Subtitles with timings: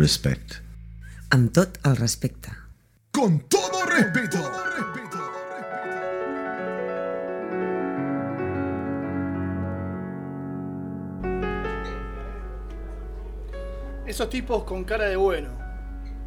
[0.00, 0.54] respect.
[1.28, 2.50] Amb tot el respecte.
[3.12, 4.38] Con todo respeto.
[14.06, 15.50] Esos tipos con cara de bueno.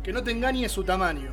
[0.03, 1.31] Que no te engañe su tamaño.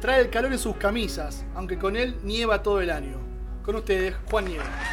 [0.00, 3.18] Trae el calor en sus camisas, aunque con él nieva todo el año.
[3.62, 4.83] Con ustedes, Juan Nieva.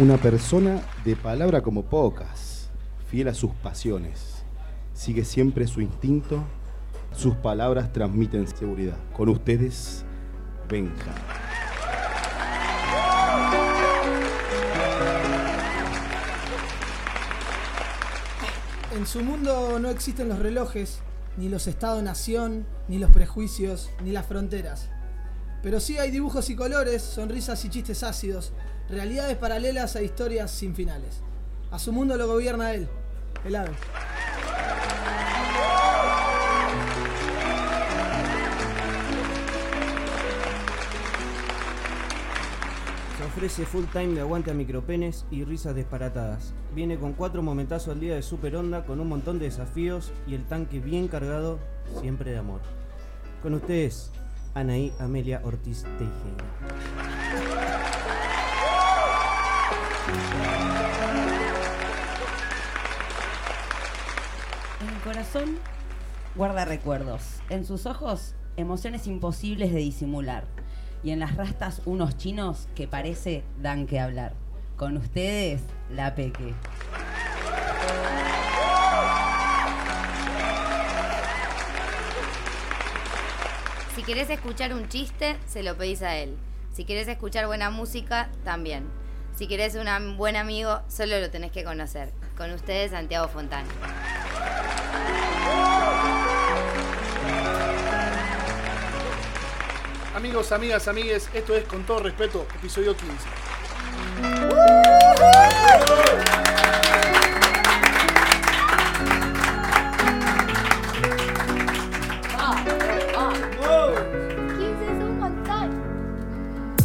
[0.00, 2.70] Una persona de palabra como pocas,
[3.10, 4.46] fiel a sus pasiones,
[4.94, 6.42] sigue siempre su instinto,
[7.14, 8.96] sus palabras transmiten seguridad.
[9.12, 10.06] Con ustedes,
[10.70, 11.12] Benja.
[18.96, 21.00] En su mundo no existen los relojes,
[21.36, 24.88] ni los estados-nación, ni los prejuicios, ni las fronteras.
[25.62, 28.54] Pero sí hay dibujos y colores, sonrisas y chistes ácidos,
[28.90, 31.22] realidades paralelas a historias sin finales.
[31.70, 32.88] A su mundo lo gobierna él,
[33.44, 33.70] el ave.
[43.16, 46.52] Se ofrece full time de aguante a micropenes y risas disparatadas.
[46.74, 50.34] Viene con cuatro momentazos al día de super onda, con un montón de desafíos y
[50.34, 51.58] el tanque bien cargado,
[52.00, 52.60] siempre de amor.
[53.42, 54.10] Con ustedes,
[54.54, 57.99] Anaí Amelia Ortiz Tejeda.
[65.00, 65.58] Corazón
[66.36, 67.40] guarda recuerdos.
[67.48, 70.44] En sus ojos, emociones imposibles de disimular.
[71.02, 74.34] Y en las rastas, unos chinos que parece dan que hablar.
[74.76, 76.54] Con ustedes, la Peque.
[83.94, 86.36] Si querés escuchar un chiste, se lo pedís a él.
[86.72, 88.84] Si querés escuchar buena música, también.
[89.36, 92.12] Si querés un buen amigo, solo lo tenés que conocer.
[92.36, 93.68] Con ustedes, Santiago Fontana.
[100.14, 103.28] Amigos, amigas, amigues, esto es con todo respeto, episodio 15.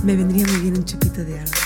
[0.03, 1.64] Me vendría muy bien un chupito de agua.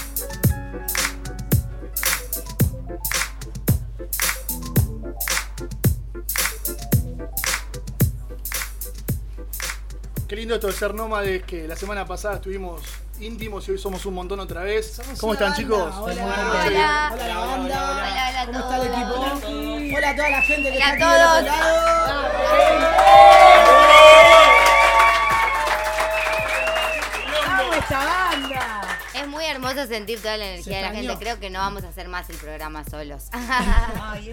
[10.49, 12.81] Lindo esto de ser nómades, que la semana pasada estuvimos
[13.19, 14.99] íntimos y hoy somos un montón otra vez.
[15.19, 15.93] ¿Cómo están, chicos?
[15.99, 16.81] Hola, Muy bien.
[16.81, 18.45] hola, hola, la banda.
[18.47, 19.95] ¿Cómo está el equipo?
[19.95, 21.98] Hola a toda la gente que Hola está a aquí del otro todos.
[29.69, 31.15] Muy hermoso sentir toda la energía de la gente.
[31.19, 33.25] Creo que no vamos a hacer más el programa solos.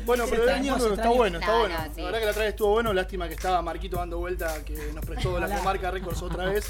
[0.04, 1.14] Bueno, pero el se está extrañó.
[1.14, 1.74] bueno, está No, bueno.
[1.78, 2.00] no, sí.
[2.00, 4.74] La verdad que la otra vez estuvo bueno, lástima que estaba Marquito dando vuelta, que
[4.94, 6.66] nos prestó la comarca Records otra vez.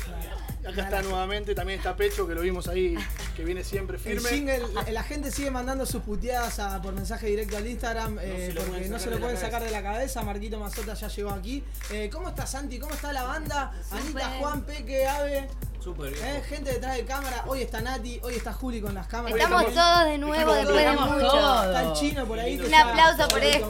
[0.69, 2.97] Acá está nuevamente, también está Pecho, que lo vimos ahí,
[3.37, 4.29] que viene siempre El firme.
[4.31, 8.53] jingle, la gente sigue mandando sus puteadas a- por mensaje directo al Instagram eh, se
[8.55, 10.23] lo porque no se lo de pueden sacar de la cabeza.
[10.23, 11.63] Marquito Mazota ya llegó aquí.
[11.91, 12.79] Eh, ¿Cómo está Santi?
[12.79, 13.73] ¿Cómo está la banda?
[13.91, 15.49] Anita, Juan, Peque, Ave.
[15.83, 16.25] Súper bien.
[16.27, 17.45] Eh, gente detrás de cámara.
[17.47, 19.39] Hoy está Nati, hoy está Juli con las cámaras.
[19.39, 21.11] Estamos todos de nuevo después de todos.
[21.13, 21.65] mucho.
[21.65, 22.59] Está el chino por ahí.
[22.61, 23.69] Un aplauso por esto.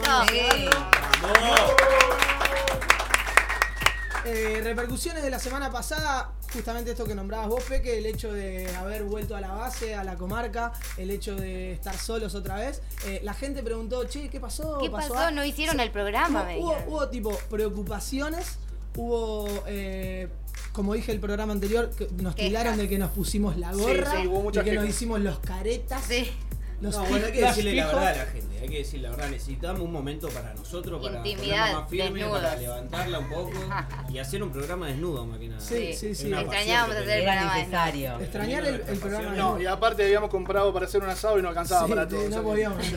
[4.26, 8.68] Eh, repercusiones de la semana pasada, justamente esto que nombrabas vos, Peque, el hecho de
[8.74, 12.82] haber vuelto a la base, a la comarca, el hecho de estar solos otra vez.
[13.06, 14.78] Eh, la gente preguntó, che, ¿qué pasó?
[14.78, 15.16] ¿Qué pasó?
[15.16, 18.58] a-?" No hicieron el programa, Hubo, hubo, tipo preocupaciones,
[18.96, 20.26] hubo, eh,
[20.72, 24.26] como dije el programa anterior, que nos tiraron de que nos pusimos la gorra, sí,
[24.26, 26.02] hubo muchas de que nos hicimos los caretas.
[26.02, 26.32] Sí.
[26.80, 29.10] Los No, bueno, hay que decirle la verdad a la gente, hay que decir la
[29.10, 32.40] verdad, necesitamos un momento para nosotros, para Intimidad, más desnudos.
[32.40, 33.52] para levantarla un poco
[34.10, 35.60] y hacer un programa desnudo más que nada.
[35.60, 36.30] Sí, sí, sí.
[36.32, 38.20] Extrañábamos hacer el programa necesario.
[38.20, 41.48] Extrañar el, el programa No, y aparte habíamos comprado para hacer un asado y no
[41.48, 42.28] alcanzaba Sí, para sí, todo.
[42.28, 42.84] no podíamos.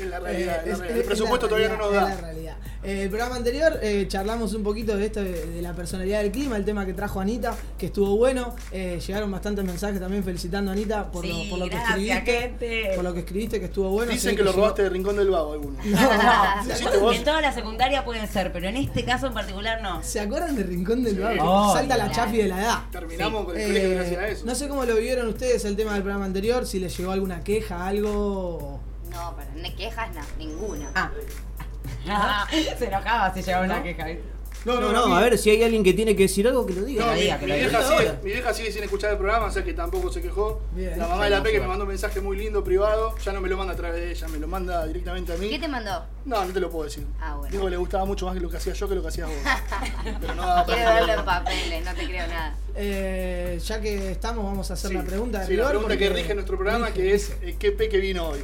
[0.00, 0.84] Es la realidad, Eh, es la realidad.
[0.84, 2.02] es- El es presupuesto todavía no nos da.
[2.02, 2.56] es la realidad.
[2.84, 6.30] Eh, el programa anterior eh, charlamos un poquito de esto de, de la personalidad del
[6.30, 8.54] clima, el tema que trajo Anita, que estuvo bueno.
[8.70, 12.20] Eh, llegaron bastantes mensajes también felicitando a Anita por, Sí, lo, por lo que escribiste.
[12.20, 12.92] gente.
[12.94, 14.12] Por lo que escribiste, que estuvo bueno.
[14.12, 15.84] Dicen que lo llegó- robaste de Rincón del Vago algunos.
[15.86, 17.12] No.
[17.12, 20.02] En toda la secundaria pueden ser, pero en este caso en particular no.
[20.02, 21.42] ¿Se acuerdan de Rincón del Vago?
[21.42, 22.78] Oh, Salta la chafi de la edad.
[22.92, 24.46] Terminamos con el Eh, colegio gracias a eso.
[24.46, 27.42] no sé cómo lo vivieron ustedes el tema del programa anterior, si les llegó alguna
[27.42, 28.80] queja, algo.
[29.10, 30.90] No, para no quejas, no, ninguna.
[30.94, 31.10] Ah.
[32.78, 34.04] Se enojaba si llegaba una queja.
[34.06, 34.36] ¿viste?
[34.64, 36.82] No, no, no, a ver si hay alguien que tiene que decir algo, que lo
[36.84, 37.04] diga.
[37.06, 37.82] No, que mi, diga, que mi vieja diga.
[37.88, 38.20] sigue, Ahora.
[38.24, 40.60] mi vieja sigue sin escuchar el programa, o sea que tampoco se quejó.
[40.72, 40.98] Bien.
[40.98, 43.40] La mamá de la Peque no, me mandó un mensaje muy lindo privado, ya no
[43.40, 45.48] me lo manda a través de ella, me lo manda directamente a mí.
[45.50, 46.04] ¿Qué te mandó?
[46.24, 47.06] No, no te lo puedo decir.
[47.20, 47.52] Ah, bueno.
[47.52, 49.28] Digo que le gustaba mucho más que lo que hacía yo que lo que hacías
[49.28, 49.36] vos.
[50.20, 52.56] Pero no daba Quiero verlo en papeles, no te creo nada.
[52.74, 55.96] Eh, ya que estamos, vamos a hacer Sí, la pregunta de sí, la rigor, pregunta
[55.96, 57.50] que porque- rige nuestro programa, rige, que es rige.
[57.50, 58.40] eh, ¿qué Peque vino hoy?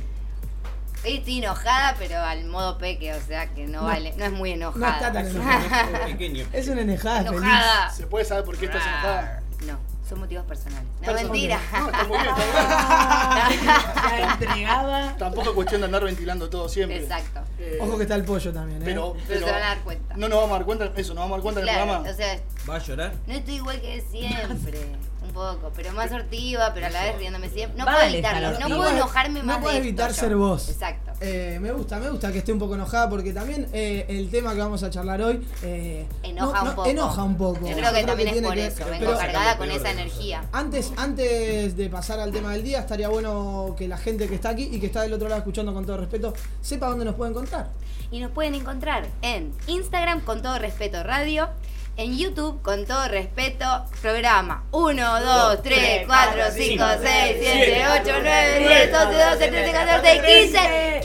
[1.05, 3.87] Estoy enojada, pero al modo peque, o sea que no, No.
[3.89, 4.93] vale, no es muy No enojada.
[4.95, 5.83] está tan enojada.
[5.93, 6.47] Es pequeño.
[6.53, 7.33] Es una enojada feliz.
[7.43, 7.91] enojada.
[7.91, 9.43] ¿Se puede saber por qué estás enojada?
[9.67, 9.79] No,
[10.09, 10.85] son motivos personales.
[11.01, 11.25] No, Personal.
[11.33, 11.61] mentira.
[11.73, 14.29] No, está muy bien, está bien.
[14.31, 15.17] Entregaba.
[15.19, 16.99] Tampoco es cuestión de andar ventilando todo siempre.
[17.03, 17.41] Exacto.
[17.59, 18.85] Eh, Ojo que está el pollo también, ¿eh?
[18.85, 20.17] pero, Pero se van a dar cuenta.
[20.17, 21.91] No nos vamos a dar cuenta, eso, nos vamos a dar cuenta en el Claro,
[21.93, 22.11] programa.
[22.11, 23.13] o sea, ¿Va a llorar?
[23.27, 24.81] no estoy igual que siempre.
[25.33, 27.79] Poco, pero más sortiva, pero a la vez riéndome siempre.
[27.79, 30.39] No Vale, puedo evitarlo, no puedo enojarme no más puedes de evitar esto ser yo.
[30.39, 30.69] vos.
[30.69, 31.13] Exacto.
[31.21, 34.53] Eh, me gusta, me gusta que esté un poco enojada porque también eh, el tema
[34.55, 36.89] que vamos a charlar hoy eh, Enoja no- un no, poco.
[36.89, 37.69] Enoja un poco.
[37.69, 40.43] Yo creo que también es por que- eso, vengo pero cargada con esa energía.
[40.53, 44.51] Antes, antes de pasar al tema del día, estaría bueno que la gente que está
[44.51, 47.31] aquí y que está del otro lado escuchando con todo respeto sepa dónde nos puede
[47.31, 47.71] encontrar.
[48.11, 51.49] Y nos pueden encontrar en Instagram con todo respeto radio,
[51.97, 53.67] en YouTube con todo respeto
[54.01, 60.23] programa 1, 2, 3, 4, 5, 6, 7, 8, 9, 10, 11, 12, 13, 14,
[60.23, 61.03] 15,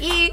[0.00, 0.32] 15 y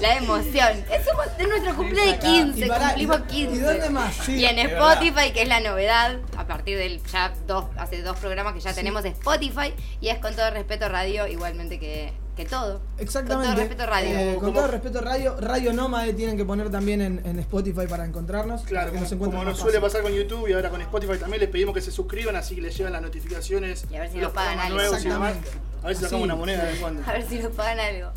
[0.00, 0.84] la emoción.
[0.90, 1.06] Es
[1.38, 3.56] de nuestro cumpleaños de 15, Y pará, cumplimos ¿y- 15.
[3.56, 4.28] ¿Y dónde más?
[4.28, 4.58] Y en.
[4.58, 8.74] Spotify, que es la novedad, a partir del ya dos, hace dos programas que ya
[8.74, 12.80] tenemos Spotify, y es con todo respeto radio, igualmente que, que todo.
[12.98, 13.46] Exactamente.
[13.46, 14.08] Con todo respeto radio.
[14.10, 18.04] Eh, con todo respeto radio, Radio Nómade tienen que poner también en, en Spotify para
[18.04, 18.62] encontrarnos.
[18.62, 21.48] Claro, que como, nos como suele pasar con YouTube y ahora con Spotify también les
[21.48, 23.86] pedimos que se suscriban así que les llegan las notificaciones.
[23.90, 24.76] Y a ver si nos pagan algo.
[24.76, 25.34] nuevos y demás.
[25.36, 25.66] Exactamente.
[25.82, 27.02] A ver si sacamos una moneda de cuando.
[27.08, 28.08] A ver si nos pagan algo.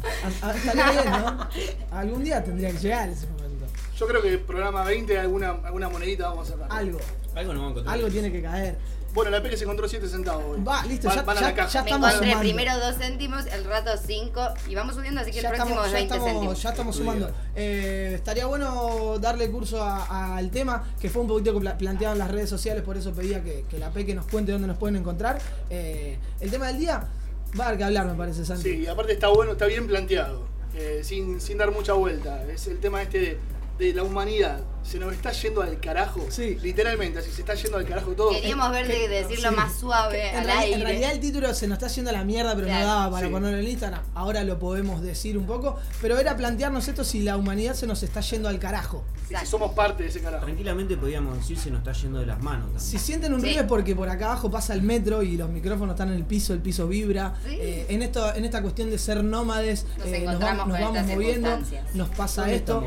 [0.41, 1.47] A- a- estaría bien, ¿no?
[1.97, 3.65] Algún día tendría que llegar ese momento.
[3.97, 6.67] Yo creo que programa 20 alguna, alguna monedita vamos a sacar.
[6.71, 6.99] Algo.
[7.35, 7.95] Algo no vamos a encontrar.
[7.95, 8.77] Algo tiene que caer.
[9.13, 10.63] Bueno, la Peque se encontró 7 centavos hoy.
[10.63, 11.69] Va, listo, Van- ya- van a ya- la caja.
[11.69, 12.49] ya Me estamos encontré sumando.
[12.49, 15.85] primero dos céntimos, el rato cinco, y vamos subiendo, así que Ya el próximo estamos,
[15.87, 16.61] es ya 20 estamos, céntimos.
[16.63, 17.11] ya estamos Estudio.
[17.13, 17.37] sumando.
[17.55, 22.19] Eh, estaría bueno darle curso a- al tema, que fue un poquito que planteado en
[22.19, 24.95] las redes sociales, por eso pedía que, que la Peque nos cuente dónde nos pueden
[24.97, 25.39] encontrar.
[25.69, 27.07] Eh, el tema del día
[27.59, 28.63] va a dar que hablar, me parece, Santi.
[28.63, 32.43] Sí, y aparte está bueno, está bien planteado, eh, sin, sin dar mucha vuelta.
[32.45, 33.39] Es el tema este de,
[33.79, 34.59] de la humanidad.
[34.83, 36.25] Se nos está yendo al carajo.
[36.29, 36.57] Sí.
[36.61, 38.31] Literalmente, así se está yendo al carajo todo.
[38.31, 39.55] Queríamos ver de decirlo Sí.
[39.55, 40.73] más suave En, al reali- aire.
[40.75, 42.81] en realidad el título se nos está haciendo a la mierda, pero Claro.
[42.81, 43.31] no daba para Sí.
[43.33, 44.01] ponerlo en Instagram.
[44.15, 45.77] Ahora lo podemos decir un poco.
[46.01, 49.03] Pero era plantearnos esto si la humanidad se nos está yendo al carajo.
[49.29, 50.45] Y si somos parte de ese carajo.
[50.45, 52.81] Tranquilamente podríamos decir se nos está yendo de las manos también.
[52.81, 53.47] Si sienten un Sí.
[53.47, 56.23] ruido es porque por acá abajo pasa el metro y los micrófonos están en el
[56.25, 57.35] piso, el piso vibra.
[57.47, 57.55] Sí.
[57.59, 61.05] Eh, en esto, en esta cuestión de ser nómades, Nos eh, nos, encontramos vamos, nos
[61.07, 61.59] moviendo,
[61.93, 62.83] nos pasa ¿Dónde esto.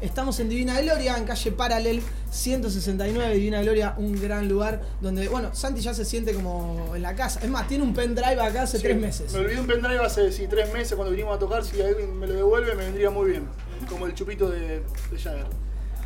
[0.00, 5.54] Estamos en Divina Gloria, en calle Paralel 169, Divina Gloria, un gran lugar donde, bueno,
[5.54, 7.38] Santi ya se siente como en la casa.
[7.40, 9.32] Es más, tiene un pendrive acá hace Sí, tres meses.
[9.32, 11.64] Me olvidé un pendrive hace sí, tres meses cuando vinimos a tocar.
[11.64, 13.44] Si alguien me lo devuelve, me vendría muy bien.
[13.88, 15.46] Como el chupito de, de Jagger.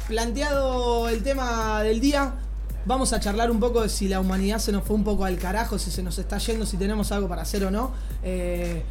[0.09, 2.35] planteado el tema del día,
[2.85, 5.39] vamos a charlar un poco de si la humanidad se nos fue un poco al
[5.39, 7.93] carajo, si se nos está yendo, si tenemos algo para hacer o no.
[8.23, 8.83] Eh,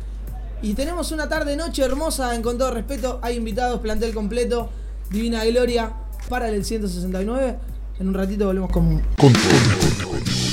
[0.63, 3.20] y tenemos una tarde noche hermosa, en con todo respeto.
[3.22, 4.70] Hay invitados, plantel completo,
[5.12, 5.94] Divina Gloria
[6.30, 7.58] para el 169.
[8.00, 9.01] En un ratito volvemos con.
[9.18, 9.34] Con.
[9.34, 10.52] Con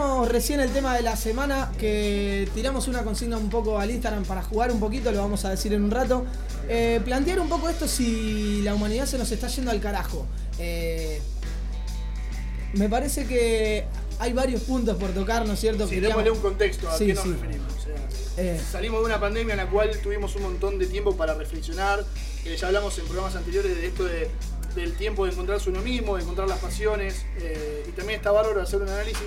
[0.00, 4.42] Recién el tema de la semana, que tiramos una consigna un poco al Instagram para
[4.42, 6.26] jugar un poquito, lo vamos a decir en un rato.
[6.68, 10.26] Eh, plantear un poco esto si la humanidad se nos está yendo al carajo.
[10.58, 11.20] Eh,
[12.74, 13.86] me parece que
[14.18, 15.88] hay varios puntos por tocar, ¿no es cierto?
[15.88, 17.30] Sí, démosle un contexto a Sí, qué nos sí.
[17.32, 17.72] referimos.
[17.72, 17.94] O sea,
[18.38, 18.60] Eh.
[18.70, 22.04] Salimos de una pandemia en la cual tuvimos un montón de tiempo para reflexionar.
[22.44, 24.28] Eh, ya hablamos en programas anteriores de esto de-
[24.74, 27.24] del tiempo de encontrarse uno mismo, de encontrar las pasiones.
[27.38, 29.22] eh, y también está bárbaro hacer un análisis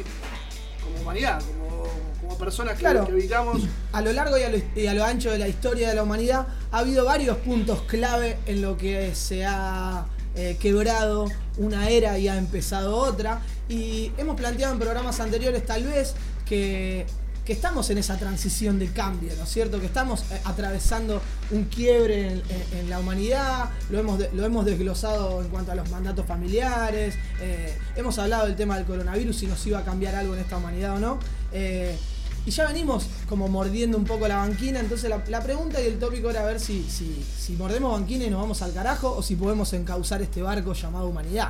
[0.90, 1.84] como humanidad, como,
[2.22, 3.06] como personas que, Claro.
[3.06, 3.62] que habitamos.
[3.94, 6.04] a lo largo y a lo, y a lo ancho de la historia de la
[6.04, 10.06] humanidad ha habido varios puntos clave en lo que se ha
[10.36, 11.26] eh, quebrado
[11.58, 13.42] una era y ha empezado otra.
[13.68, 16.14] Y hemos planteado en programas anteriores tal vez
[16.46, 17.06] que,
[17.50, 19.80] que estamos en esa transición de cambio, ¿no es cierto?
[19.80, 25.50] Que estamos eh, atravesando un quiebre en, la humanidad, lo hemos, lo hemos desglosado en
[25.50, 29.80] cuanto a los mandatos familiares, eh, hemos hablado del tema del coronavirus, si nos iba
[29.80, 31.18] a cambiar algo en esta humanidad o no.
[31.52, 31.98] Eh,
[32.46, 35.98] y ya venimos como mordiendo un poco la banquina, entonces la, la pregunta y el
[35.98, 39.36] tópico era ver si, si, si mordemos banquina y nos vamos al carajo o si
[39.36, 41.50] podemos encauzar este barco llamado humanidad.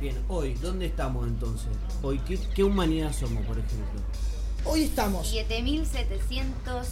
[0.00, 1.68] Bien, hoy, ¿dónde estamos entonces?
[2.02, 4.00] Hoy, ¿qué, qué humanidad somos, por ejemplo?
[4.66, 6.86] Hoy estamos 7.700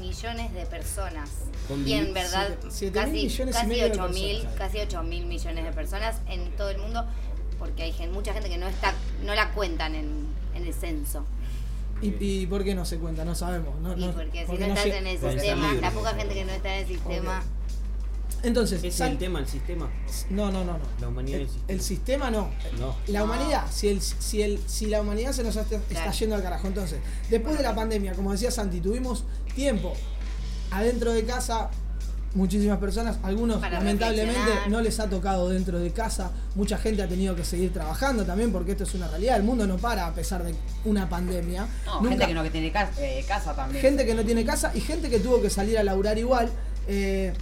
[0.00, 1.30] millones de personas.
[1.68, 2.48] Con Y en mil- verdad,
[2.80, 4.58] mil casi, millones y casi medio de 8.000 personas.
[4.58, 7.04] casi 8.000 millones de personas en todo el mundo,
[7.58, 8.94] porque hay mucha gente que no está
[9.24, 11.24] no la cuentan en, en el censo.
[12.02, 13.24] ¿Y, y por qué no se cuenta?
[13.24, 13.78] No sabemos.
[13.80, 16.44] No, Y no- porque si porque no estás en el sistema, la poca gente que
[16.44, 17.42] no está en el sistema.
[18.42, 19.90] Entonces, ¿Ese es el tema, el sistema?
[20.30, 20.84] no, no, no, no.
[21.00, 21.72] La humanidad El, y el sistema.
[21.74, 22.50] el sistema no.
[22.78, 22.96] No.
[23.08, 23.24] La No.
[23.26, 26.12] humanidad, si, el, si, el, si la humanidad se nos está, está Claro.
[26.12, 26.66] yendo al carajo.
[26.66, 29.92] Entonces, después de la pandemia, como decía Santi, tuvimos tiempo
[30.70, 31.70] adentro de casa.
[32.32, 36.30] Muchísimas personas, algunos Para lamentablemente no les ha tocado dentro de casa.
[36.54, 39.36] Mucha gente ha tenido que seguir trabajando también porque esto es una realidad.
[39.36, 40.54] El mundo no para a pesar de
[40.84, 41.66] una pandemia.
[41.86, 43.82] No, Nunca- gente que no que tiene casa, eh, casa también.
[43.82, 46.48] gente que no tiene casa y gente que tuvo que salir a laburar igual.
[46.86, 47.32] eh,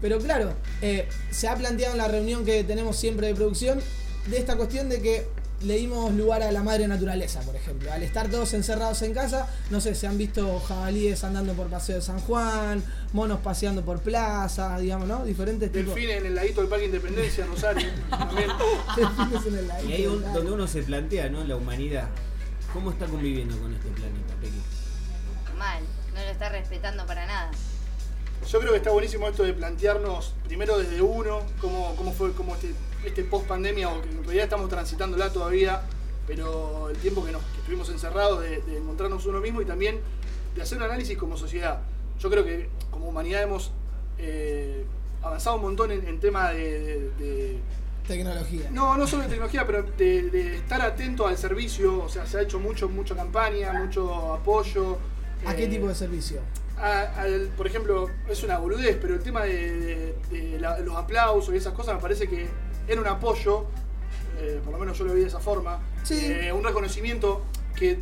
[0.00, 0.52] pero claro,
[0.82, 3.80] eh, se ha planteado en la reunión que tenemos siempre de producción
[4.26, 5.26] de esta cuestión de que
[5.62, 7.92] le dimos lugar a la madre naturaleza, por ejemplo.
[7.92, 11.96] Al estar todos encerrados en casa, no sé, se han visto jabalíes andando por Paseo
[11.96, 15.22] de San Juan, monos paseando por plaza, digamos, ¿no?
[15.26, 15.94] Diferentes tipos.
[15.94, 17.88] Delfines en el ladito del Parque Independencia, Rosario.
[18.96, 21.44] Delfines en el Y ladito ahí un- donde uno se plantea, ¿no?
[21.44, 22.08] La humanidad.
[22.72, 24.60] ¿Cómo está conviviendo con este planeta, Pequi?
[25.58, 25.82] Mal,
[26.14, 27.50] no lo está respetando para nada.
[28.48, 32.54] Yo creo que está buenísimo esto de plantearnos primero desde uno, cómo, cómo fue como
[32.54, 32.72] este,
[33.04, 35.82] este post pandemia, o que en realidad estamos transitándola todavía,
[36.26, 40.00] pero el tiempo que, nos, que estuvimos encerrados, de, de encontrarnos uno mismo y también
[40.56, 41.80] de hacer un análisis como sociedad.
[42.18, 43.70] Yo creo que como humanidad hemos
[44.18, 44.84] eh,
[45.22, 47.58] avanzado un montón en, en tema de- de- de
[48.08, 48.68] Tecnología.
[48.72, 52.02] no, no solo de tecnología, pero de, de estar atento al servicio.
[52.02, 54.98] O sea, se ha hecho mucho, mucha campaña, mucho apoyo.
[55.46, 56.40] ¿A qué eh, tipo de servicio?
[56.80, 60.96] A- al- por ejemplo, es una boludez, pero el tema de, de- de la- los
[60.96, 62.48] aplausos y esas cosas me parece que
[62.88, 63.66] era un apoyo,
[64.38, 66.18] eh, por lo menos yo lo vi de esa forma, Sí.
[66.22, 67.42] eh, un reconocimiento
[67.76, 67.98] que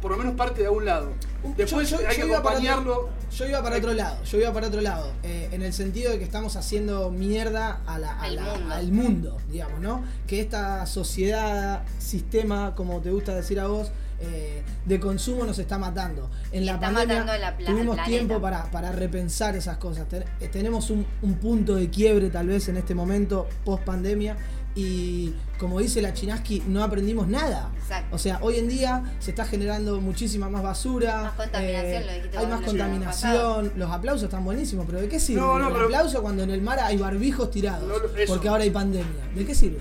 [0.00, 1.12] por lo menos parte de algún lado.
[1.58, 2.92] Después Yo- yo- hay yo que iba para acompañarlo.
[3.00, 6.10] otro- yo iba para otro lado, yo iba para otro lado, eh, en el sentido
[6.10, 8.74] de que estamos haciendo mierda a la- a Al la- mundo.
[8.74, 10.02] al mundo, digamos, ¿no?
[10.26, 15.78] Que esta sociedad, sistema, como te gusta decir a vos, eh, de consumo nos está
[15.78, 16.30] matando.
[16.52, 18.04] En la está pandemia matando la pla- tuvimos planeta.
[18.18, 20.08] tiempo para, para repensar esas cosas.
[20.08, 24.36] Ten- eh, tenemos un, un punto de quiebre tal vez en este momento, post pandemia.
[24.72, 27.72] Y como dice la Chinaski, no aprendimos nada.
[27.76, 28.14] Exacto.
[28.14, 31.22] O sea, hoy en día se está generando muchísima más basura.
[31.22, 33.72] Más contaminación, eh, lo dijiste Hay más contaminación.
[33.76, 36.50] Los aplausos están buenísimos, pero ¿de qué sirve No, no, el pero- aplauso cuando en
[36.50, 37.88] el mar hay barbijos tirados?
[37.88, 37.94] No,
[38.28, 39.28] porque ahora hay pandemia.
[39.34, 39.80] ¿De qué sirve?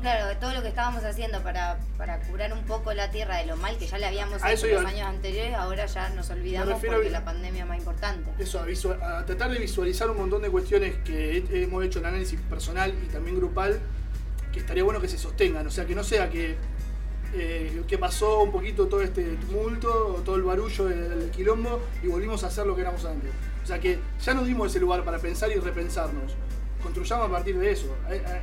[0.00, 3.46] Claro, de todo lo que estábamos haciendo para, para curar un poco la tierra de
[3.46, 6.30] lo mal que ya le habíamos A hecho eso los años anteriores, ahora ya nos
[6.30, 8.30] olvidamos porque a- la pandemia es más importante.
[8.38, 11.98] Eso, a, visual- a tratar de visualizar un montón de cuestiones que he- hemos hecho
[11.98, 13.78] en análisis personal y también grupal,
[14.52, 16.56] que estaría bueno que se sostengan, o sea, que no sea que,
[17.34, 22.42] eh, que pasó un poquito todo este tumulto, todo el barullo del quilombo y volvimos
[22.44, 23.30] a hacer lo que éramos antes.
[23.62, 26.32] O sea, que ya nos dimos ese lugar para pensar y repensarnos.
[26.82, 27.94] Construyamos a partir de eso,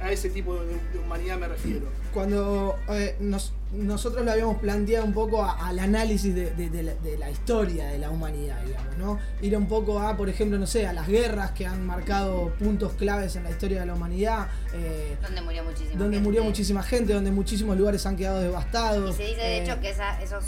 [0.01, 1.87] a, ese tipo de, de humanidad me refiero.
[2.13, 6.83] Cuando eh, nos- nosotros lo habíamos planteado un poco a- al análisis de, de- de
[6.83, 9.19] la, de la historia de la humanidad, digamos, ¿no?
[9.41, 12.93] Ir un poco a, por ejemplo, no sé, a las guerras que han marcado puntos
[12.93, 16.19] claves en la historia de la humanidad, eh, Donde murió muchísima donde gente.
[16.29, 19.15] murió muchísima gente, donde muchísimos lugares han quedado Y devastados.
[19.15, 20.43] se dice de eh, hecho que esa, esos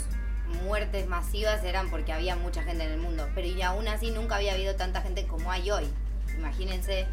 [0.64, 3.26] muertes masivas eran porque había mucha gente en el mundo.
[3.34, 5.84] Pero y aún así nunca había habido tanta gente como hay hoy.
[6.38, 7.06] Imagínense.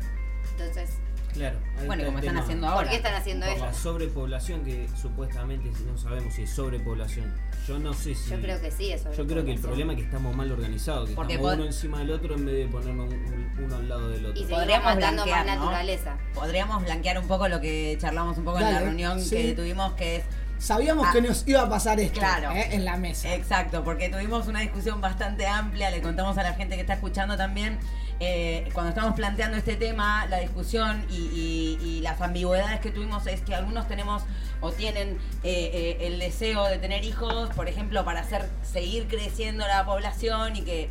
[0.57, 0.89] Entonces,
[1.33, 1.57] Claro.
[1.85, 3.65] Bueno, como están haciendo ¿por qué están haciendo esto?
[3.65, 7.33] la sobrepoblación que supuestamente si no sabemos si es sobrepoblación.
[7.67, 8.29] Yo no sé si.
[8.29, 9.11] Yo creo que sí, eso.
[9.11, 11.99] Yo creo que el problema es que estamos mal organizados, que Porque estamos uno encima
[11.99, 13.19] del otro en vez de ponernos un-
[13.57, 14.41] un- uno al lado del otro.
[14.41, 16.17] Y Podríamos matando más naturaleza.
[16.33, 19.35] Podríamos blanquear un poco lo que charlamos un poco en la reunión sí.
[19.35, 20.23] que tuvimos, que es
[20.57, 22.51] Sabíamos Ah, que nos iba a pasar esto claro.
[22.51, 23.33] eh, en la mesa.
[23.35, 27.37] Exacto, porque tuvimos una discusión bastante amplia, le contamos a la gente que está escuchando
[27.37, 27.77] también,
[28.19, 33.27] eh, cuando estamos planteando este tema, la discusión y, y- y las ambigüedades que tuvimos
[33.27, 34.23] es que algunos tenemos
[34.61, 39.67] o tienen eh, eh, el deseo de tener hijos, por ejemplo, para hacer seguir creciendo
[39.67, 40.89] la población y que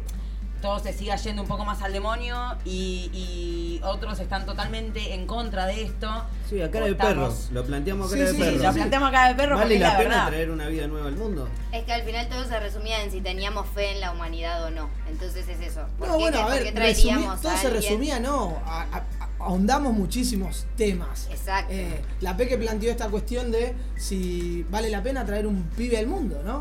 [0.64, 5.26] todo se siga yendo un poco más al demonio y, y otros están totalmente en
[5.26, 6.09] contra de esto.
[6.49, 7.30] Sí, a cara de perro.
[7.52, 8.62] Lo planteamos a Sí, cara sí, de perro.
[8.64, 10.26] Lo planteamos acá de perro ¿Vale la, la pena verdad.
[10.28, 11.47] traer una vida nueva al mundo?
[11.71, 14.71] Es que al final todo se resumía en si teníamos fe en la humanidad o
[14.71, 14.89] no.
[15.10, 15.82] Entonces es eso.
[15.99, 18.56] ¿Por No, qué, bueno, a por ver, qué resumí- traeríamos todo a se resumía, no.
[18.65, 21.28] A- a- a- ahondamos muchísimos temas.
[21.30, 21.75] Exacto.
[21.75, 25.99] Eh, la P que planteó esta cuestión de si vale la pena traer un pibe
[25.99, 26.60] al mundo, ¿no?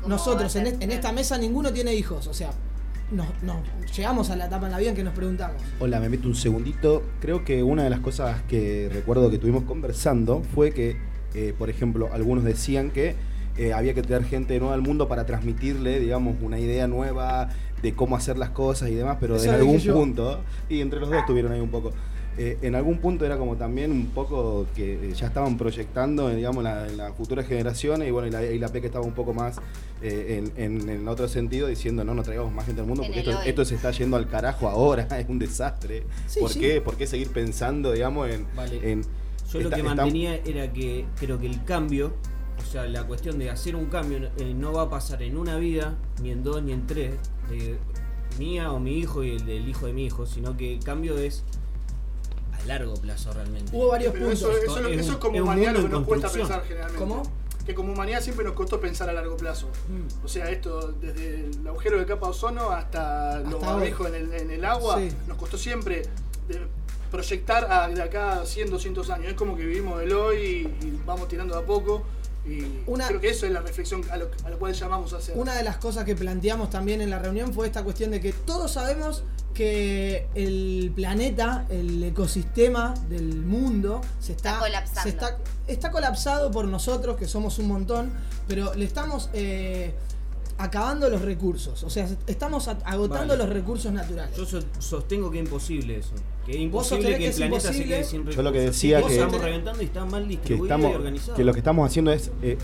[0.00, 2.50] ¿Cómo Nosotros a en esta mesa ninguno tiene hijos, o sea,
[3.14, 3.56] nos, nos
[3.96, 5.62] llegamos a la etapa en la vida en que nos preguntamos.
[5.80, 7.02] Hola, me meto un segundito.
[7.20, 10.96] Creo que una de las cosas que recuerdo que tuvimos conversando fue que,
[11.34, 13.14] eh, por ejemplo, algunos decían que
[13.56, 17.50] eh, había que traer gente nueva al mundo para transmitirle, digamos, una idea nueva
[17.82, 21.10] de cómo hacer las cosas y demás, pero Eso en algún punto, y entre los
[21.10, 21.92] dos tuvieron ahí un poco.
[22.36, 26.36] Eh, en algún punto era como también un poco que eh, ya estaban proyectando, eh,
[26.36, 29.12] digamos, la- en las futuras generaciones y bueno, y la, y la PEC estaba un
[29.12, 29.58] poco más
[30.02, 33.20] eh, en, en- en otro sentido diciendo no, no traigamos más gente al mundo porque
[33.46, 36.02] esto, se está yendo al carajo ahora, es un desastre.
[36.26, 36.60] Sí, ¿Por sí.
[36.60, 36.80] qué?
[36.80, 38.46] ¿Por qué seguir pensando, digamos, en...
[38.56, 38.90] Vale.
[38.92, 39.02] en-
[39.52, 42.12] Yo lo que está- mantenía era que creo que el cambio,
[42.58, 45.56] o sea, la cuestión de hacer un cambio eh, no va a pasar en una
[45.56, 47.12] vida, ni en dos, ni en tres,
[47.48, 47.76] de
[48.40, 51.16] mía o mi hijo y el del hijo de mi hijo, sino que el cambio
[51.18, 51.44] es
[52.66, 53.70] largo plazo realmente.
[53.76, 54.40] Hubo varios Pero puntos.
[54.42, 56.98] eso, eso, es eso es como un humanidad lo que nos cuesta pensar generalmente.
[56.98, 57.22] ¿Cómo?
[57.64, 59.68] Que como humanidad siempre nos costó pensar a largo plazo.
[59.88, 60.24] Mm.
[60.24, 64.14] O sea, esto desde el agujero de capa de ozono hasta, los Hasta barbijos en
[64.14, 65.08] el, en el agua, Sí.
[65.26, 66.02] nos costó siempre
[66.48, 66.66] de-
[67.10, 69.28] proyectar a, de acá a 100, 200 años.
[69.28, 70.36] Es como que vivimos el hoy
[70.82, 72.02] y, y vamos tirando de a poco.
[72.46, 75.16] Y Una- creo que eso es la reflexión a lo, a lo cual llamamos a
[75.16, 75.36] hacer.
[75.36, 78.32] Una de las cosas que planteamos también en la reunión fue esta cuestión de que
[78.32, 85.02] todos sabemos que el planeta, el ecosistema del mundo se está, Está colapsando.
[85.02, 88.12] se está, está colapsado por nosotros, que somos un montón,
[88.48, 89.94] pero le estamos eh,
[90.58, 91.82] acabando los recursos.
[91.82, 93.44] O sea, estamos agotando Vale.
[93.44, 94.36] los recursos naturales.
[94.36, 96.12] Yo so- sostengo que es imposible eso.
[96.46, 97.94] Que es imposible que que el es planeta se imposible.
[97.96, 98.36] quede sin recursos.
[98.36, 101.36] Yo lo que decía que- estamos reventando y está mal que, distribuido estamos, y organizado.
[101.36, 102.58] que lo que estamos haciendo es, eh,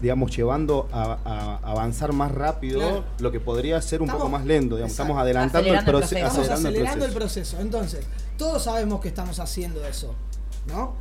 [0.00, 3.04] digamos, llevando a, a avanzar más rápido Claro.
[3.18, 4.76] lo que podría ser un Estamos- poco más lento.
[4.76, 6.26] Digamos, estamos adelantando Acelerando el, el proce- proceso.
[6.42, 7.56] Estamos acelerando el acelerando el proceso.
[7.56, 7.60] proceso.
[7.62, 8.06] Entonces,
[8.38, 10.14] todos sabemos que estamos haciendo eso,
[10.68, 10.94] ¿no?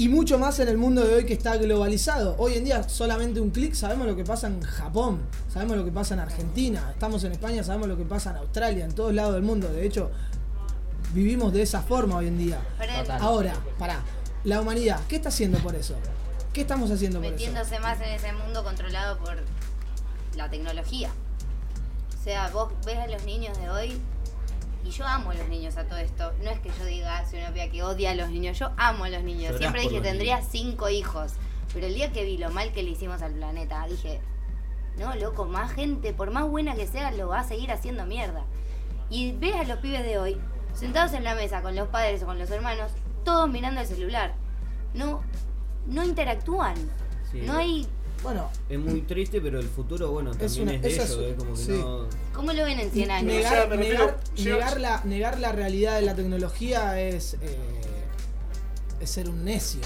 [0.00, 2.34] Y mucho más en el mundo de hoy que está globalizado.
[2.38, 5.20] Hoy en día solamente un clic sabemos lo que pasa en Japón,
[5.52, 8.86] sabemos lo que pasa en Argentina, estamos en España, sabemos lo que pasa en Australia,
[8.86, 9.68] en todos lados del mundo.
[9.68, 10.10] De hecho,
[11.12, 12.58] vivimos de esa forma hoy en día.
[12.78, 13.20] Total.
[13.20, 14.00] Ahora, pará,
[14.44, 15.96] la humanidad, ¿qué está haciendo por eso?
[16.54, 17.34] ¿Qué estamos haciendo por eso?
[17.34, 19.36] metiéndose más en ese mundo controlado por
[20.34, 21.10] la tecnología.
[22.18, 24.00] O sea, vos ves a los niños de hoy
[24.84, 26.32] y yo amo a los niños a todo esto.
[26.42, 29.04] No es que yo diga, soy una piba que odia a los niños, yo amo
[29.04, 29.52] a los niños.
[29.52, 30.50] Llorás Siempre por dije, los tendría niños.
[30.50, 31.32] cinco hijos.
[31.72, 34.20] Pero el día que vi lo mal que le hicimos al planeta, dije,
[34.98, 38.44] no, loco, más gente, por más buena que sea, lo va a seguir haciendo mierda.
[39.08, 40.40] Y ves a los pibes de hoy,
[40.74, 42.92] sentados en la mesa con los padres o con los hermanos,
[43.24, 44.34] todos mirando el celular.
[44.94, 45.22] No,
[45.86, 46.74] no interactúan.
[47.30, 47.42] Sí.
[47.42, 47.86] No hay.
[48.22, 51.18] Bueno, Es muy triste, pero el futuro, bueno, también Es es, una- de es- ellos,
[51.30, 51.70] es como que sí.
[51.72, 52.06] no...
[52.34, 53.26] ¿Cómo lo ven en 100 años?
[53.32, 57.00] negar, O sea, me refiero- negar, yo- negar la, negar la realidad de la tecnología
[57.00, 57.56] es, eh,
[59.00, 59.80] es ser un necio.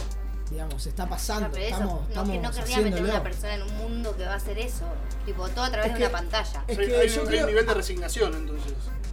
[0.50, 1.46] Digamos, está pasando.
[1.48, 4.16] No, pero eso, estamos, no, que estamos no querría meter una persona en un mundo
[4.16, 4.84] que va a hacer eso.
[5.24, 6.64] Tipo, todo a través Es de que- una pantalla.
[6.68, 8.72] Es que hay, yo hay creo- un nivel de resignación, entonces.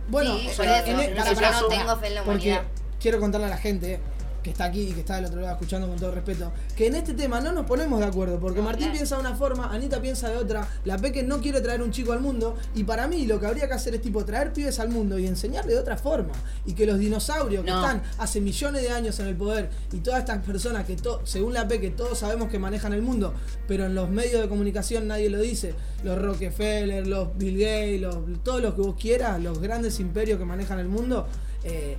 [0.09, 2.63] Bueno, Sí, o sea, eso, en, en para- para- caso- tengo fe en la humanidad.
[2.99, 3.99] quiero contarle a la gente
[4.43, 6.95] que está aquí y que está del otro lado escuchando con todo respeto, que en
[6.95, 8.93] este tema no nos ponemos de acuerdo, porque Martín claro.
[8.93, 12.11] piensa de una forma, Anita piensa de otra, la Peque no quiere traer un chico
[12.11, 14.89] al mundo, y para mí lo que habría que hacer es tipo traer pibes al
[14.89, 16.33] mundo y enseñarle de otra forma,
[16.65, 20.19] y que los dinosaurios que están hace millones de años en el poder, y todas
[20.19, 23.33] estas personas que según la Peque todos sabemos que manejan el mundo,
[23.67, 25.73] pero en los medios de comunicación nadie lo dice,
[26.03, 30.45] los Rockefeller, los Bill Gates, los, todos los que vos quieras, los grandes imperios que
[30.45, 31.27] manejan el mundo,
[31.63, 31.97] eh,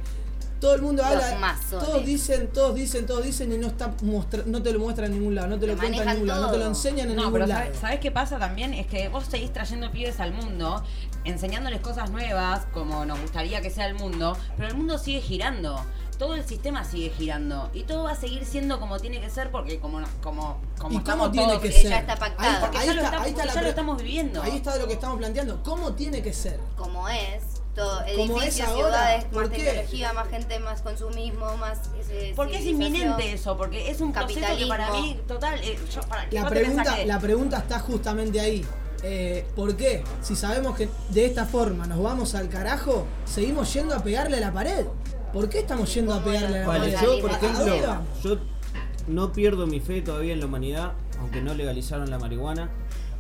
[0.63, 1.85] todo el mundo habla, masones.
[1.87, 5.19] todos dicen, todos dicen, todos dicen y no está mostra- no te lo muestran en
[5.19, 7.23] ningún lado, no te lo cuentan en ningún lado, no te lo enseñan en No,
[7.25, 7.63] ningún pero lado.
[7.65, 8.73] ¿sabes, sabes qué pasa también?
[8.73, 10.83] Es que vos seguís trayendo pibes al mundo,
[11.25, 15.85] enseñándoles cosas nuevas, como nos gustaría que sea el mundo, pero el mundo sigue girando.
[16.19, 19.51] Todo el sistema sigue girando y todo va a seguir siendo como tiene que ser
[19.51, 21.89] porque como como como ¿Y cómo tiene todos- que ser?
[21.91, 22.61] ya está pactado.
[22.61, 24.43] Porque ahí ya lo está, estamos- ahí está porque la ya lo estamos viviendo.
[24.43, 25.61] Ahí está de lo que estamos planteando.
[25.65, 26.61] ¿Cómo tiene que ser?
[26.77, 27.43] Como es,
[27.75, 29.65] todo, Como es edificios, ahora, ciudades, ¿por más qué?
[29.65, 31.79] tecnología, más gente, más consumismo, más.
[32.11, 34.69] eh, Porque es inminente eso, porque es un proceso que Capitalismo.
[34.69, 37.79] para mí, total, eh, yo, para, La ¿vos te pensás pregunta, que- la pregunta está
[37.81, 38.65] justamente ahí.
[39.05, 40.05] Eh, ¿Por qué?
[40.21, 44.41] Si sabemos que de esta forma nos vamos al carajo, seguimos yendo a pegarle a
[44.41, 44.87] la pared.
[45.33, 47.07] ¿Por qué estamos yendo a pegarle a la Vale, pared?
[47.07, 48.37] yo por ¿A- a dónde ejemplo, yo
[49.09, 52.71] no pierdo mi fe todavía en la humanidad, aunque no legalizaron la marihuana,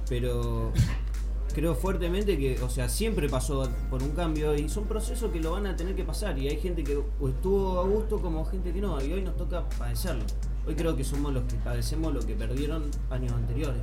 [0.08, 0.72] pero
[1.52, 5.52] creo fuertemente que, o sea, siempre pasó por un cambio y son procesos que lo
[5.52, 8.80] van a tener que pasar y hay gente que estuvo a gusto como gente que
[8.80, 10.24] no y hoy nos toca padecerlo.
[10.66, 13.82] Hoy creo que somos los que padecemos lo que perdieron años anteriores.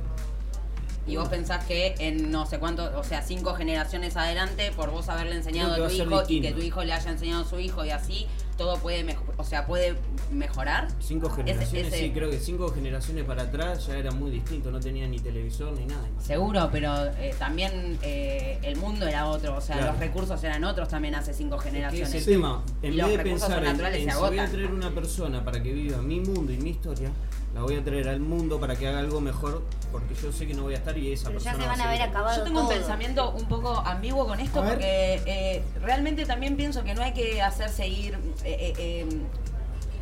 [1.06, 5.08] Y vos pensás que en no sé cuánto, o sea, cinco generaciones adelante, por vos
[5.08, 7.84] haberle enseñado a tu hijo y que tu hijo le haya enseñado a su hijo
[7.84, 8.26] y así,
[8.60, 9.96] todo puede mejo- o sea, puede
[10.30, 10.88] mejorar.
[11.00, 14.78] Cinco generaciones, ese- sí, creo que cinco generaciones para atrás ya era muy distinto, no
[14.78, 16.06] tenía ni televisor ni nada.
[16.22, 19.92] Seguro, pero eh, también eh, el mundo era otro, o sea, Claro.
[19.92, 22.14] los recursos eran otros también hace cinco Es que generaciones.
[22.14, 22.62] es el tema.
[22.82, 23.76] En Y los vez de pensar en,
[24.10, 27.10] si voy a traer una persona para que viva mi mundo y mi historia,
[27.54, 30.54] la voy a traer al mundo para que haga algo mejor, porque yo sé que
[30.54, 32.44] no voy a estar y esa Pero ya se va van a ver acabado Yo
[32.44, 32.68] tengo todo.
[32.70, 37.12] un pensamiento un poco ambiguo con esto porque eh, realmente también pienso que no hay
[37.12, 39.06] que hacer seguir eh, eh, eh,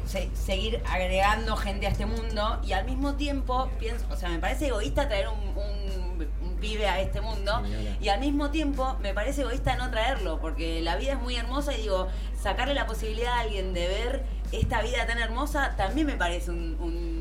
[0.07, 4.39] se- seguir agregando gente a este mundo y al mismo tiempo pienso, o sea, me
[4.39, 7.63] parece egoísta traer un, un- un pibe a este mundo
[8.01, 11.73] y al mismo tiempo me parece egoísta no traerlo porque la vida es muy hermosa
[11.75, 12.09] y digo,
[12.43, 16.77] sacarle la posibilidad a alguien de ver esta vida tan hermosa también me parece un-
[16.81, 17.18] un,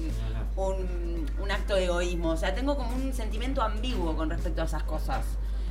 [0.58, 2.30] un, un acto de egoísmo.
[2.32, 5.24] O sea, tengo como un sentimiento ambiguo con respecto a esas cosas,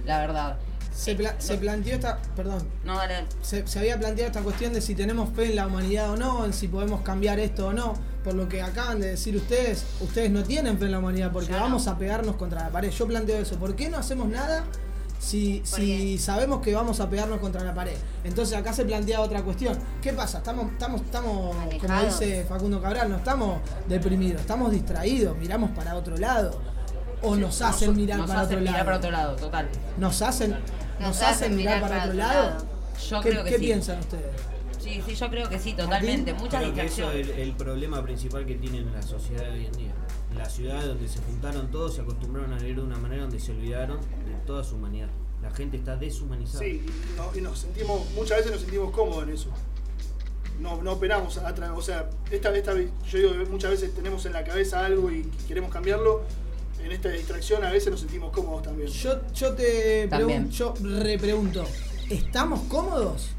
[0.05, 0.57] la verdad.
[0.95, 2.19] Se, pla- Eh, se no- planteó esta.
[2.35, 2.67] Perdón.
[2.85, 3.27] No, dale.
[3.43, 6.45] Se, se había planteado esta cuestión de si tenemos fe en la humanidad o no,
[6.47, 7.93] en si podemos cambiar esto o no.
[8.25, 11.53] Por lo que acaban de decir ustedes, ustedes no tienen fe en la humanidad porque
[11.53, 11.61] no.
[11.61, 12.91] vamos a pegarnos contra la pared.
[12.91, 13.57] Yo planteo eso.
[13.57, 14.65] ¿Por qué no hacemos nada
[15.19, 17.97] si, ¿Por si sabemos que vamos a pegarnos contra la pared?
[18.25, 19.79] Entonces acá se plantea otra cuestión.
[20.03, 20.39] ¿Qué pasa?
[20.39, 26.17] Estamos, estamos, estamos como dice Facundo Cabral, no estamos deprimidos, estamos distraídos, miramos para otro
[26.17, 26.61] lado.
[27.23, 28.85] O nos hacen mirar Nos para hacen otro mirar lado.
[28.85, 29.69] para otro lado, total.
[29.99, 30.57] Nos hacen,
[31.01, 32.57] nos, hacen mirar para otro lado.
[33.09, 33.65] Yo ¿Qué, creo que qué sí.
[33.65, 34.37] piensan ustedes?
[34.79, 36.33] Sí, sí, yo creo que sí, totalmente.
[36.35, 39.67] Mucha Creo que eso es el, el problema principal que tiene la sociedad de hoy
[39.67, 39.93] en día.
[40.37, 43.53] La ciudad donde se juntaron todos se acostumbraron a vivir de una manera donde se
[43.53, 45.09] olvidaron de toda su humanidad.
[45.43, 46.61] La gente está deshumanizada.
[46.61, 49.51] Sí, y, no- y nos sentimos, muchas veces nos sentimos cómodos en eso.
[50.61, 51.71] No, no operamos atrás.
[51.77, 55.23] O sea, esta, esta, yo digo que muchas veces tenemos en la cabeza algo y
[55.47, 56.23] queremos cambiarlo.
[56.83, 58.89] En esta distracción a veces nos sentimos cómodos también.
[58.89, 61.65] Yo, yo te pregunto, yo repregunto,
[62.09, 63.31] ¿estamos cómodos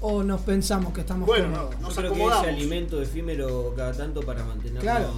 [0.00, 1.70] o nos pensamos que estamos Bueno, cómodos?
[1.74, 4.80] no, Yo nos creo que ese alimento efímero cada tanto para mantenerlo.
[4.80, 5.10] Claro.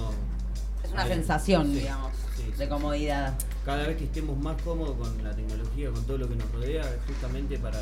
[0.91, 2.51] Es una sensación, Sí, digamos, sí, sí.
[2.57, 3.33] de comodidad.
[3.65, 6.81] Cada vez que estemos más cómodos con la tecnología, con todo lo que nos rodea,
[6.81, 7.79] es justamente para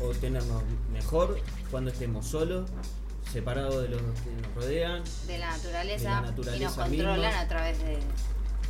[0.00, 1.38] o tenernos mejor
[1.70, 2.70] cuando estemos solos,
[3.32, 5.02] separados de los que nos rodean.
[5.26, 7.40] De la naturaleza, De la y nos naturaleza controlan misma.
[7.40, 7.98] a través de.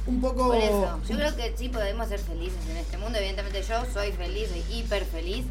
[0.07, 0.49] Un poco...
[0.49, 3.19] Por eso, yo creo que sí podemos ser felices en este mundo.
[3.19, 5.45] Evidentemente, yo soy feliz, soy hiper feliz.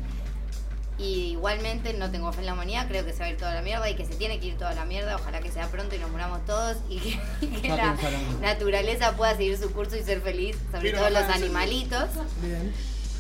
[1.00, 3.54] Y igualmente no tengo fe en la humanidad, creo que se va a ir toda
[3.54, 5.16] la mierda y que se tiene que ir toda la mierda.
[5.16, 7.96] Ojalá que sea pronto y nos muramos todos y que, y que Yo la
[8.42, 12.10] naturaleza pueda seguir su curso y ser feliz, sobre Quiero todo los animalitos.
[12.42, 12.74] Bien.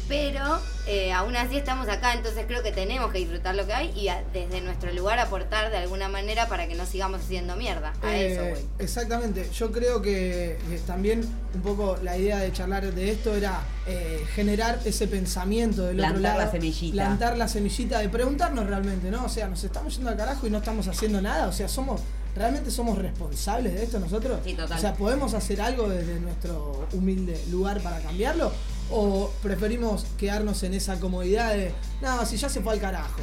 [0.09, 3.91] Pero eh, aún así estamos acá, entonces creo que tenemos que disfrutar lo que hay
[3.95, 7.93] y a- desde nuestro lugar aportar de alguna manera para que no sigamos haciendo mierda.
[8.01, 8.65] A Eh, eso, güey.
[8.79, 11.21] exactamente, yo creo que, que también
[11.53, 16.13] un poco la idea de charlar de esto era eh, generar ese pensamiento del otro
[16.13, 16.45] Plantar lado.
[16.45, 16.95] la semillita.
[16.95, 19.25] Plantar la semillita de preguntarnos realmente, ¿no?
[19.25, 22.01] O sea, nos estamos yendo al carajo y no estamos haciendo nada, o sea, somos
[22.35, 24.39] ¿Realmente somos responsables de esto nosotros?
[24.45, 24.77] Sí, total.
[24.77, 28.51] O sea, ¿podemos hacer algo desde nuestro humilde lugar para cambiarlo?
[28.91, 31.71] ¿O preferimos quedarnos en esa comodidad de,
[32.01, 33.21] no, si ya se fue al carajo?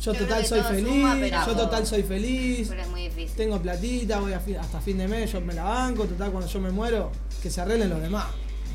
[0.00, 3.36] Yo, total soy feliz, suma, pero- yo total soy feliz, Pero es muy difícil.
[3.36, 6.60] tengo platita, voy a hasta fin de mes, yo me la banco, total cuando yo
[6.60, 8.26] me muero, que se arreglen los demás,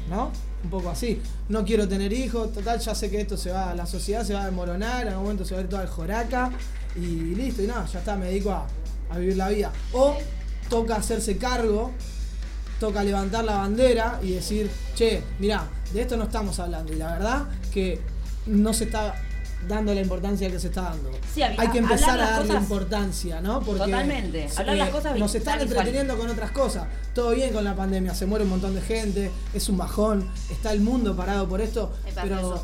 [0.10, 0.32] ¿no?
[0.64, 1.22] Un poco así.
[1.50, 4.44] No quiero tener hijos, total ya sé que esto se va, la sociedad se va
[4.44, 6.50] a desmoronar, en algún momento se va a ir toda el joraca
[6.96, 7.00] y
[7.36, 8.66] listo, y nada, ya está, me dedico a,
[9.10, 9.72] a vivir la vida.
[9.92, 10.16] O
[10.70, 11.92] toca hacerse cargo,
[12.80, 16.94] toca levantar la bandera y decir, che, mirá, de esto no estamos hablando.
[16.94, 18.00] Y la verdad que
[18.46, 19.16] no se está
[19.68, 21.10] dando la importancia que se está dando.
[21.34, 23.60] Sí, Hay que empezar a darle cosas- importancia, ¿no?
[23.62, 24.46] Porque Totalmente.
[24.46, 25.68] eh, Hablar las cosas nos están visual.
[25.78, 26.88] entreteniendo con otras cosas.
[27.14, 30.72] Todo bien con la pandemia, se muere un montón de gente, es un bajón, está
[30.72, 31.92] el mundo parado por esto.
[32.22, 32.64] Pero,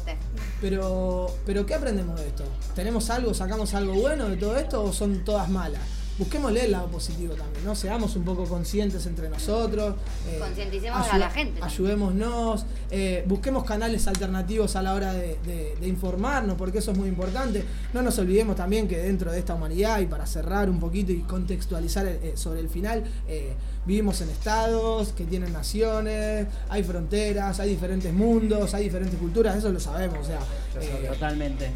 [0.62, 2.44] pero, pero ¿qué aprendemos de esto?
[2.76, 5.82] ¿Tenemos algo, sacamos algo bueno de todo esto o son todas malas?
[6.20, 7.74] Busquémosle el lado positivo también, ¿no?
[7.76, 9.96] Seamos un poco conscientes entre nosotros.
[10.28, 11.60] eh, Concienticemos a la gente.
[11.64, 16.98] Ayudémonos, eh, busquemos canales alternativos a la hora de, de- de informarnos, porque eso es
[17.00, 17.64] muy importante.
[17.94, 21.22] No nos olvidemos también que dentro de esta humanidad, y para cerrar un poquito y
[21.22, 23.54] contextualizar eh, sobre el final, eh,
[23.86, 29.70] vivimos en estados que tienen naciones, hay fronteras, hay diferentes mundos, hay diferentes culturas, eso
[29.72, 30.20] lo sabemos.
[30.20, 30.40] O sea,
[30.80, 31.72] eh, Totalmente.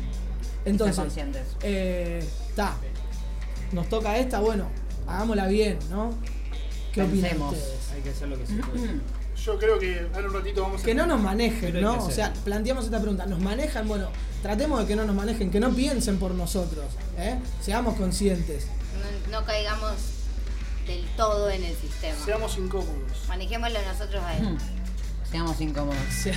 [0.64, 0.96] entonces,
[2.52, 2.76] está.
[3.72, 4.68] Nos toca esta, bueno,
[5.08, 6.14] hagámosla bien, ¿no?
[6.94, 7.54] ¿Qué opinan Pensemos.
[7.54, 7.92] ustedes?
[7.94, 8.88] Hay que hacer lo que se puede.
[9.46, 10.86] Yo creo que ahora un ratito vamos a.
[10.86, 12.04] Que no nos manejen, ¿no?
[12.04, 13.26] O sea, planteamos esta pregunta.
[13.28, 13.88] ¿Nos manejan?
[13.88, 14.10] Bueno,
[14.42, 16.86] tratemos de que no nos manejen, que no piensen por nosotros,
[17.18, 17.38] ¿eh?
[17.62, 18.66] Seamos conscientes.
[19.30, 19.94] No, no caigamos
[20.88, 22.18] del todo en el sistema.
[22.26, 23.26] Seamos incómodos.
[23.28, 24.58] Manejémoslo nosotros a él.
[25.30, 26.02] Seamos incómodos.
[26.10, 26.34] Se-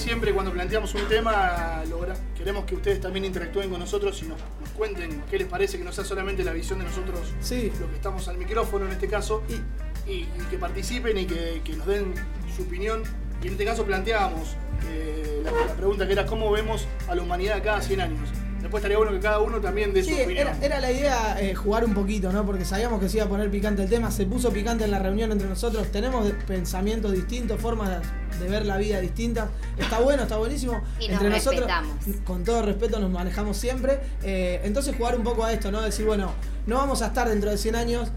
[0.00, 4.38] siempre cuando planteamos un tema, logra- queremos que ustedes también interactúen con nosotros y nos,
[4.60, 7.70] nos cuenten qué les parece, que no sea solamente la visión de nosotros, Sí.
[7.80, 11.74] lo que estamos al micrófono en este caso, y, y que participen y que, que
[11.76, 12.14] nos den
[12.56, 13.02] su opinión.
[13.42, 14.56] Y en este caso planteábamos
[14.90, 18.28] eh, la, la pregunta que era cómo vemos a la humanidad cada 100 años.
[18.60, 20.48] Después estaría bueno que cada uno también dé Sí, su opinión.
[20.48, 22.44] era, era la idea eh, jugar un poquito, ¿no?
[22.44, 24.98] Porque sabíamos que se iba a poner picante el tema, se puso picante en la
[24.98, 29.48] reunión entre nosotros, tenemos de- pensamientos distintos, formas de, de ver la vida distintas.
[29.78, 30.82] Está bueno, está buenísimo.
[31.00, 31.96] Y nos entre nosotros, respetamos.
[32.24, 34.00] con todo respeto, nos manejamos siempre.
[34.22, 35.80] Eh, entonces jugar un poco a esto, ¿no?
[35.80, 36.32] Decir, bueno,
[36.66, 38.10] no vamos a estar dentro de 100 años,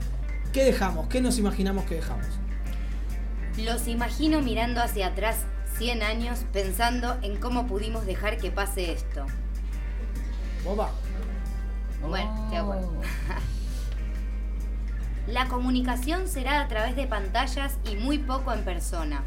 [0.51, 1.07] ¿qué dejamos?
[1.07, 2.25] ¿Qué nos imaginamos que dejamos?
[3.57, 5.37] Los imagino mirando hacia atrás
[5.77, 9.25] 100 años pensando en cómo pudimos dejar que pase esto.
[10.65, 10.89] Opa.
[12.01, 13.01] Bueno, estoy de acuerdo.
[15.27, 19.23] La comunicación será a través de pantallas y muy poco en persona.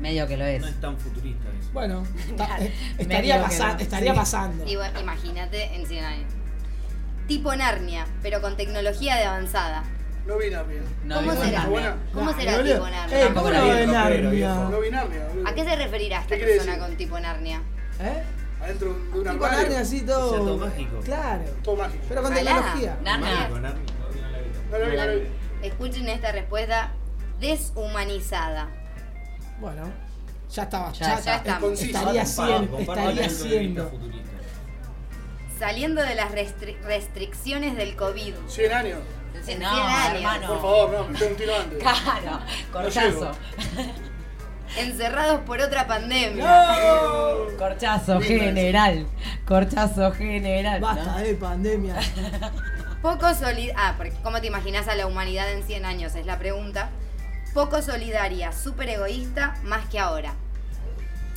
[0.00, 0.60] Medio que lo es.
[0.60, 1.70] No es tan futurista eso.
[1.72, 3.78] Bueno, está- eh, estaría, Medio que pasa- no.
[3.80, 4.18] estaría Sí.
[4.18, 4.66] pasando.
[4.66, 6.32] Y bueno, imagínate en 100 años.
[7.28, 9.84] Tipo Narnia, pero con tecnología de avanzada.
[10.26, 10.80] No vi Narnia.
[11.04, 11.66] No, ¿Cómo será?
[12.12, 12.74] ¿Cómo será boludo.
[12.74, 13.18] tipo Narnia?
[13.20, 14.30] Eh, Tampoco ¿cómo la no vi, no, pero, Narnia?
[14.30, 14.68] viejo.
[14.70, 15.28] No vi Narnia.
[15.28, 15.48] boludo.
[15.48, 16.88] ¿A qué se referirá esta ¿Qué quiere persona decir?
[16.88, 17.62] con tipo Narnia?
[18.00, 18.22] ¿Eh?
[18.62, 19.46] Adentro de un Tipo.
[19.46, 20.30] Narnia así todo.
[20.30, 21.00] sea todo mágico.
[21.00, 21.44] Claro.
[21.64, 22.04] Todo mágico.
[22.08, 22.98] Pero con tecnología.
[23.02, 23.48] Narnia.
[23.48, 25.22] No no.
[25.62, 26.92] Escuchen esta respuesta
[27.40, 28.68] deshumanizada.
[29.60, 29.82] Bueno,
[30.50, 30.92] ya estaba.
[30.92, 31.80] Ya- Ya, ya estamos.
[31.80, 32.78] estaría siendo.
[32.78, 33.92] Estaría siendo.
[35.58, 38.34] Saliendo de las restri- restricciones del COVID.
[38.48, 38.98] 100 años.
[39.46, 40.14] En No, 100 años.
[40.16, 40.46] hermano.
[40.48, 41.78] Por favor, no, me pego un tiro antes.
[41.78, 42.40] Claro,
[42.72, 43.32] cortazo.
[44.78, 46.76] Encerrados por otra pandemia.
[47.58, 49.06] Corchazo general.
[49.46, 50.80] Corchazo general.
[50.80, 51.96] Basta de pandemia.
[53.02, 53.74] Poco solidaria.
[53.76, 56.14] Ah, porque ¿cómo te imaginas a la humanidad en 100 años?
[56.14, 56.90] Es la pregunta.
[57.52, 60.34] Poco solidaria, súper egoísta, más que ahora.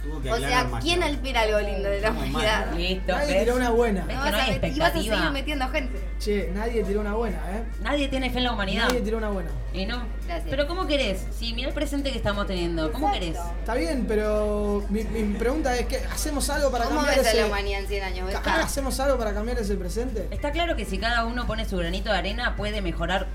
[0.06, 2.74] Tuvo que O sea, ¿quién albera algo lindo de la humanidad?
[2.76, 3.12] Listo.
[3.12, 3.44] Nadie ¿ves?
[3.44, 4.06] tiró una buena.
[4.06, 6.00] ¿Ves No vas a y vas a seguir metiendo gente.
[6.20, 7.63] Che, nadie tiró una buena, ¿eh?
[7.82, 8.88] Nadie tiene fe en la humanidad.
[8.88, 9.50] Nadie tiró una buena.
[9.74, 10.04] Y no.
[10.28, 10.48] Gracias.
[10.50, 11.26] Pero ¿cómo querés?
[11.32, 13.38] Si mira el presente que estamos teniendo, ¿cómo querés?
[13.60, 17.30] Está bien, pero mi, mi pregunta es que hacemos algo para ¿Cómo cambiar ves a
[17.32, 18.36] ese la humanidad en 100 años?
[18.46, 20.28] ¿Hacemos algo para cambiar ese presente?
[20.30, 23.28] Está claro que si cada uno pone su granito de arena puede mejorar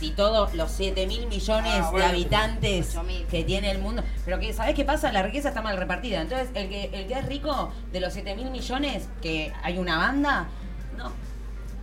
[0.00, 2.06] si todos los 7 mil millones Ah, bueno.
[2.06, 3.26] de habitantes 8.000.
[3.26, 4.02] que tiene el mundo.
[4.24, 5.12] Pero que, ¿sabés qué pasa?
[5.12, 6.22] La riqueza está mal repartida.
[6.22, 9.98] Entonces, el que, el que es rico de los 7 mil millones, que hay una
[9.98, 10.48] banda,
[10.96, 11.12] no.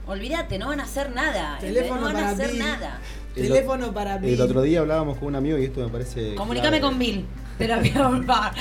[0.07, 1.57] Olvídate, no van a hacer nada.
[1.59, 2.59] Teléfono no van a para hacer Bill.
[2.59, 2.99] nada.
[3.35, 4.29] El o- Teléfono para mí.
[4.31, 6.33] El otro día hablábamos con un amigo y esto me parece.
[6.35, 6.81] Comunícame clave.
[6.91, 7.25] con Bill.
[7.57, 8.51] Terapia grupal.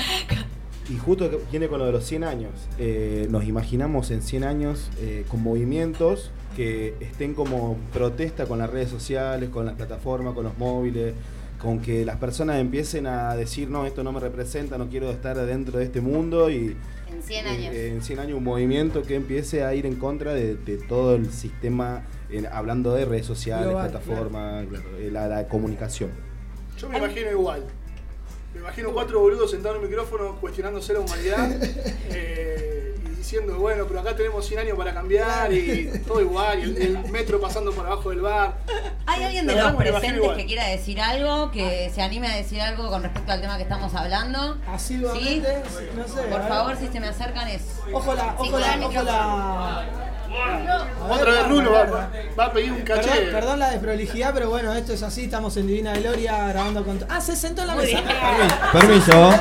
[0.89, 2.51] Y justo viene con lo de los 100 años.
[2.77, 8.67] Eh, nos imaginamos en 100 años eh, con movimientos que estén como protesta con las
[8.71, 11.13] redes sociales, con las plataformas, con los móviles,
[11.61, 15.37] con que las personas empiecen a decir, no, esto no me representa, no quiero estar
[15.45, 16.75] dentro de este mundo y
[17.13, 17.75] En 100 eh, años.
[17.75, 21.31] en 100 años un movimiento que empiece a ir en contra de, de todo el
[21.31, 26.09] sistema, en- hablando de redes sociales, Global, plataformas, claro, eh, la, la comunicación.
[26.79, 27.63] Yo me imagino igual.
[28.55, 31.51] Me imagino cuatro boludos sentados en un micrófono cuestionándose la humanidad
[32.11, 32.66] eh,
[33.27, 37.11] diciendo, bueno, pero acá tenemos 100 años para cambiar y todo igual, y el, el
[37.11, 38.55] metro pasando por abajo del bar.
[39.05, 42.89] ¿Hay alguien de los presentes que quiera decir algo, que se anime a decir algo
[42.89, 44.57] con respecto al tema que estamos hablando?
[44.71, 45.61] Asiduamente,
[45.97, 46.21] no sé.
[46.21, 47.63] Por favor, si se me acercan es...
[47.91, 49.85] Ojo la, Sí, ojo la, ojo la.
[51.09, 52.09] Otra vez va, Rulo va,
[52.39, 53.09] va, a pedir un caché.
[53.09, 56.99] Perdón, perdón la desprolijidad, pero bueno, esto es así, estamos en Divina Gloria grabando con...
[57.09, 58.03] Ah, se sentó en la mesa.
[58.71, 59.19] Permiso.
[59.19, 59.39] Va.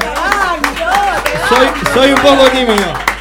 [1.48, 3.16] Soy, soy un poco tímido.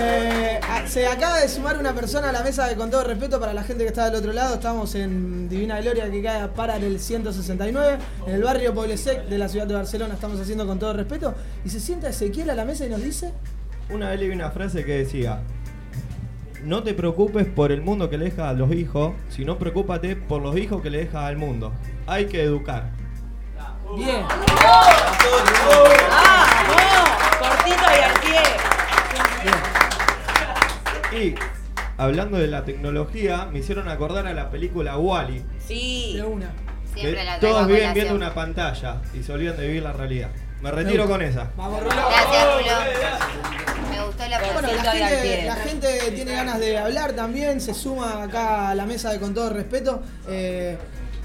[0.00, 3.38] Eh, a- se acaba de sumar una persona a la mesa de con todo respeto
[3.40, 4.54] para la gente que está del otro lado.
[4.54, 9.48] Estamos en Divina Gloria que cae para el 169, en el barrio Poblesec de la
[9.48, 10.14] ciudad de Barcelona.
[10.14, 11.34] Estamos haciendo con todo respeto.
[11.64, 13.32] Y se sienta Ezequiel a la mesa y nos dice:
[13.90, 15.40] Una vez leí una frase que decía:
[16.62, 20.42] No te preocupes por el mundo que le dejas a los hijos, sino preocúpate por
[20.42, 21.72] los hijos que le dejas al mundo.
[22.06, 22.90] Hay que educar.
[23.96, 24.22] Bien.
[27.40, 28.38] Cortito y al pie.
[31.12, 31.34] Y
[31.96, 35.44] hablando de la tecnología, me hicieron acordar a la película Wally.
[35.66, 36.14] Sí.
[36.16, 36.50] De una.
[36.94, 40.30] Siempre la traigo todos viven viendo una pantalla y se olvidan de vivir la realidad.
[40.60, 41.50] Me retiro con esa.
[41.56, 41.94] Vamos, Rulo.
[41.94, 43.90] Gracias, Rulo.
[43.90, 45.44] Me gustó la Bueno, la gente, pie.
[45.46, 49.32] la gente tiene ganas de hablar también, se suma acá a la mesa de con
[49.34, 50.02] todo respeto.
[50.28, 50.76] Eh,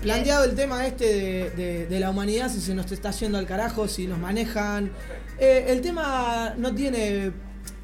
[0.01, 3.47] planteado el tema este de, de- de la humanidad, si se nos está yendo al
[3.47, 4.91] carajo, si nos manejan.
[5.39, 7.31] Eh, el tema no tiene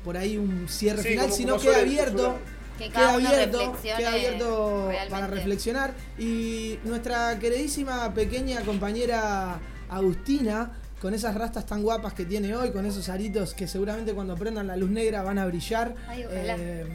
[0.04, 2.38] por ahí un cierre Sí, final, como- sino como queda abierto.
[2.78, 5.94] Que Queda abierto, queda abierto para reflexionar.
[6.18, 9.60] Y nuestra queridísima pequeña compañera
[9.90, 14.36] Agustina, con esas rastas tan guapas que tiene hoy, con esos aritos que seguramente cuando
[14.36, 15.94] prendan la luz negra van a brillar.
[16.08, 16.26] Ay.
[16.30, 16.86] Eh,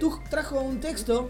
[0.00, 1.28] tú trajo un texto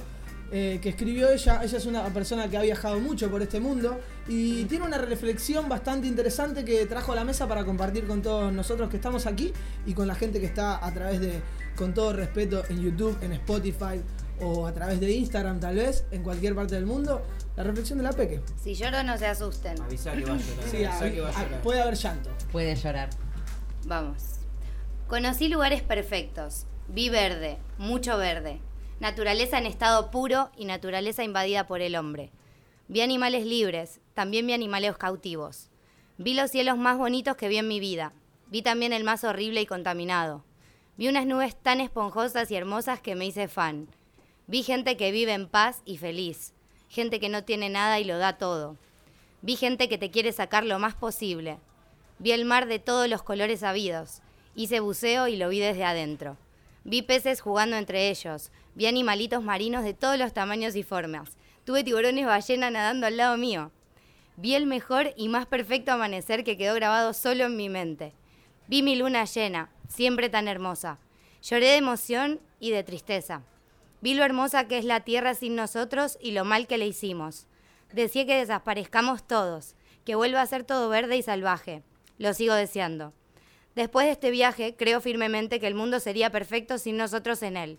[0.51, 1.61] eh, que escribió ella.
[1.63, 5.69] Ella es una persona que ha viajado mucho por este mundo y tiene una reflexión
[5.69, 9.53] bastante interesante que trajo a la mesa para compartir con todos nosotros que estamos aquí
[9.87, 11.41] y con la gente que está a través de,
[11.77, 14.01] con todo respeto, en YouTube, en Spotify
[14.41, 17.23] o a través de Instagram tal vez, en cualquier parte del mundo.
[17.57, 18.43] La reflexión de la Peque.
[18.63, 19.81] Si lloro, no se asusten.
[19.81, 20.69] Avisá que va a llorar.
[20.71, 21.63] Sí, a- que va a a- llorar.
[21.63, 22.31] puede haber llanto.
[22.53, 23.09] Puede llorar.
[23.87, 24.23] Vamos.
[25.09, 26.67] Conocí lugares perfectos.
[26.89, 28.61] Vi verde, mucho verde.
[29.01, 32.31] Naturaleza en estado puro y naturaleza invadida por el hombre.
[32.89, 35.69] Vi animales libres, también vi animales cautivos.
[36.17, 38.15] Vi los cielos más bonitos que vi en mi vida.
[38.47, 40.43] Vi también el más horrible y contaminado.
[40.97, 43.89] Vi unas nubes tan esponjosas y hermosas que me hice fan.
[44.47, 46.55] Vi gente que vive en paz y feliz.
[46.89, 48.79] Gente que no tiene nada y lo da todo.
[49.43, 51.59] Vi gente que te quiere sacar lo más posible.
[52.19, 54.23] Vi el mar de todos los colores habidos.
[54.55, 56.39] Hice buceo y lo vi desde adentro.
[56.85, 58.51] Vi peces jugando entre ellos.
[58.75, 61.37] Vi animalitos marinos de todos los tamaños y formas.
[61.67, 63.73] Tuve tiburones ballena nadando al lado mío.
[64.37, 68.13] Vi el mejor y más perfecto amanecer que quedó grabado solo en mi mente.
[68.69, 70.99] Vi mi luna llena, siempre tan hermosa.
[71.43, 73.43] Lloré de emoción y de tristeza.
[74.03, 77.47] Vi lo hermosa que es la tierra sin nosotros y lo mal que le hicimos.
[77.93, 79.75] Decía que desaparezcamos todos,
[80.05, 81.83] que vuelva a ser todo verde y salvaje.
[82.19, 83.15] Lo sigo deseando.
[83.75, 87.79] Después de este viaje, creo firmemente que el mundo sería perfecto sin nosotros en él.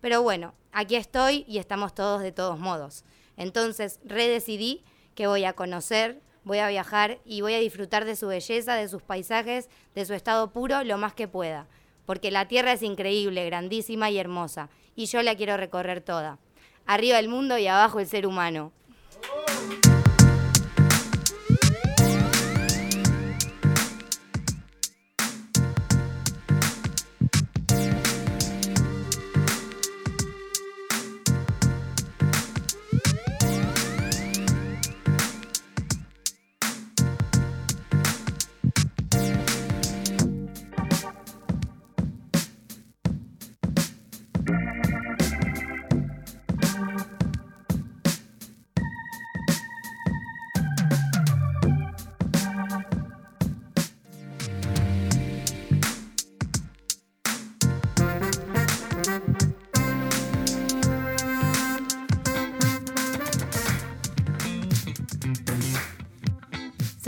[0.00, 3.04] Pero bueno, aquí estoy y estamos todos de todos modos.
[3.36, 4.84] Entonces, redecidí
[5.18, 8.86] que voy a conocer, voy a viajar y voy a disfrutar de su belleza, de
[8.86, 11.66] sus paisajes, de su estado puro lo más que pueda.
[12.06, 16.38] Porque la Tierra es increíble, grandísima y hermosa, y yo la quiero recorrer toda.
[16.86, 18.70] Arriba el mundo y abajo el ser humano.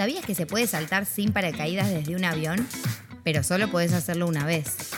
[0.01, 2.67] ¿Sabías que se puede saltar sin paracaídas desde un avión?
[3.23, 4.90] Pero solo podés hacerlo una vez.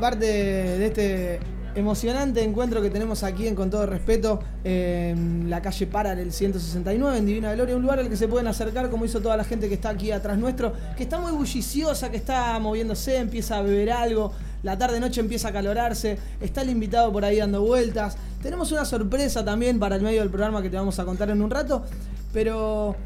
[0.00, 1.40] Parte de este
[1.74, 7.26] emocionante encuentro que tenemos aquí en Con todo respeto en la calle Paralel 169 en
[7.26, 9.74] Divina Gloria, un lugar al que se pueden acercar como hizo toda la gente que
[9.74, 14.32] está aquí atrás nuestro, que está muy bulliciosa, que está moviéndose, empieza a beber algo,
[14.62, 18.16] la tarde noche empieza a calorarse, está el invitado por ahí dando vueltas.
[18.42, 21.40] Tenemos una sorpresa también para el medio del programa que te vamos a contar en
[21.40, 21.84] un rato,
[22.32, 22.96] pero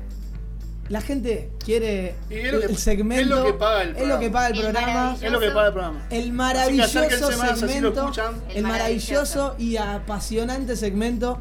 [0.89, 4.47] la gente quiere que- el segmento, es lo que paga el es lo que paga
[4.49, 4.87] el El programa.
[4.93, 5.27] maravilloso.
[5.27, 6.07] Es lo que paga el programa.
[6.11, 8.43] El Así que maravilloso más, segmento, escuchan.
[8.51, 11.39] el, El maravilloso y apasionante segmento,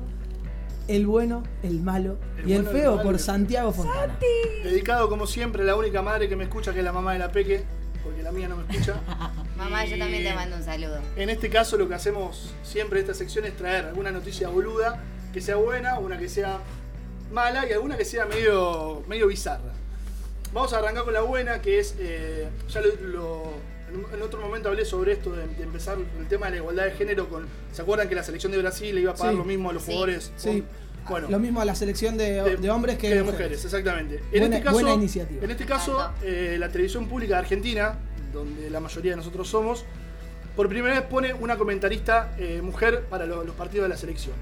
[0.88, 4.18] el bueno, el malo El y el bueno, el feo por Santiago Fontana.
[4.64, 7.20] Dedicado como siempre a la única madre que me escucha, que es la mamá de
[7.20, 7.64] la Peque,
[8.04, 8.96] porque la mía no me escucha.
[9.58, 10.98] Mamá, yo también te mando un saludo.
[11.16, 15.02] En este caso lo que hacemos siempre en esta sección es traer alguna noticia boluda
[15.32, 16.58] que sea buena, una que sea
[17.34, 19.74] mala y alguna que sea medio, medio bizarra.
[20.54, 23.74] Vamos a arrancar con la buena, que es, eh, ya lo, lo-
[24.14, 26.92] en, otro momento hablé sobre esto, de, de empezar el tema de la igualdad de
[26.92, 29.38] género con, ¿se acuerdan que la selección de Brasil le iba a pagar Sí.
[29.38, 29.92] lo mismo a los Sí.
[29.92, 30.32] jugadores?
[30.38, 30.64] Sí.
[31.10, 33.66] Bueno, Lo mismo a la selección de, de hombres que, de mujeres.
[33.66, 34.16] exactamente.
[34.32, 35.44] En Buena- este caso, buena iniciativa.
[35.44, 37.98] En este caso, eh, la televisión pública de Argentina,
[38.32, 39.84] donde la mayoría de nosotros somos,
[40.56, 44.34] por primera vez pone una comentarista eh, mujer para lo- los partidos de la selección.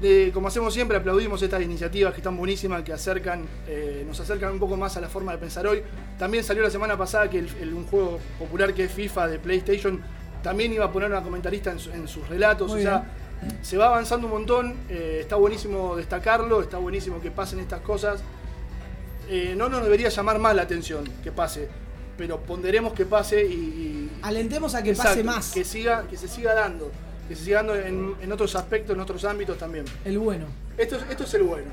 [0.00, 4.52] De, como hacemos siempre, aplaudimos estas iniciativas que están buenísimas, que acercan, eh, nos acercan
[4.52, 5.82] un poco más a la forma de pensar hoy.
[6.18, 9.38] También salió la semana pasada que el- el- un juego popular que es FIFA de
[9.38, 10.00] PlayStation
[10.42, 12.70] también iba a poner una comentarista en, su- en sus relatos.
[12.70, 13.04] Muy o sea,
[13.60, 18.22] se va avanzando un montón, eh, está buenísimo destacarlo, está buenísimo que pasen estas cosas.
[19.28, 21.68] Eh, no nos debería llamar más la atención que pase,
[22.16, 25.52] pero ponderemos que pase y, y- Alentemos a que Exacto, pase más.
[25.52, 26.90] Que, siga, que se siga dando,
[27.28, 29.84] que se siga dando en, en otros aspectos, en otros ámbitos también.
[30.04, 30.46] El bueno.
[30.76, 31.70] Esto, es- esto es el bueno.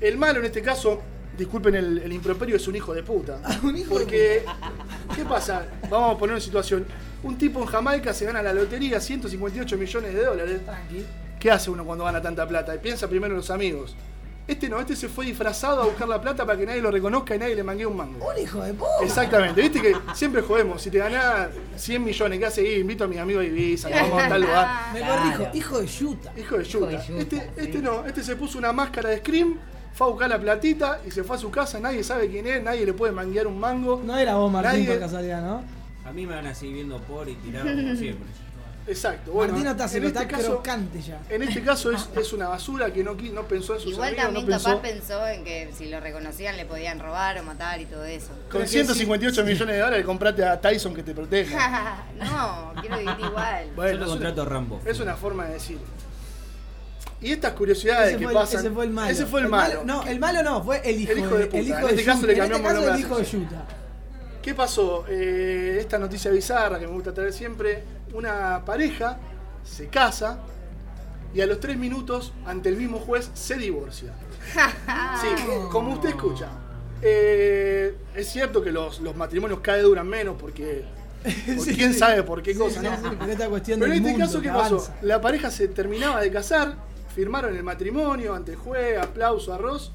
[0.00, 1.00] El malo en este caso,
[1.38, 3.38] disculpen el, el improperio, es un hijo de puta.
[3.62, 4.44] Un hijo de Porque,
[5.16, 5.66] ¿qué pasa?
[5.88, 6.84] Vamos a poner una situación.
[7.22, 10.64] Un tipo en Jamaica se gana la lotería 158 millones de dólares.
[10.64, 11.04] Tranqui.
[11.38, 12.74] ¿Qué hace uno cuando gana tanta plata?
[12.74, 13.94] Y piensa primero en los amigos.
[14.46, 17.34] Este no, este se fue disfrazado a buscar la plata para que nadie lo reconozca
[17.34, 18.28] y nadie le mangue un mango.
[18.28, 18.90] Un hijo de puta.
[19.02, 20.82] Exactamente, viste que siempre jodemos.
[20.82, 22.78] Si te ganás 100 millones, ¿qué haces?
[22.78, 24.68] Invito a mis amigos a Ibiza, vamos a tal lugar.
[24.92, 26.32] Me corrijo, hijo de yuta.
[26.36, 27.04] Hijo de yuta.
[27.18, 29.58] Este, este no, este se puso una máscara de Scream,
[29.94, 31.78] fue a buscar la platita y se fue a su casa.
[31.78, 34.02] Nadie sabe quién es, nadie le puede manguear un mango.
[34.04, 35.62] No era vos, Martín, Nadie- por casualidad, ¿no?
[36.04, 38.26] A mí me van a seguir viendo por y tirado como siempre.
[38.86, 39.32] Exacto.
[39.32, 41.20] Bueno, Martín está, en este caso, crocante ya.
[41.28, 43.16] en este caso es, es una basura que no,
[43.46, 44.68] pensó en sus Igual amigos, también no pensó.
[44.68, 48.28] capaz pensó en que si lo reconocían le podían robar o matar y todo eso.
[48.28, 52.04] Con Pero que 158 millones de dólares comprate a Tyson que te proteja.
[52.18, 53.66] no, quiero vivir igual.
[53.68, 54.80] Yo Bueno, lo es contrato a Rambo.
[54.84, 55.78] es una forma de decir.
[57.20, 58.60] Y estas curiosidades Ese que fue, el, pasan.
[58.60, 59.10] ese fue el malo.
[59.10, 59.82] Ese fue el, malo.
[59.84, 61.58] No, el malo no, fue el hijo, El hijo de puta.
[61.58, 62.44] El hijo En este de caso le Yuta.
[62.46, 63.66] En este cambiamos el caso el nombre hijo de Yuta.
[64.42, 65.04] ¿Qué pasó?
[65.08, 67.84] Eh, esta noticia bizarra que me gusta traer siempre.
[68.12, 69.18] Una pareja
[69.64, 70.40] se casa
[71.34, 74.12] y a los tres minutos, ante el mismo juez, se divorcia.
[75.20, 75.28] Sí,
[75.70, 76.48] como usted escucha.
[77.00, 80.84] Eh, es cierto que los, los matrimonios cada vez duran menos porque.
[81.24, 81.98] Sí, quién sí.
[82.00, 83.10] sabe por qué Sí, cosa, sí, ¿no?
[83.10, 84.74] sí, por esta cuestión Pero en este mundo caso, ¿qué pasó?
[84.76, 84.94] avanza.
[85.02, 86.74] La pareja se terminaba de casar,
[87.14, 89.92] firmaron el matrimonio ante el juez, aplauso, arroz.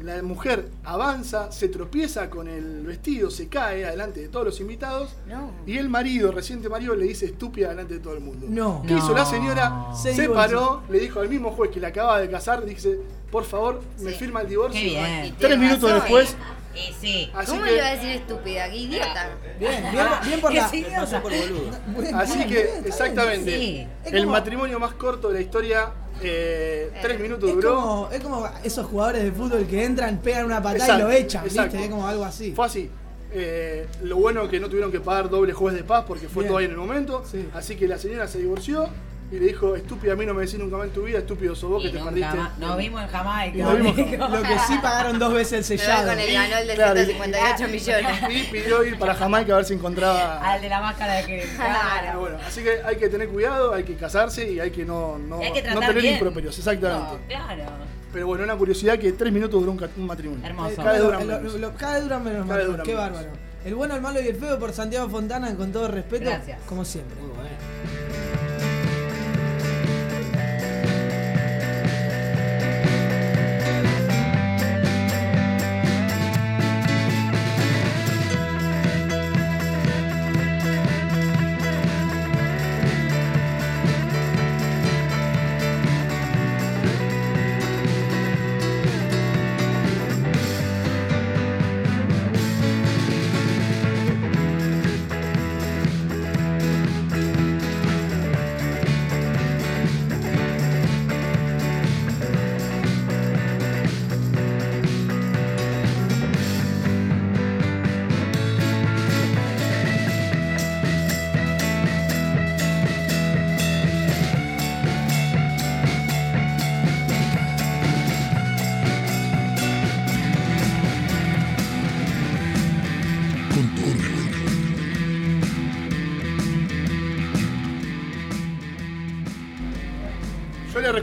[0.00, 5.14] La mujer avanza, se tropieza con el vestido, se cae adelante de todos los invitados.
[5.26, 5.52] No.
[5.66, 8.46] Y el marido, reciente marido, le dice estúpida delante de todo el mundo.
[8.50, 8.82] No.
[8.86, 9.86] ¿Qué hizo la señora?
[9.96, 12.98] Se Se, paró, le dijo al mismo juez que la acaba de casar, dice,
[13.30, 14.18] por favor, me Sí.
[14.18, 14.80] firma el divorcio.
[14.80, 15.36] Qué bien.
[15.38, 16.36] Tres minutos razón, después, ¿eh?
[16.76, 17.30] Y sí.
[17.32, 18.68] así ¿Cómo que, le iba a decir estúpida?
[18.68, 19.30] ¡Qué idiota!
[19.60, 20.68] Bien, bien, bien por la.
[20.68, 21.70] sí, Pasó por boludo.
[22.00, 22.86] Bien, así bien, que bien, está bien.
[22.88, 23.86] exactamente, Sí.
[24.06, 25.92] El como- matrimonio más corto de la historia,
[26.22, 27.74] eh, tres minutos Es duró.
[27.74, 31.10] como, es como esos jugadores de fútbol que entran, pegan una patada Exacto, y lo
[31.12, 31.72] echan, exacto.
[31.72, 31.84] ¿viste?
[31.84, 32.52] Es como algo así.
[32.52, 32.90] Fue así.
[33.36, 36.48] Eh, lo bueno que no tuvieron que pagar doble juez de paz porque fue Bien.
[36.48, 37.24] todo ahí en el momento.
[37.28, 37.48] Sí.
[37.52, 38.88] Así que la señora se divorció
[39.34, 41.56] y le dijo, estúpida, a mí no me decís nunca más en tu vida, estúpido
[41.56, 42.36] sos vos que te perdiste.
[42.58, 43.56] Nos vimos en Jamaica.
[43.58, 46.08] Y nos vimos en Lo que sí pagaron dos veces el sellado.
[46.10, 48.20] con el ganol de Claro, y- 158 millones.
[48.30, 50.38] Y pidió ir para Jamaica a ver si encontraba.
[50.40, 51.36] Al de la máscara de que.
[51.56, 52.20] Pero Claro.
[52.20, 55.42] bueno, así que hay que tener cuidado, hay que casarse y hay que no, no,
[55.42, 56.14] Y hay que no tratar tener bien.
[56.14, 57.12] improperios, exactamente.
[57.12, 57.64] No, claro.
[58.12, 60.46] Pero bueno, una curiosidad que tres minutos duró un, matrimonio.
[60.46, 60.76] Hermoso.
[60.76, 61.54] Cada vez Lo- duran lo- menos.
[61.54, 62.94] lo- cada vez duran menos, Qué menos.
[62.94, 63.28] bárbaro.
[63.64, 66.60] El bueno, el malo y el feo por Santiago Fontana, con todo respeto, Gracias.
[66.68, 67.16] como siempre.
[67.20, 67.48] Muy bueno.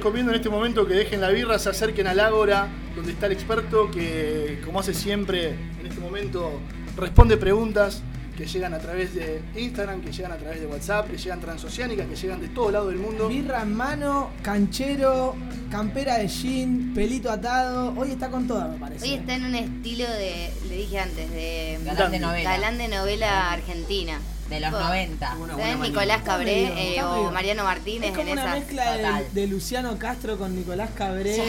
[0.01, 3.33] Recomiendo en este momento que dejen la birra, se acerquen al Ágora, donde está el
[3.33, 6.59] experto que, como hace siempre en este momento,
[6.97, 8.01] responde preguntas
[8.35, 12.07] que llegan a través de Instagram, que llegan a través de WhatsApp, que llegan transoceánicas,
[12.07, 13.27] que llegan de todo lado del mundo.
[13.27, 15.35] Birra en mano, canchero,
[15.69, 17.93] campera de jean, pelito atado.
[17.95, 19.05] Hoy está con toda, me parece.
[19.05, 22.49] Hoy está en un estilo de, le dije antes, de Galán de novela.
[22.49, 24.19] galán de novela argentina.
[24.51, 25.35] De los Tipo, 90.
[25.37, 25.79] Una ¿sabes?
[25.79, 29.25] Nicolás Cabré eh, está o Mariano Martínez Es como en una mezcla Total.
[29.33, 31.41] de, de Luciano Castro con Nicolás Cabré Sí.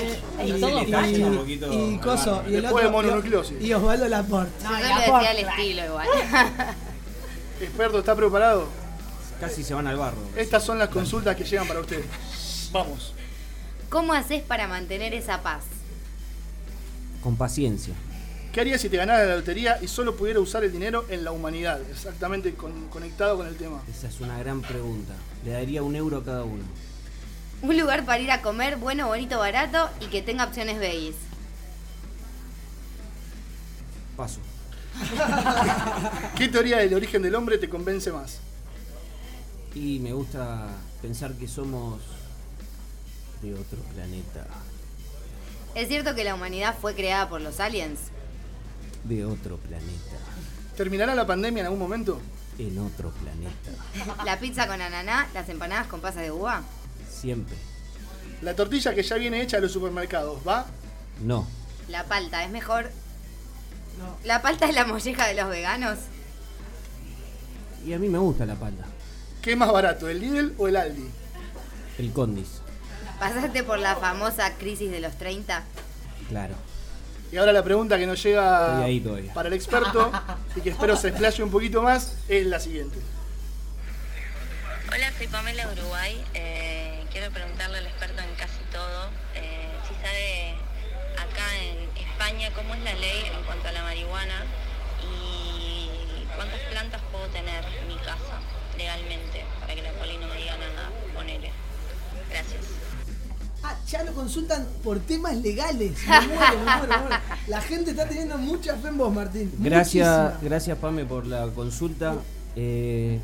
[0.47, 1.27] y, Y todo y- facho.
[1.27, 3.61] Un poquito y Coso y el Después de otro y- mononucleosis.
[3.61, 4.53] y Osvaldo Laporte.
[4.63, 6.09] Yo No, solo y decía el estilo igual.
[7.61, 8.69] Experto, ¿está preparado?
[9.41, 10.19] Casi se van al barro.
[10.37, 12.07] Estas son las consultas que llegan para ustedes.
[12.71, 13.15] Vamos.
[13.91, 15.65] ¿Cómo haces para mantener esa paz?
[17.23, 17.95] Con paciencia.
[18.53, 21.33] ¿Qué harías si te ganaras la lotería y solo pudiera usar el dinero en la
[21.33, 21.81] humanidad?
[21.91, 23.83] Exactamente con- conectado con el tema.
[23.91, 25.15] Esa es una gran pregunta.
[25.45, 26.63] Le daría un euro a cada uno.
[27.63, 31.15] Un lugar para ir a comer bueno, bonito, barato y que tenga opciones veggies.
[34.17, 34.41] Paso.
[36.37, 38.41] ¿Qué teoría del origen del hombre te convence más?
[39.75, 40.69] Y me gusta
[41.01, 42.03] pensar que somos
[43.41, 44.47] de otro planeta.
[45.75, 47.99] ¿Es cierto que la humanidad fue creada por los aliens?
[49.05, 50.17] De otro planeta.
[50.77, 52.21] ¿Terminará la pandemia en algún momento?
[52.59, 54.23] En otro planeta.
[54.25, 56.63] ¿La pizza con ananá, las empanadas con pasas de uva?
[57.11, 57.57] Siempre.
[58.43, 60.67] La tortilla que ya viene hecha de los supermercados, ¿va?
[61.21, 61.47] No.
[61.89, 62.91] La palta, ¿es mejor?
[64.25, 65.99] ¿La palta es la molleja de los veganos?
[67.85, 68.85] Y a mí me gusta la palta.
[69.41, 71.09] ¿Qué es más barato, el Lidl o el Aldi?
[71.99, 72.61] El Condis.
[73.19, 75.63] ¿Pasaste por la famosa crisis de los 30?
[76.29, 76.55] Claro.
[77.33, 79.33] Y ahora la pregunta que nos llega Estoy ahí todavía.
[79.33, 80.13] para el experto
[80.55, 82.99] y que espero se explaye un poquito más es la siguiente.
[84.95, 86.23] Hola, soy Pamela Uruguay.
[86.35, 90.57] Eh, quiero preguntarle al experto en casi todo eh, si sabe
[91.17, 94.45] acá en España cómo es la ley en cuanto a la marihuana
[95.03, 95.89] y
[96.37, 98.41] cuántas plantas puedo tener en mi casa
[98.77, 100.91] legalmente para que la poli no me diga nada.
[101.15, 101.51] Ponele.
[102.29, 102.61] Gracias.
[103.65, 105.93] Ah, ya lo consultan por temas legales.
[106.09, 107.17] Me muero, me muero, me muero.
[107.47, 109.53] La gente está teniendo mucha fe en vos, Martín.
[109.59, 110.41] Gracias, Muchísima.
[110.43, 112.17] gracias Pame por la consulta.
[112.57, 113.21] Eh,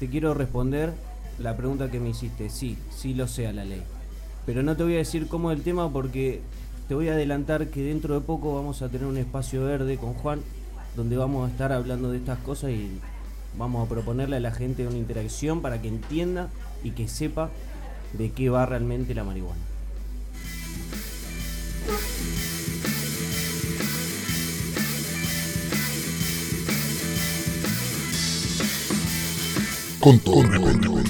[0.00, 0.92] te quiero responder
[1.38, 2.50] la pregunta que me hiciste.
[2.50, 3.82] Sí, sí lo sé a la ley.
[4.46, 6.40] Pero no te voy a decir cómo es el tema porque
[6.88, 10.14] te voy a adelantar que dentro de poco vamos a tener un espacio verde con
[10.14, 10.40] Juan
[10.96, 12.98] donde vamos a estar hablando de estas cosas y
[13.56, 16.48] vamos a proponerle a la gente una interacción para que entienda
[16.82, 17.50] y que sepa
[18.12, 19.62] de qué va realmente la marihuana.
[30.00, 31.07] Con todo, con.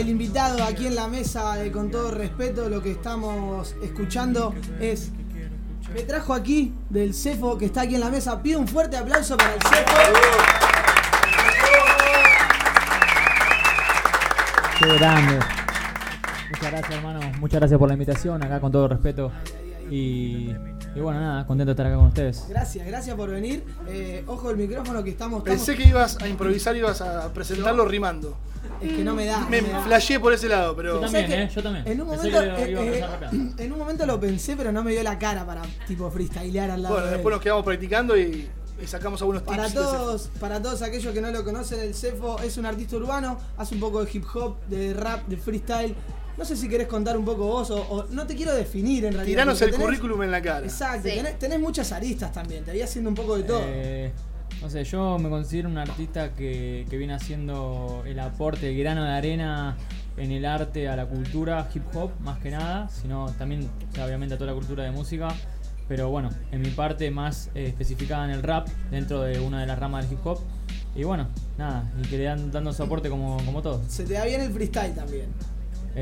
[0.00, 5.10] El invitado aquí en la mesa, eh, con todo respeto, lo que estamos escuchando es.
[5.92, 8.42] Me trajo aquí del CEFO que está aquí en la mesa.
[8.42, 9.96] Pido un fuerte aplauso para el CEFO.
[14.78, 15.38] Qué grande.
[16.50, 17.20] Muchas gracias, hermano.
[17.38, 19.30] Muchas gracias por la invitación, acá con todo respeto.
[19.90, 20.54] Y,
[20.94, 22.44] y bueno, nada, contento de estar acá con ustedes.
[22.48, 23.64] Gracias, gracias por venir.
[23.88, 25.42] Eh, ojo el micrófono que estamos.
[25.42, 28.36] Pensé estamos- que ibas a improvisar, ibas a presentarlo rimando.
[28.80, 29.40] Es que no me da.
[29.48, 29.80] Me me da.
[29.82, 30.94] flasheé por ese lado, pero.
[30.94, 31.52] Yo también, ¿Sabes ¿eh?
[31.54, 31.86] Yo también.
[31.88, 34.92] En un, Pensé momento, lo eh, eh, en un momento lo pensé, pero no me
[34.92, 37.18] dio la cara para tipo freestylear al lado Bueno, de él.
[37.18, 38.48] después nos quedamos practicando y,
[38.82, 39.56] y sacamos algunos tips.
[39.56, 43.38] Para todos, para todos aquellos que no lo conocen, el Cefo es un artista urbano,
[43.58, 45.94] hace un poco de hip hop, de rap, de freestyle.
[46.40, 49.12] No sé si querés contar un poco vos o, o no te quiero definir en
[49.12, 49.26] realidad.
[49.42, 50.64] Tiranos el tenés- currículum en la cara.
[50.64, 51.14] Exacto, Sí.
[51.16, 53.60] tenés, tenés muchas aristas también, te voy haciendo un poco de todo.
[53.62, 54.10] Eh,
[54.62, 59.04] no sé, yo me considero un artista que, que viene haciendo el aporte, el grano
[59.04, 59.76] de arena
[60.16, 64.06] en el arte, a la cultura hip hop, más que nada, sino también, o sea,
[64.06, 65.28] obviamente, a toda la cultura de música.
[65.88, 69.66] Pero bueno, en mi parte más eh, especificada en el rap, dentro de una de
[69.66, 70.38] las ramas del hip hop.
[70.96, 71.28] Y bueno,
[71.58, 73.82] nada, y que le dan dando soporte como, como todos.
[73.92, 75.26] Se te da bien el freestyle también.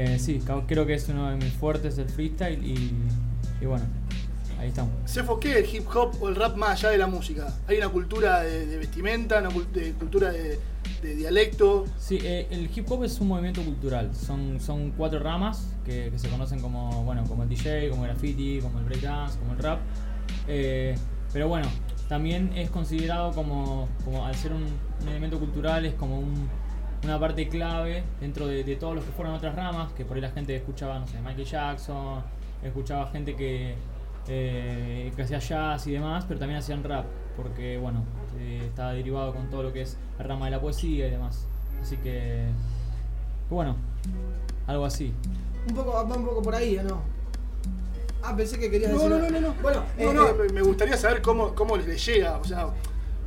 [0.01, 2.93] Eh, sí, creo que es uno de mis fuertes el freestyle y,
[3.61, 3.85] y bueno,
[4.61, 4.93] ahí estamos.
[5.07, 7.53] ¿Se enfoque el hip hop o el rap más allá de la música?
[7.67, 10.61] Hay una cultura de, de vestimenta, una de cultura de,
[11.03, 11.85] de dialecto.
[11.99, 14.15] Sí, eh, el hip hop es un movimiento cultural.
[14.15, 18.13] Son, son cuatro ramas que, que se conocen como, bueno, como el DJ, como el
[18.13, 19.81] graffiti, como el breakdance, como el rap.
[20.47, 20.97] Eh,
[21.33, 21.67] pero bueno,
[22.09, 24.63] también es considerado como, como al ser un,
[25.03, 26.49] un elemento cultural, es como un-
[27.05, 30.21] una parte clave dentro de, de todos los que fueron otras ramas, que por ahí
[30.23, 32.23] la gente escuchaba, no sé, Michael Jackson,
[32.63, 33.75] escuchaba gente que,
[34.29, 38.03] eh, que hacía jazz y demás, pero también hacían rap, porque bueno,
[38.39, 41.47] eh, está derivado con todo lo que es la rama de la poesía y demás.
[41.81, 42.47] Así que,
[43.49, 43.77] bueno,
[44.67, 45.15] algo así.
[45.69, 47.01] Un poco, va un poco por ahí, ¿o no?
[48.23, 49.11] Ah, pensé que querías No, decir.
[49.11, 49.55] no, no, no, no.
[49.63, 52.37] Bueno, No, eh, no, eh, me- me gustaría saber cómo, cómo les llega.
[52.39, 52.67] O sea,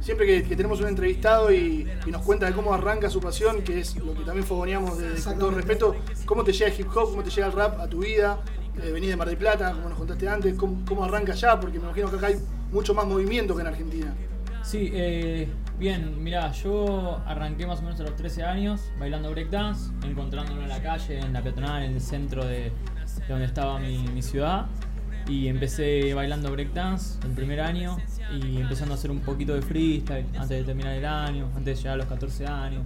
[0.01, 3.61] siempre que, que tenemos un entrevistado y, y nos cuenta de cómo arranca su pasión,
[3.61, 5.95] que es lo que también fogoneamos de, con todo respeto,
[6.25, 8.39] cómo te llega el hip hop, cómo te llega el rap a tu vida,
[8.81, 11.77] eh, venís de Mar del Plata, como nos contaste antes, cómo, cómo arranca allá, porque
[11.77, 12.35] me imagino que acá hay
[12.71, 14.13] mucho más movimiento que en Argentina.
[14.63, 15.49] Sí, eh,
[15.79, 20.69] bien, mirá, yo arranqué más o menos a los 13 años bailando breakdance, encontrándolo en
[20.69, 24.67] la calle, en la peatonal, en el centro de, de donde estaba mi, mi ciudad.
[25.27, 27.97] Y empecé bailando breakdance el primer año
[28.33, 31.75] y empezando a hacer un poquito de freestyle antes de terminar el año, antes de
[31.75, 32.83] llegar a los 14 años.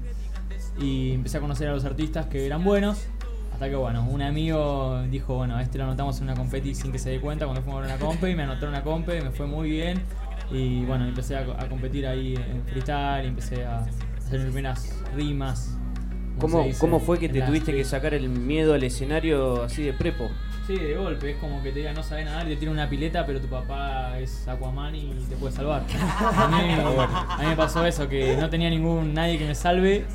[0.80, 3.06] Y empecé a conocer a los artistas que eran buenos.
[3.54, 6.92] Hasta que bueno, un amigo dijo, bueno, a este lo anotamos en una competi sin
[6.92, 9.22] que se dé cuenta cuando fuimos a una compe y me anotó en una compe,
[9.22, 10.02] me fue muy bien.
[10.52, 13.86] Y bueno, empecé a, a competir ahí en freestyle, y empecé a
[14.18, 15.78] hacer mis primeras rimas.
[16.40, 20.30] ¿Cómo, ¿Cómo fue que te tuviste que sacar el miedo al escenario así de prepo?
[20.68, 22.90] Sí, de golpe, es como que te diga no sabes nadar y te tira una
[22.90, 25.84] pileta, pero tu papá es Aquaman y te puede salvar.
[25.94, 30.06] A mí, a mí me pasó eso, que no tenía ningún nadie que me salve,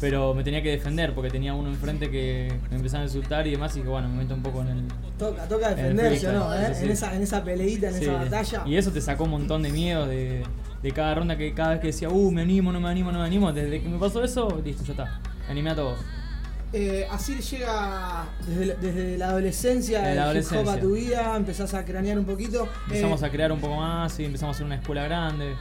[0.00, 3.52] pero me tenía que defender porque tenía uno enfrente que me empezaba a insultar y
[3.52, 4.84] demás, y que bueno, me meto un poco en el.
[5.16, 6.54] toca, toca defenderse, ¿o no?
[6.54, 6.66] eh?
[6.70, 6.84] sí, sí.
[6.86, 8.62] En, esa, en esa peleita, en Sí, esa batalla.
[8.66, 10.42] Y eso te sacó un montón de miedo de,
[10.82, 13.20] de cada ronda que cada vez que decía, uh, me animo, no me animo, no
[13.20, 13.52] me animo.
[13.52, 15.20] Desde que me pasó eso, listo, ya está.
[15.46, 15.98] Me animé a todos.
[16.76, 20.80] Eh, así llega desde, la- desde la adolescencia, Desde la hip hop a adolescencia.
[20.80, 22.68] tu vida, empezás a cranear un poquito.
[22.86, 25.54] Empezamos Eh, a crear un poco más y empezamos a hacer una escuela grande.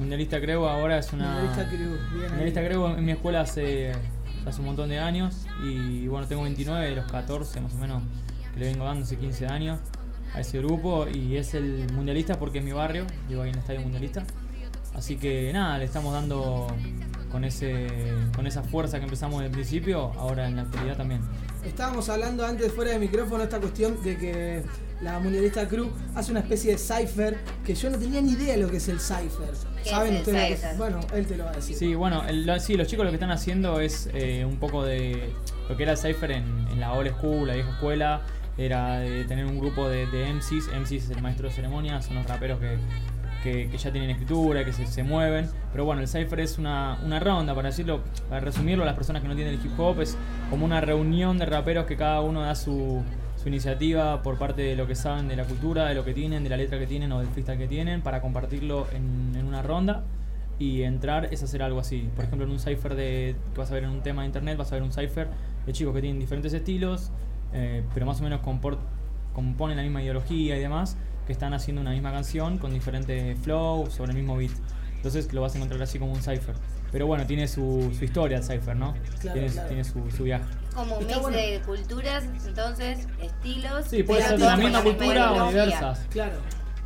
[0.00, 1.26] Mundialista Creo ahora es una.
[1.32, 1.96] Mundialista Creu,
[2.40, 3.92] bien Creu en mi escuela hace,
[4.46, 8.02] hace un montón de años y bueno, tengo 29 de los 14 más o menos
[8.54, 9.78] que le vengo dando hace 15 años
[10.34, 13.60] a ese grupo y es el mundialista porque es mi barrio, vivo ahí en el
[13.60, 14.24] estadio mundialista.
[14.94, 16.66] Así que nada, le estamos dando
[17.30, 17.86] con ese
[18.34, 21.20] con esa fuerza que empezamos en el principio, ahora en la actualidad también.
[21.64, 24.62] Estábamos hablando antes fuera de micrófono esta cuestión de que
[25.00, 28.62] la mundialista Crew hace una especie de cipher que yo no tenía ni idea de
[28.62, 29.50] lo que es el cipher.
[29.84, 30.70] ¿Qué ¿Saben el ustedes lo que cipher?
[30.72, 30.78] es?
[30.78, 31.76] Bueno, él te lo va a decir.
[31.76, 34.84] Sí, bueno, el- lo- sí, los chicos lo que están haciendo es eh, un poco
[34.84, 35.32] de
[35.68, 38.22] lo que era el Cypher en, en la old school, la vieja escuela,
[38.56, 42.16] era de tener un grupo de, de MCs, MCs es el maestro de ceremonia, son
[42.16, 42.76] los raperos que,
[43.42, 45.48] que, que ya tienen escritura, que se, se mueven.
[45.72, 49.28] Pero bueno, el Cypher es una, una ronda, para decirlo, para resumirlo, las personas que
[49.28, 50.16] no tienen el hip hop, es
[50.50, 53.02] como una reunión de raperos que cada uno da su,
[53.36, 56.42] su iniciativa por parte de lo que saben de la cultura, de lo que tienen,
[56.44, 59.62] de la letra que tienen o del freestyle que tienen, para compartirlo en, en una
[59.62, 60.04] ronda.
[60.60, 62.10] Y entrar es hacer algo así.
[62.16, 64.58] Por ejemplo, en un cipher de, que vas a ver en un tema de internet,
[64.58, 65.28] vas a ver un cipher
[65.64, 67.12] de chicos que tienen diferentes estilos,
[67.52, 70.96] eh, pero más o menos componen la misma ideología y demás,
[71.28, 74.50] que están haciendo una misma canción con diferentes flows sobre el mismo beat.
[74.96, 76.54] Entonces lo vas a encontrar así como un cipher.
[76.90, 78.94] Pero bueno, tiene su, su historia el cipher, ¿no?
[79.20, 79.68] Claro, tiene claro.
[79.68, 80.46] tiene su, su viaje.
[80.74, 81.36] Como un mix bueno.
[81.36, 83.84] de culturas, entonces, estilos.
[83.86, 86.00] Sí, puede ser de la misma cultura o diversas.
[86.10, 86.38] Claro.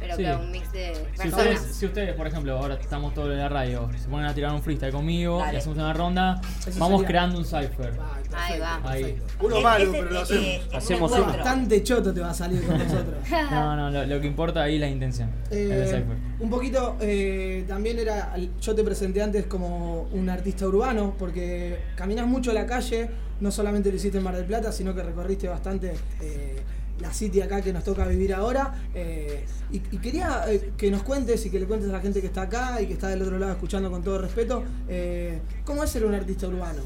[0.03, 0.23] Pero Sí.
[0.25, 1.33] que un mix de Si personas.
[1.47, 4.53] ustedes, si ustedes, por ejemplo, ahora estamos todos en la radio, se ponen a tirar
[4.53, 5.55] un freestyle conmigo Dale.
[5.55, 7.93] y hacemos una ronda, Eso vamos sería- creando un cipher.
[8.35, 8.81] Ahí va.
[8.85, 9.19] Ahí.
[9.41, 10.45] Uno Es- malo, pero lo hacemos.
[10.45, 11.27] eh, Hacemos un uno.
[11.33, 13.15] Bastante choto te va a salir con nosotros.
[13.51, 15.31] No, no, lo, lo que importa ahí es la intención.
[15.51, 16.17] Eh, el cipher.
[16.41, 22.27] un poquito, eh, también era, yo te presenté antes como un artista urbano, porque caminas
[22.27, 23.09] mucho la calle,
[23.41, 26.57] no solamente lo hiciste en Mar del Plata, sino que recorriste bastante eh,
[27.03, 28.73] la city acá que nos toca vivir ahora.
[28.95, 32.21] eh, y, y quería eh, que nos cuentes y que le cuentes a la gente
[32.21, 35.83] que está acá y que está del otro lado escuchando con todo respeto, eh, ¿cómo
[35.83, 36.83] es ser un artista urbano?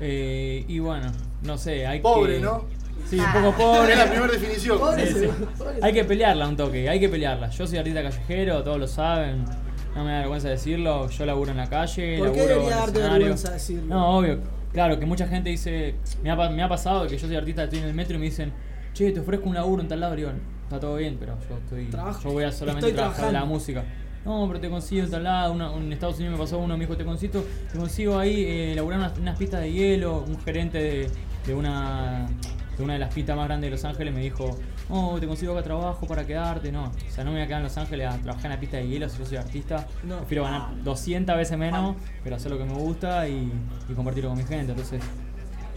[0.00, 1.10] Eh, y bueno,
[1.42, 2.40] no sé, hay Pobre, que...
[2.40, 2.64] ¿no?
[3.08, 3.92] Sí, un poco pobre.
[3.92, 4.78] Es la primera definición.
[4.78, 7.48] Pobre Sí, pobre Hay que pelearla un toque, hay que pelearla.
[7.50, 9.44] Yo soy artista callejero, todos lo saben.
[9.94, 13.50] No me da vergüenza decirlo, yo laburo en la calle, ¿Por qué debería darte vergüenza
[13.50, 13.94] decirlo?
[13.94, 14.38] No, obvio.
[14.72, 17.78] Claro, que mucha gente dice, me ha, me ha pasado que yo soy artista, estoy
[17.80, 18.52] en el metro y me dicen,
[18.98, 20.30] che, te ofrezco un laburo en tal lado, digo,
[20.64, 22.20] está todo bien, pero yo estoy, Trabajo.
[22.24, 23.84] yo voy a solamente Estoy trabajar la música.
[24.24, 26.84] No, pero te consigo en tal lado, una- en Estados Unidos me pasó uno, me
[26.84, 30.78] dijo, te consigo, te consigo ahí eh, laburar unas, unas pistas de hielo, un gerente
[30.78, 31.10] de,
[31.46, 32.26] de una
[32.76, 34.56] de una de las pistas más grandes de Los Ángeles me dijo,
[34.88, 37.58] oh, te consigo acá trabajo para quedarte, no, o sea, no me voy a quedar
[37.58, 40.18] en Los Ángeles a trabajar en la pista de hielo si yo soy artista, No.
[40.18, 43.50] prefiero ganar 200 veces menos, pero hacer lo que me gusta y,
[43.88, 45.00] y compartirlo con mi gente, entonces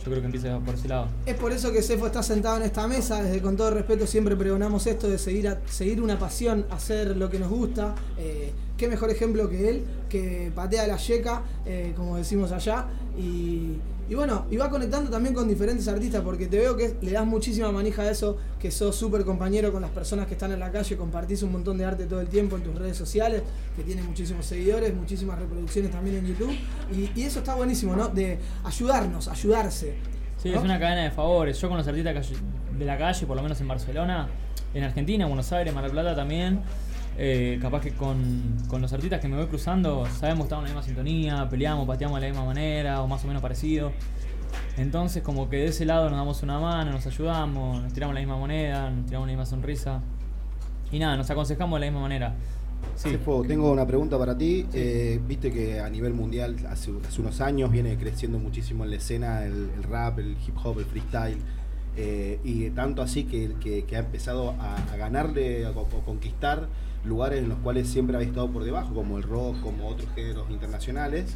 [0.04, 1.08] yo creo que empieza por ese lado.
[1.26, 4.36] Es por eso que Cefo está sentado en esta mesa, desde con todo respeto siempre
[4.36, 7.94] pregonamos esto de seguir, seguir una pasión, hacer lo que nos gusta.
[8.18, 12.88] Eh, qué mejor ejemplo que él, que patea la yeca, eh, como decimos allá,
[13.18, 13.78] y,
[14.12, 17.26] y bueno, y va conectando también con diferentes artistas, porque te veo que le das
[17.26, 20.70] muchísima manija a eso, que sos súper compañero con las personas que están en la
[20.70, 23.42] calle, compartís un montón de arte todo el tiempo en tus redes sociales,
[23.74, 26.54] que tiene muchísimos seguidores, muchísimas reproducciones también en YouTube,
[26.92, 28.10] y, y eso está buenísimo, ¿no?
[28.10, 29.96] De ayudarnos, ayudarse.
[30.44, 30.58] Sí, ¿no?
[30.58, 31.58] es una cadena de favores.
[31.62, 32.32] Yo con los artistas
[32.78, 34.28] de la calle, por lo menos en Barcelona,
[34.74, 36.60] en Argentina, Buenos Aires, Mar del Plata también,
[37.18, 40.76] eh, capaz que con, con los artistas que me voy cruzando, sabemos que estamos en
[40.76, 43.92] la misma sintonía, peleamos, pateamos de la misma manera o más o menos parecido.
[44.78, 48.22] Entonces como que de ese lado nos damos una mano, nos ayudamos, nos tiramos la
[48.22, 50.02] misma moneda, nos tiramos la misma sonrisa.
[50.92, 52.36] Y nada, nos aconsejamos de la misma manera.
[52.96, 53.10] Sí.
[53.12, 54.66] Cefo, tengo una pregunta para ti.
[54.74, 58.96] Eh, Viste que a nivel mundial hace, hace unos años viene creciendo muchísimo en la
[58.98, 61.38] escena el, el rap, el hip hop, el freestyle.
[61.98, 66.68] Eh, y tanto así que, que- que ha empezado a, a ganarle o conquistar
[67.04, 70.50] lugares en los cuales siempre había estado por debajo, como el rock, como otros géneros
[70.50, 71.36] internacionales.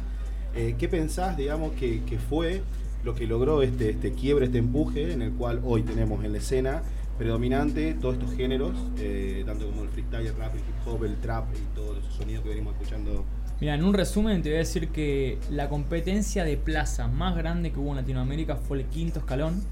[0.54, 2.62] Eh, ¿Qué pensás, digamos, que, que fue
[3.04, 6.38] lo que logró este, este quiebre, este empuje en el cual hoy tenemos en la
[6.38, 6.82] escena
[7.18, 11.16] predominante todos estos géneros, eh, tanto como el freestyle, el rap, el hip hop, el
[11.16, 13.24] trap y todos esos sonidos que venimos escuchando?
[13.60, 17.72] Mira, en un resumen te voy a decir que la competencia de plaza más grande
[17.72, 19.62] que hubo en Latinoamérica fue el quinto escalón,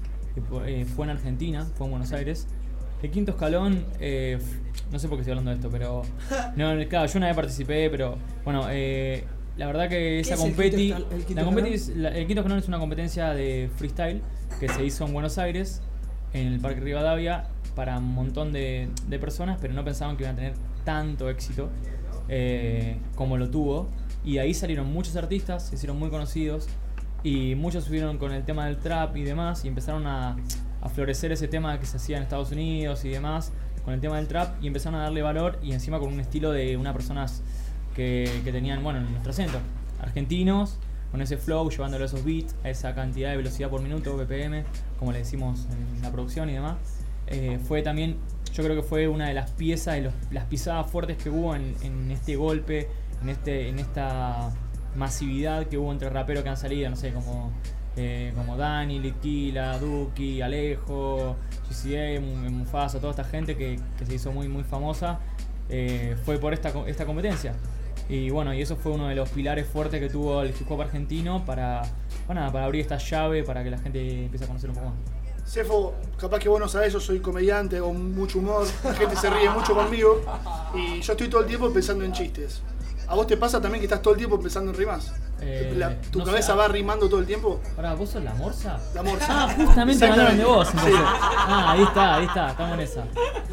[0.65, 2.47] eh, fue en Argentina, fue en Buenos Aires.
[3.03, 4.39] El quinto escalón, eh,
[4.91, 6.01] no sé por qué estoy hablando de esto, pero.
[6.55, 9.25] No, claro, yo una vez participé, pero bueno, eh,
[9.57, 10.75] la verdad que esa es el competi.
[10.93, 11.97] quinto el quinto la competi escalón?
[11.97, 14.21] es- la- el quinto escalón es una competencia de freestyle
[14.59, 15.81] que se hizo en Buenos Aires,
[16.33, 20.33] en el Parque Rivadavia, para un montón de, de personas, pero no pensaban que iban
[20.35, 20.53] a tener
[20.85, 21.69] tanto éxito
[22.29, 23.87] eh, como lo tuvo.
[24.23, 26.67] Y ahí salieron muchos artistas, se hicieron muy conocidos
[27.25, 30.37] y muchos subieron con el tema del trap y demás y empezaron a,
[30.81, 33.51] a florecer ese tema que se hacía en Estados Unidos y demás
[33.83, 36.51] con el tema del trap y empezaron a darle valor y encima con un estilo
[36.51, 37.41] de unas personas
[37.95, 39.57] que, tenían, bueno, en nuestro acento,
[40.01, 40.77] argentinos,
[41.11, 44.63] con ese flow, llevándole esos beats, a esa cantidad de velocidad por minuto, BPM,
[44.99, 46.75] como le decimos en la producción y demás.
[47.27, 48.17] Eh, fue también,
[48.53, 51.55] yo creo que fue una de las piezas, de los- las pisadas fuertes que hubo
[51.55, 52.89] en, en este golpe,
[53.21, 54.51] en, este, en esta
[54.95, 57.51] masividad que hubo entre raperos que han salido, no sé, como,
[57.95, 61.35] eh, como Dani, Litquila, Duki, Alejo,
[61.69, 65.19] GCA, Mu- Mufasa, toda esta gente que, se hizo muy, muy famosa,
[65.69, 67.53] eh, fue por esta, esta competencia.
[68.07, 70.81] Y bueno, y eso fue uno de los pilares fuertes que tuvo el hip hop
[70.81, 71.81] argentino para,
[72.29, 74.95] nada, para abrir esta llave para que la gente empiece a conocer un poco más.
[75.47, 79.29] Cefo, capaz que vos no sabés, yo soy comediante, hago mucho humor, la gente se
[79.29, 80.21] ríe mucho conmigo
[80.75, 82.61] y yo estoy todo el tiempo pensando en chistes.
[83.07, 85.13] ¿A vos te pasa también que estás todo el tiempo pensando en rimas?
[85.41, 86.55] Eh, La- ¿Tu no cabeza ah.
[86.55, 87.59] va rimando todo el tiempo?
[87.75, 88.79] Pará, ¿vos sos la morsa?
[88.95, 89.25] La morsa.
[89.29, 90.69] Ah, justamente me hablaron de vos.
[90.75, 93.03] Ah, ahí está, ahí está, estamos en esa.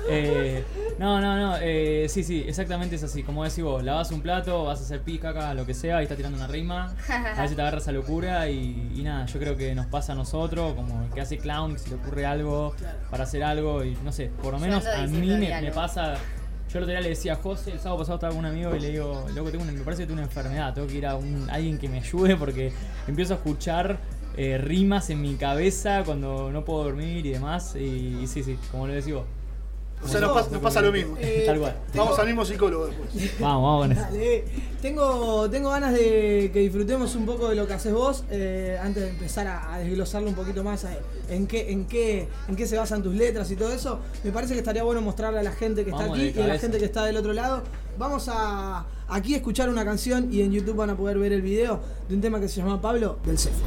[0.08, 0.64] Eh,
[0.98, 3.22] no, no, no, eh, sí, sí, exactamente es así.
[3.22, 6.04] Como decís vos, lavas un plato, vas a hacer pis, caca, lo que sea, y
[6.04, 6.94] estás tirando una rima.
[7.08, 10.14] A veces te agarras esa locura y, y nada, yo creo que nos pasa a
[10.14, 12.74] nosotros, como el que hace clown, que se le ocurre algo
[13.10, 16.14] para hacer algo, y no sé, por lo menos a mí me pasa.
[16.72, 18.74] Yo el otro día le decía a José, el sábado pasado estaba con un amigo
[18.74, 21.06] y le digo, loco, tengo una- me parece que tengo una enfermedad, tengo que ir
[21.06, 22.72] a un, alguien que me ayude porque
[23.06, 23.98] empiezo a escuchar
[24.38, 27.76] eh, rimas en mi cabeza cuando no puedo dormir y demás.
[27.76, 29.24] Y, sí, sí, como lo decís vos.
[30.04, 31.16] O sea, nos, pasa- nos pasa lo mismo.
[31.18, 31.76] Eh, Tal cual.
[31.94, 33.08] Vamos al mismo psicólogo después.
[33.40, 34.00] Vamos, vamos con eso.
[34.02, 34.44] Dale.
[34.82, 39.00] Tengo, tengo ganas de que disfrutemos un poco de lo que haces vos, eh, antes
[39.04, 40.98] de empezar a, a desglosarlo un poquito más, eh,
[41.30, 44.00] en qué, en, qué, en qué se basan tus letras y todo eso.
[44.24, 46.58] Me parece que estaría bueno mostrarle a la gente que está aquí y a la
[46.58, 47.62] gente que está del otro lado.
[47.96, 51.42] Vamos a aquí a escuchar una canción y en YouTube van a poder ver el
[51.42, 53.60] video de un tema que se llama Pablo del Cefo.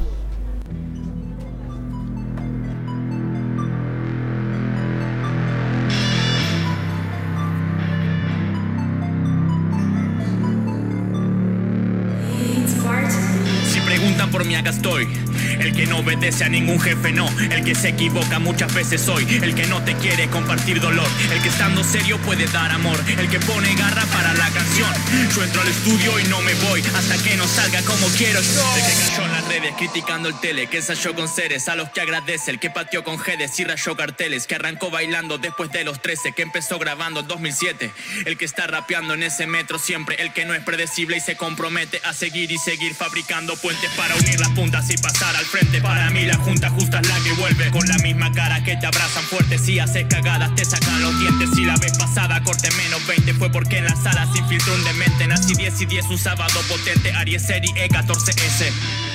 [14.66, 15.25] Acá estoy.
[15.60, 17.28] El que no obedece a ningún jefe, no.
[17.50, 19.24] El que se equivoca muchas veces soy.
[19.42, 21.08] El que no te quiere compartir dolor.
[21.32, 22.98] El que estando serio puede dar amor.
[23.06, 24.92] El que pone garra para la canción.
[25.34, 28.76] Yo entro al estudio y no me voy hasta que no salga como quiero yo.
[28.76, 30.66] El que cayó en las redes criticando el tele.
[30.68, 32.50] Que ensayó con seres a los que agradece.
[32.50, 34.46] El que pateó con jedes y rayó carteles.
[34.46, 36.32] Que arrancó bailando después de los 13.
[36.32, 37.90] Que empezó grabando en 2007.
[38.26, 40.16] El que está rapeando en ese metro siempre.
[40.20, 44.14] El que no es predecible y se compromete a seguir y seguir fabricando puentes para
[44.16, 45.80] unir las puntas y pasar al frente.
[45.80, 48.86] Para mí la junta justa es la que vuelve con la misma cara que te
[48.86, 49.58] abrazan fuerte.
[49.58, 51.50] Si haces cagadas te sacan los dientes.
[51.54, 54.84] Si la vez pasada corte menos 20 fue porque en la sala se infiltró un
[54.84, 55.26] demente.
[55.26, 57.12] Nací 10 y 10 un sábado potente.
[57.12, 58.72] Aries serie E14S.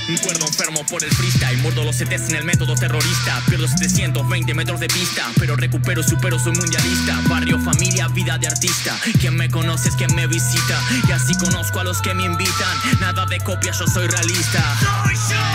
[0.09, 1.57] Un cuerdo enfermo por el freestyle.
[1.59, 3.41] Muerdo los CTs en el método terrorista.
[3.47, 5.29] Pierdo 720 metros de pista.
[5.39, 7.19] Pero recupero, supero, soy mundialista.
[7.29, 8.97] Barrio, familia, vida de artista.
[9.19, 10.81] Quien me conoce es quien me visita.
[11.07, 12.99] Y así conozco a los que me invitan.
[12.99, 14.77] Nada de copia, yo soy realista.
[14.81, 15.50] Soy Trevo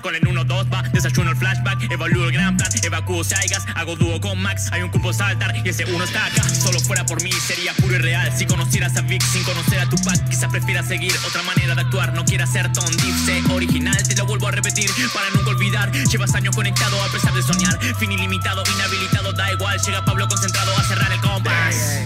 [0.00, 4.20] con el 1-2 va, desayuno el flashback, evalúo el gran plan, evacuo saigas, hago dúo
[4.20, 6.42] con Max, hay un cupo saltar y ese uno está acá.
[6.48, 8.32] Solo fuera por mí sería puro y real.
[8.36, 12.12] Si conocieras a Vic sin conocer a Tupac, quizás prefieras seguir otra manera de actuar.
[12.14, 12.84] No quieras ser Tom
[13.24, 15.90] sé original, te lo vuelvo a repetir para nunca olvidar.
[15.92, 19.78] Llevas años conectado a pesar de soñar, fin ilimitado, inhabilitado, da igual.
[19.80, 22.00] Llega Pablo concentrado a cerrar el compás.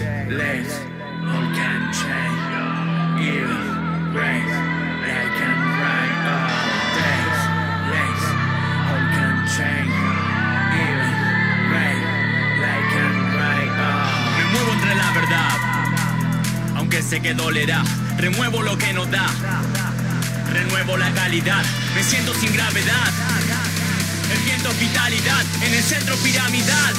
[14.97, 15.49] La verdad,
[16.75, 17.83] aunque sé que dolerá.
[18.17, 19.27] Remuevo lo que no da,
[20.51, 21.63] renuevo la calidad.
[21.95, 23.11] Me siento sin gravedad.
[24.31, 26.95] El viento vitalidad en el centro piramidal.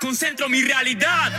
[0.00, 1.32] Concentro mi realidad.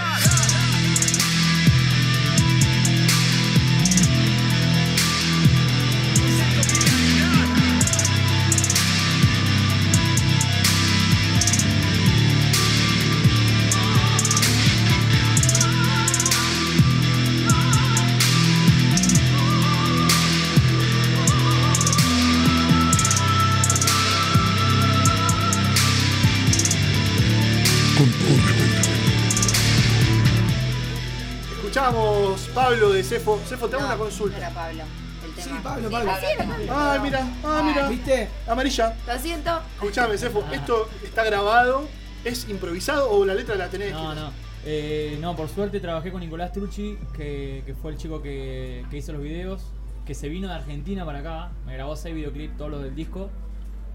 [32.65, 33.39] Pablo de Cefo.
[33.45, 34.37] Cefo, te hago una consulta.
[34.39, 34.83] Era Pablo.
[35.23, 35.43] El tema.
[35.45, 36.11] Sí, Pablo, Pablo.
[36.19, 36.65] Sí, era Pablo.
[36.71, 37.89] Ah, mira, ah, mira.
[37.89, 38.27] ¿Viste?
[38.47, 38.95] Amarilla.
[39.05, 39.59] Lo siento.
[39.75, 41.87] Escuchame, Cefo, ¿esto está grabado?
[42.23, 44.29] ¿Es improvisado o la letra la tenés No, escrita?
[44.29, 44.33] no.
[44.65, 48.97] Eh, no, por suerte trabajé con Nicolás Trucci, que, que fue el chico que, que
[48.97, 49.61] hizo los videos,
[50.03, 53.29] que se vino de Argentina para acá, me grabó seis videoclips, todos los del disco.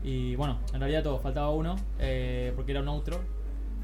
[0.05, 3.19] Y bueno, en realidad todo, faltaba uno, eh, porque era un outro.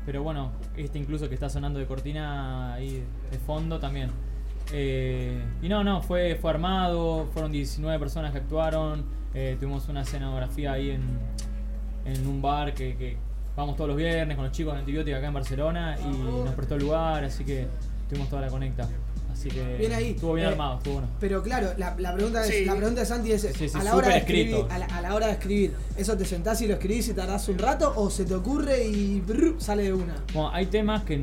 [0.06, 4.12] Pero bueno, este incluso que está sonando de cortina ahí de fondo también.
[4.72, 9.04] Eh, y no, no, fue, fue armado, fueron 19 personas que actuaron,
[9.34, 11.02] eh, tuvimos una escenografía ahí en,
[12.04, 13.16] en un bar que, que
[13.56, 16.74] vamos todos los viernes con los chicos de Antibiótica acá en Barcelona y nos prestó
[16.74, 17.66] el lugar, así que
[18.08, 18.88] tuvimos toda la conecta.
[19.32, 20.10] Así que Bien ahí.
[20.12, 21.08] estuvo bien Eh, armado, estuvo bueno.
[21.20, 22.64] Pero claro, la, la pregunta es, Sí.
[22.64, 24.74] la pregunta de Santi es Sí, sí, a la hora de escribir, escrito.
[24.74, 27.46] a la, a la hora de escribir, ¿eso te sentás y lo escribís y tardás
[27.50, 29.22] un rato o se te ocurre y
[29.58, 30.14] sale de una?
[30.32, 31.22] Bueno, hay temas que,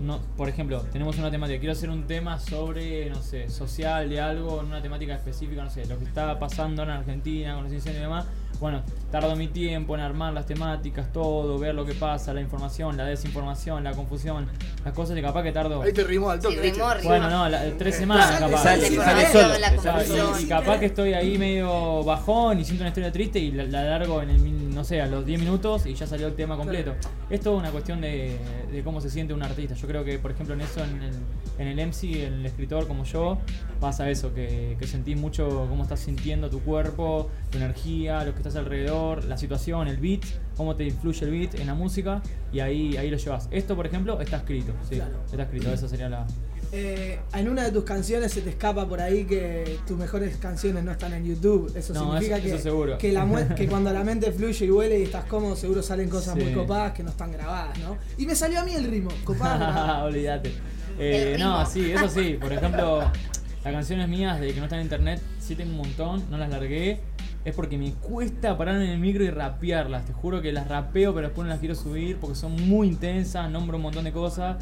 [0.00, 4.20] no, por ejemplo, tenemos una temática, quiero hacer un tema sobre, no sé, social de
[4.20, 8.00] algo, una temática específica, no sé, lo que está pasando en Argentina con los incendios
[8.00, 8.26] y demás.
[8.60, 12.94] Bueno, tardo mi tiempo en armar las temáticas, todo, ver lo que pasa, la información,
[12.96, 14.46] la desinformación, la confusión,
[14.84, 15.80] las cosas y capaz que tardo.
[15.80, 17.08] Ahí te rimó al toque, Sí, rimó, rimó.
[17.08, 18.62] Bueno, no, la- tres semanas capaz.
[18.62, 20.38] sale- sale solo.
[20.38, 23.64] Y, y capaz que estoy ahí medio bajón y siento una historia triste y la,
[23.64, 26.34] la largo en el, min- no sé, a los 10 minutos y ya salió el
[26.34, 26.94] tema completo.
[27.30, 28.38] Es todo una cuestión de,
[28.70, 29.74] de cómo se siente un artista.
[29.74, 31.14] Yo creo que, por ejemplo, en eso, en el,
[31.58, 33.38] en el MC, en el escritor como yo,
[33.80, 38.38] pasa eso, que, que sentís mucho cómo estás sintiendo tu cuerpo, tu energía, lo que
[38.38, 40.22] estás alrededor, la situación, el beat,
[40.56, 42.22] cómo te influye el beat en la música
[42.52, 43.48] y ahí, ahí lo llevas.
[43.50, 44.72] Esto, por ejemplo, está escrito.
[44.88, 45.18] Sí, Claro.
[45.30, 46.26] está escrito, esa sería la...
[46.72, 50.84] Eh, en una de tus canciones se te escapa por ahí que tus mejores canciones
[50.84, 51.72] no están en YouTube.
[51.76, 52.96] Eso No, significa eso- que, eso seguro.
[52.98, 56.34] Que, la que cuando la mente fluye y huele y estás cómodo, seguro salen cosas
[56.34, 56.44] Sí.
[56.44, 57.98] muy copadas que no están grabadas, ¿no?
[58.18, 60.04] Y me salió a mí el ritmo, copada.
[60.04, 60.52] Olvídate.
[60.98, 62.36] Eh, El no, sí, eso sí.
[62.40, 63.00] Por ejemplo,
[63.64, 66.50] las canciones mías de que no están en internet, sí tengo un montón, no las
[66.50, 67.00] largué.
[67.44, 70.04] Es porque me cuesta pararme en el micro y rapearlas.
[70.04, 73.50] Te juro que las rapeo, pero después no las quiero subir porque son muy intensas,
[73.50, 74.56] nombro un montón de cosas.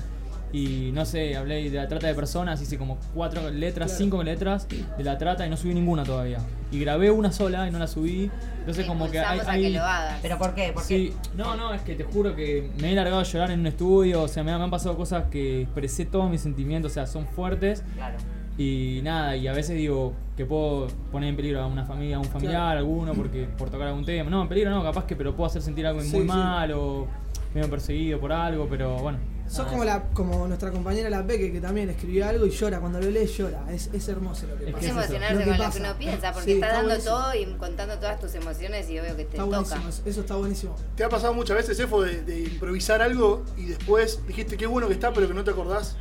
[0.51, 3.99] Y no sé, hablé de la trata de personas, hice como cuatro letras, Claro.
[4.05, 4.67] cinco letras
[4.97, 6.39] de la trata y no subí ninguna todavía.
[6.73, 8.31] Y grabé una sola y no la subí.
[8.61, 10.19] Entonces como que hay, hay- que lo hagas.
[10.23, 10.71] ¿Pero por qué?
[10.73, 13.61] ¿Por Sí, no, no, es que te juro que me he largado a llorar en
[13.61, 16.93] un estudio, o sea, me, han- me han pasado cosas que expresé todos mis sentimientos,
[16.93, 17.83] o sea, son fuertes.
[17.97, 18.17] Claro.
[18.59, 22.19] Y nada, y a veces digo que puedo poner en peligro a una familia, a
[22.19, 22.79] un familiar, Claro.
[22.81, 24.29] alguno, porque por tocar algún tema.
[24.31, 26.27] No, en peligro no, capaz que, pero puedo hacer sentir algo Sí, muy sí.
[26.27, 27.07] mal o
[27.55, 29.19] medio perseguido por algo, pero bueno.
[29.49, 32.81] Sos como, la, como nuestra compañera La Peque, que también escribió algo y llora.
[32.81, 33.65] Cuando lo lee, llora.
[33.73, 34.85] Es, es hermoso lo que Es pasa.
[34.85, 37.17] Es emocionarse Lo que con lo que uno piensa, porque Sí, estás está dando buenísimo.
[37.17, 39.57] todo y contando todas tus emociones y obvio que te Está toca.
[39.61, 40.77] buenísimo, eso- eso está buenísimo.
[40.97, 44.87] ¿Te ha pasado muchas veces, Efo, de, de improvisar algo y después dijiste qué bueno
[44.87, 45.97] que está, pero que no te acordás?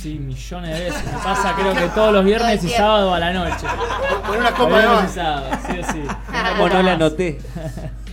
[0.00, 1.04] Sí, millones de veces.
[1.04, 3.66] Me pasa creo que todos los viernes y sábado a la noche.
[4.26, 5.10] Con una copa de más.
[5.10, 6.02] y sábado, sí o sí.
[6.56, 7.40] Como no la anoté.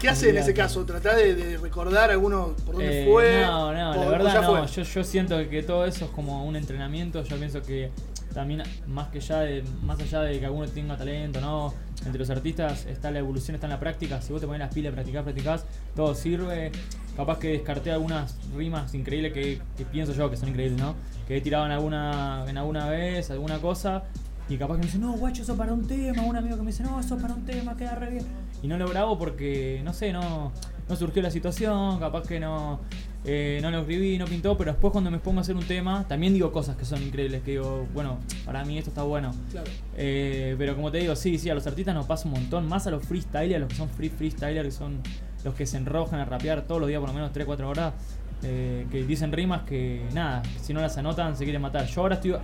[0.00, 0.84] ¿Qué haces en ese caso?
[0.84, 3.42] ¿Tratás de, de recordar alguno por dónde Eh, fue?
[3.42, 4.66] No, no, ¿O- la verdad no.
[4.66, 7.22] Yo, yo siento que todo eso es como un entrenamiento.
[7.24, 7.90] Yo pienso que
[8.34, 11.74] también, más que ya de, más allá de que alguno tenga talento, ¿no?
[12.04, 14.22] Entre los artistas está la evolución, está en la práctica.
[14.22, 15.64] Si vos te pones las pilas, practicás, practicás,
[15.94, 16.72] todo sirve.
[17.16, 20.94] Capaz que descarté algunas rimas increíbles que, que pienso yo que son increíbles, ¿no?
[21.28, 24.04] Que he tirado en alguna, en alguna vez, alguna cosa.
[24.48, 26.22] Y capaz que me dice, no, guacho, eso para un tema.
[26.22, 28.24] Un amigo que me dice, no, eso para un tema, queda re bien.
[28.62, 30.52] Y no lo grabo porque, no sé, no,
[30.88, 32.80] no surgió la situación, capaz que no,
[33.24, 36.06] eh, no lo escribí, no pintó, pero después cuando me pongo a hacer un tema,
[36.08, 39.32] también digo cosas que son increíbles, que digo, bueno, para mí esto está bueno.
[39.50, 39.70] Claro.
[39.96, 42.86] Eh, pero como te digo, sí, sí, a los artistas nos pasa un montón, más
[42.86, 45.00] a los freestylers, a los que son free freestylers, que son
[45.44, 47.94] los que se enrojan a rapear todos los días por lo menos 3-4 horas,
[48.42, 51.86] eh, que dicen rimas que nada, si no las anotan se quieren matar.
[51.86, 52.34] Yo ahora estoy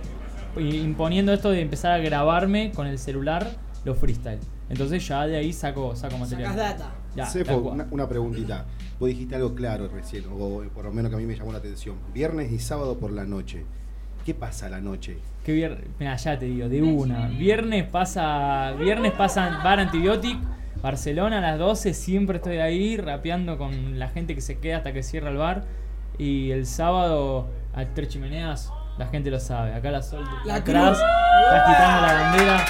[0.57, 3.47] imponiendo esto de empezar a grabarme con el celular
[3.83, 4.39] los freestyle.
[4.69, 6.53] Entonces ya de ahí saco, saco material.
[6.53, 6.91] Sacás data.
[7.15, 8.65] Ya, una, una preguntita.
[8.99, 11.59] Vos dijiste algo claro recién, o por lo menos que a mí me llamó la
[11.59, 11.95] atención.
[12.13, 13.65] Viernes y sábado por la noche.
[14.25, 15.17] ¿Qué pasa a la noche?
[15.45, 17.27] Que viernes, mira, ya te digo, de una.
[17.29, 20.37] Viernes pasa, viernes pasa Bar Antibiotic,
[20.81, 24.91] Barcelona a las 12, siempre estoy ahí rapeando con la gente que se queda hasta
[24.91, 25.63] que cierra el bar.
[26.17, 29.73] Y el sábado a Tres Chimeneas, la gente lo sabe.
[29.73, 31.07] Acá la sol La atrás, cruz.
[31.45, 32.65] estás quitando la bandera.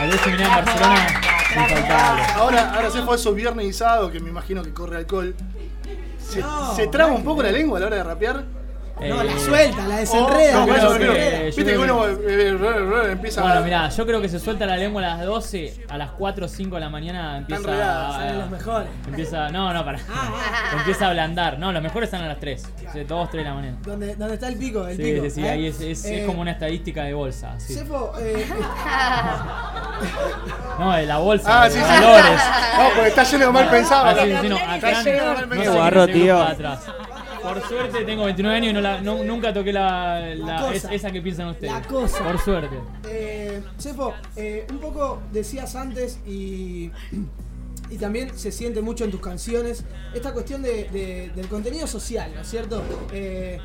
[0.00, 1.20] A en Barcelona.
[2.36, 5.34] Ahora, ahora se fue esos viernes y sábado, que me imagino que corre alcohol.
[6.18, 8.44] ¿Se, No, se traba un poco la lengua a la hora de rapear?
[9.08, 10.62] No, la Eh, suelta, la desenreda.
[10.62, 11.14] Oh, pero- desenreda.
[11.38, 13.62] que- Viste que uno eh, eh, empieza Bueno, a...
[13.62, 16.48] mirá, yo creo que se suelta la lengua a las 12, a las 4 o
[16.48, 18.88] 5 de la mañana empieza a- Salen los mejores.
[19.08, 19.98] Empieza, no, no, para.
[20.12, 20.32] Ah,
[20.78, 21.58] empieza a ablandar.
[21.58, 22.62] No, los mejores están a las 3.
[23.08, 23.76] 2, 3 de la mañana.
[23.82, 24.86] ¿Dónde, dónde está el pico?
[24.86, 25.24] El Sí, pico.
[25.24, 25.50] sí, sí, ¿eh?
[25.50, 27.54] ahí es, es, es Eh, como una estadística de bolsa.
[27.58, 27.74] sí.
[27.74, 28.46] Sefo, eh,
[30.78, 31.62] No, de la bolsa.
[31.62, 31.84] Ah, de sí, sí.
[31.84, 32.40] valores.
[32.78, 34.04] No, porque está lleno de mal pensado.
[34.06, 36.42] Ah, sí, sí, no, Está acá lleno de mal no sé Qué guarro, tío.
[36.42, 36.80] atrás.
[37.42, 40.74] Por suerte tengo 29 años y no la- no- nunca toqué la, La la- cosa.
[40.74, 41.72] es- esa que piensan ustedes.
[41.72, 42.24] La cosa.
[42.24, 42.76] Por suerte.
[43.08, 46.90] Eh, Sefo, eh, un poco decías antes y,
[47.90, 49.84] y también se siente mucho en tus canciones
[50.14, 52.82] esta cuestión de- de- del contenido social, ¿no es cierto?
[53.12, 53.58] Eh,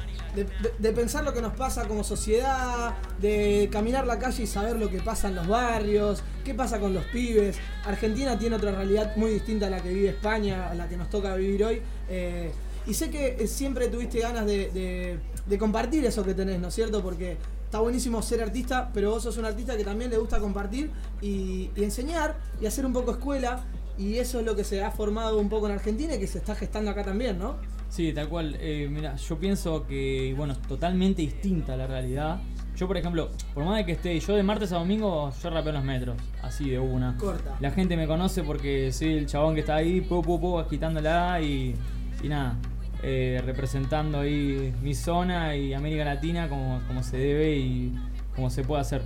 [0.79, 4.89] de pensar lo que nos pasa como sociedad, de caminar la calle y saber lo
[4.89, 7.57] que pasa en los barrios, qué pasa con los pibes.
[7.85, 11.09] Argentina tiene otra realidad muy distinta a la que vive España, a la que nos
[11.09, 11.81] toca vivir hoy.
[12.09, 12.51] Eh,
[12.87, 16.69] y sé que eh, siempre tuviste ganas de, de- de compartir eso que tenés, ¿no
[16.69, 17.01] es cierto?
[17.03, 20.89] Porque está buenísimo ser artista, pero vos sos un artista que también le gusta compartir
[21.21, 23.63] y, y enseñar y hacer un poco escuela.
[23.97, 26.39] Y eso es lo que se ha formado un poco en Argentina y que se
[26.39, 27.55] está gestando acá también, ¿no?
[27.89, 28.57] Sí, tal cual.
[28.59, 32.41] Eh, mira, yo pienso que, bueno, es totalmente distinta la realidad.
[32.75, 35.69] Yo, por ejemplo, por más de que esté, yo de martes a domingo, yo rapeo
[35.69, 37.15] en los metros, así de una.
[37.17, 37.55] Corta.
[37.61, 41.39] La gente me conoce porque soy el chabón que está ahí, pu, pu, pu, agitándola
[41.39, 41.73] y,
[42.21, 42.57] y nada,
[43.03, 47.93] eh, representando ahí mi zona y América Latina como, como se debe y
[48.35, 49.01] como se puede hacer.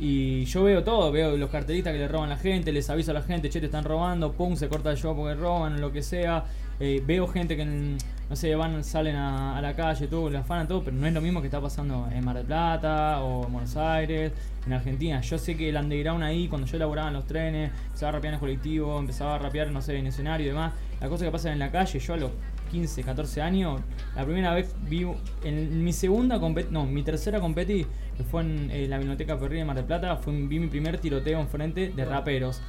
[0.00, 3.12] Y yo veo todo, veo los cartelistas que le roban a la gente, les aviso
[3.12, 5.92] a la gente, che, te están robando, pum, se corta el show porque roban, lo
[5.92, 6.44] que sea.
[6.80, 10.82] Eh, veo gente que, no sé, van, salen a, la calle, todo, la afanan todo,
[10.82, 13.76] pero no es lo mismo que está pasando en Mar del Plata o en Buenos
[13.76, 14.32] Aires,
[14.66, 15.20] en Argentina.
[15.20, 18.32] Yo sé que el underground ahí, cuando yo laburaba en los trenes, empezaba a rapear
[18.32, 21.30] en el colectivo, empezaba a rapear, no sé, en escenario y demás, las cosas que
[21.30, 22.32] pasan en la calle, yo a los
[22.74, 23.80] 15, 14 años,
[24.16, 25.06] la primera vez vi,
[25.44, 26.38] en mi segunda
[26.70, 30.16] no, mi tercera competi, que fue en eh, la Biblioteca Perrilla de Mar del Plata,
[30.16, 32.60] fue, vi mi primer tiroteo enfrente de raperos.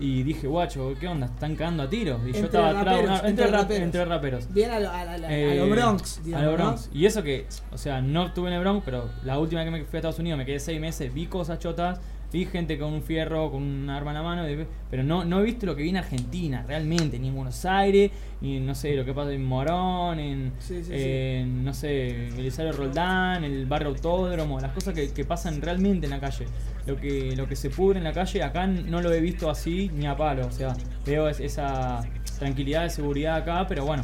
[0.00, 1.26] Y dije, guacho, ¿qué onda?
[1.26, 2.20] Están cagando a tiros.
[2.26, 3.82] Y yo estaba atrás, no, entre, entre rap- raperos.
[3.82, 4.52] entre raperos.
[4.52, 6.44] Bien a lo, a, la- a la- a Eh, lo Bronx, a digamos.
[6.46, 6.56] lo ¿no?
[6.64, 6.90] Bronx.
[6.92, 9.78] Y eso que, o sea, no estuve en el Bronx, pero la última vez que
[9.78, 12.00] me fui a Estados Unidos me quedé seis meses, vi cosas chotas,
[12.34, 14.42] vi gente con un fierro, con un arma en la mano,
[14.90, 18.10] pero no, no he visto lo que vi en Argentina, realmente, ni en Buenos Aires,
[18.40, 20.92] ni no sé, lo que pasa en Morón, en, Sí, sí, sí.
[20.96, 26.10] en, no sé, Belisario Roldán, el barrio Autódromo, las cosas que, que pasan realmente en
[26.10, 26.46] la calle.
[26.86, 29.90] Lo que, lo que se pudre en la calle, acá no lo he visto así
[29.94, 30.74] ni a palo, o sea,
[31.06, 32.00] veo es- esa
[32.40, 34.02] tranquilidad de seguridad acá, pero bueno.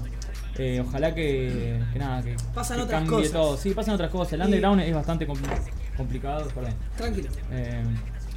[0.59, 3.33] eh, ojalá que, que nada, que, Pasan que otras cambie cosas.
[3.33, 3.57] todo.
[3.57, 4.35] Sí, pasan otras cosas.
[4.35, 5.59] El Y- underground es bastante compl-
[5.97, 6.49] complicado.
[6.55, 6.75] Perdón.
[6.99, 7.29] Tranquilo.
[7.51, 7.83] Eh,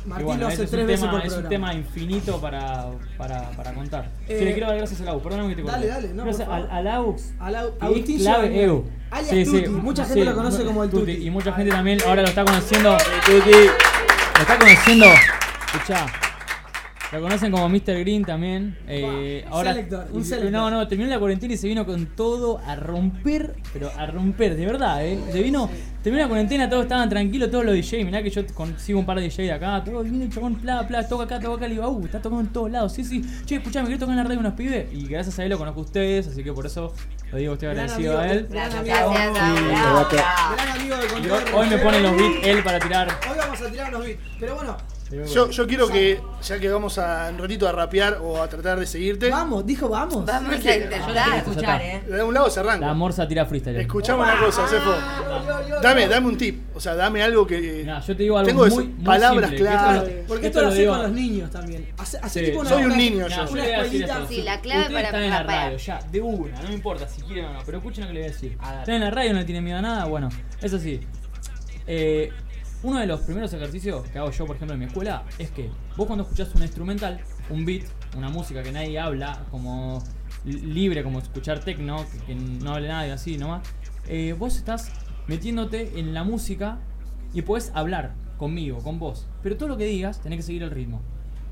[0.05, 2.87] Martín bueno, lo hace es tres un veces tema, por es un tema infinito para,
[3.17, 4.11] para, para contar.
[4.27, 5.21] Eh, sí, le quiero dar gracias a Lau.
[5.21, 6.01] Perdóname que te Dale, corté.
[6.01, 6.71] dale, no, Gracias por favor.
[6.71, 7.21] al, al Aux.
[7.39, 8.63] A la- que Agustín es clave.
[8.63, 8.85] Eu.
[9.11, 9.69] Alias Tuti.
[9.69, 11.11] Mucha gente lo conoce como el Tuti.
[11.11, 12.97] Y mucha gente también ahora lo está conociendo.
[13.27, 15.05] Lo está conociendo.
[15.73, 16.05] Escuchá.
[17.11, 17.99] Lo conocen como Mr.
[17.99, 18.75] Green también.
[18.87, 20.51] Eh, un ahora, selector, un selector.
[20.51, 24.55] No, no, terminó la cuarentena y se vino con todo a romper, pero a romper,
[24.55, 25.19] de verdad, ¿eh?
[25.31, 25.69] Se vino,
[26.03, 28.03] terminó la cuarentena, todos estaban tranquilos, todos los DJ.
[28.05, 30.85] Mirá que yo consigo un par de DJ de acá, todo viene el chabón, pla,
[30.87, 32.93] pla, toca acá, toca acá, le digo, uh, está tocando en todos lados.
[32.93, 34.93] Sí, sí, che, escuchame, quiero tocar en la radio unos pibes.
[34.93, 36.93] Y gracias a él lo conozco a ustedes, así que por eso
[37.31, 38.47] lo digo, estoy Gran agradecido a él.
[38.49, 38.95] gran amigo.
[39.13, 40.23] Gracias,
[40.55, 41.43] Gran amigo de Y Control.
[41.43, 43.07] hoy, hoy me pone los beats él para tirar.
[43.31, 44.19] Hoy vamos a tirar unos beats.
[44.39, 44.77] Pero bueno,
[45.11, 48.79] Yo, yo quiero que, ya que vamos a un ratito a rapear o a tratar
[48.79, 49.29] de seguirte.
[49.29, 50.25] Vamos, dijo vamos.
[50.25, 51.37] Vamos a intentar.
[51.37, 52.03] escuchar, ¿eh?
[52.07, 52.87] De un lado se arranca.
[52.87, 53.79] La morsa tira freestyle.
[53.79, 54.93] Escuchame una cosa, Sefo.
[55.81, 56.75] Dame, dame un tip.
[56.75, 57.83] O sea, dame algo que.
[57.85, 60.03] Nah, yo te digo algo Tengo muy, eso, muy palabras simple, claras.
[60.27, 61.87] Porque esto esto lo lo con los niños también.
[61.97, 62.45] Hace, hace Sí.
[62.47, 63.51] tipo una Soy un niño Nah, yo.
[63.51, 64.27] Una le escuelita.
[64.27, 67.07] Sí, la clave Ustedes para están en la radio, ya, de una, no me importa
[67.07, 68.57] si quieren o no, pero escuchen lo que les voy a decir.
[68.79, 70.29] Están en la radio, no le tienen miedo a nada, bueno,
[70.61, 70.99] eso sí.
[71.85, 72.31] Eh,
[72.83, 75.69] uno de los primeros ejercicios que hago yo, por ejemplo, en mi escuela, es que
[75.97, 77.19] vos cuando escuchás un instrumental,
[77.49, 77.83] un beat,
[78.17, 80.03] una música que nadie habla, como
[80.45, 83.65] li- libre, como escuchar techno, que, no hable nadie así nomás,
[84.07, 84.91] eh, vos estás
[85.27, 86.77] metiéndote en la música
[87.33, 89.27] y podés hablar conmigo, con vos.
[89.41, 91.01] Pero todo lo que digas, tenés que seguir el ritmo.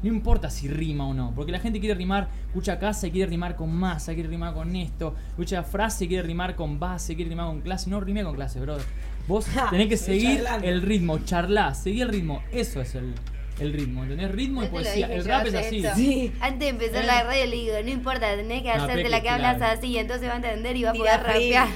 [0.03, 3.29] No importa si rima o no, porque la gente quiere rimar, escucha casa y quiere
[3.29, 7.45] rimar con masa, quiere rimar con esto, escucha frase quiere rimar con base, quiere rimar
[7.45, 7.87] con clase.
[7.89, 8.83] No rime con clase, brother.
[9.31, 12.43] Vos tenés que seguir el ritmo, charlar, seguir el ritmo.
[12.51, 13.13] Eso es el,
[13.61, 14.29] el ritmo, ¿entendés?
[14.29, 15.07] Ritmo y poesía.
[15.07, 15.55] El rap es
[15.85, 16.33] así.
[16.41, 17.07] Antes de empezar Eh.
[17.07, 19.79] la radio le digo, no importa, tenés que No, hacerte la que hablas claro.
[19.79, 21.67] así, entonces va a entender y va a poder rapear.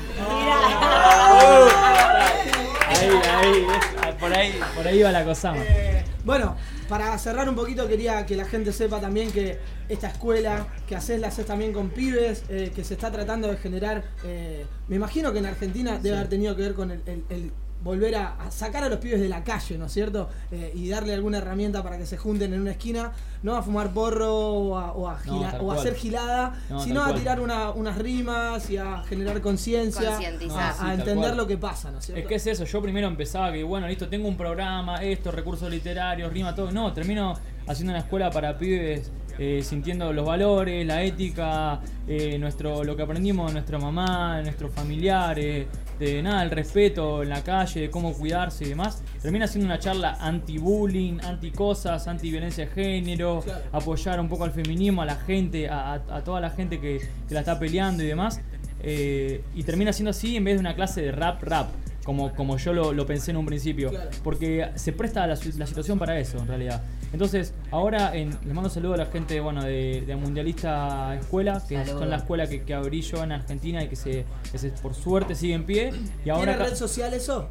[2.88, 3.66] Ahí, ahí,
[4.10, 5.54] es- por ahí, por ahí va la cosa.
[5.58, 6.56] Eh, bueno,
[6.90, 9.58] para cerrar un poquito quería que la gente sepa también que
[9.90, 13.58] esta escuela que haces la haces también con pibes, eh, que se está tratando de
[13.58, 17.24] generar, eh, me imagino que en Argentina debe haber tenido que ver con el, el-
[17.30, 17.52] el
[17.86, 20.28] volver a, a sacar a los pibes de la calle, ¿no es cierto?
[20.52, 23.12] Eh, y darle alguna herramienta para que se junten en una esquina,
[23.44, 27.04] no a fumar porro o a, o a gila- o a hacer gilada, No, sino
[27.06, 31.46] a tirar una- unas rimas y a generar conciencia, a, Sí, a tal entender lo
[31.46, 32.22] que pasa, ¿no es cierto?
[32.24, 35.70] Es que es eso, yo primero empezaba que, bueno, listo, tengo un programa, esto, recursos
[35.70, 36.72] literarios, rima, todo.
[36.72, 37.36] No, termino
[37.68, 43.04] haciendo una escuela para pibes eh, sintiendo los valores, la ética, eh, nuestro, lo que
[43.04, 45.68] aprendimos de nuestra mamá, de nuestros familiares,
[46.00, 49.04] de nada, el respeto en la calle, de cómo cuidarse y demás.
[49.22, 55.06] Termina siendo una charla anti-bullying, anti-cosas, anti-violencia de género, apoyar un poco al feminismo, a
[55.06, 58.42] la gente, a, toda la gente que, que la está peleando y demás.
[58.88, 61.70] Eh, y termina siendo así en vez de una clase de rap rap,
[62.06, 63.90] como, como yo lo, lo pensé en un principio.
[63.90, 64.10] Claro.
[64.24, 66.82] Porque se presta la, la situación para eso, en realidad.
[67.12, 71.76] Entonces, ahora en, les mando saludo a la gente bueno, de, de Mundialista Escuela, que
[71.78, 72.00] Saludos.
[72.00, 74.94] son la escuela que, que abrí yo en Argentina y que, se, que se- por
[74.94, 75.92] suerte sigue en pie.
[76.24, 77.50] Y ahora ¿Tiene acá- red social eso?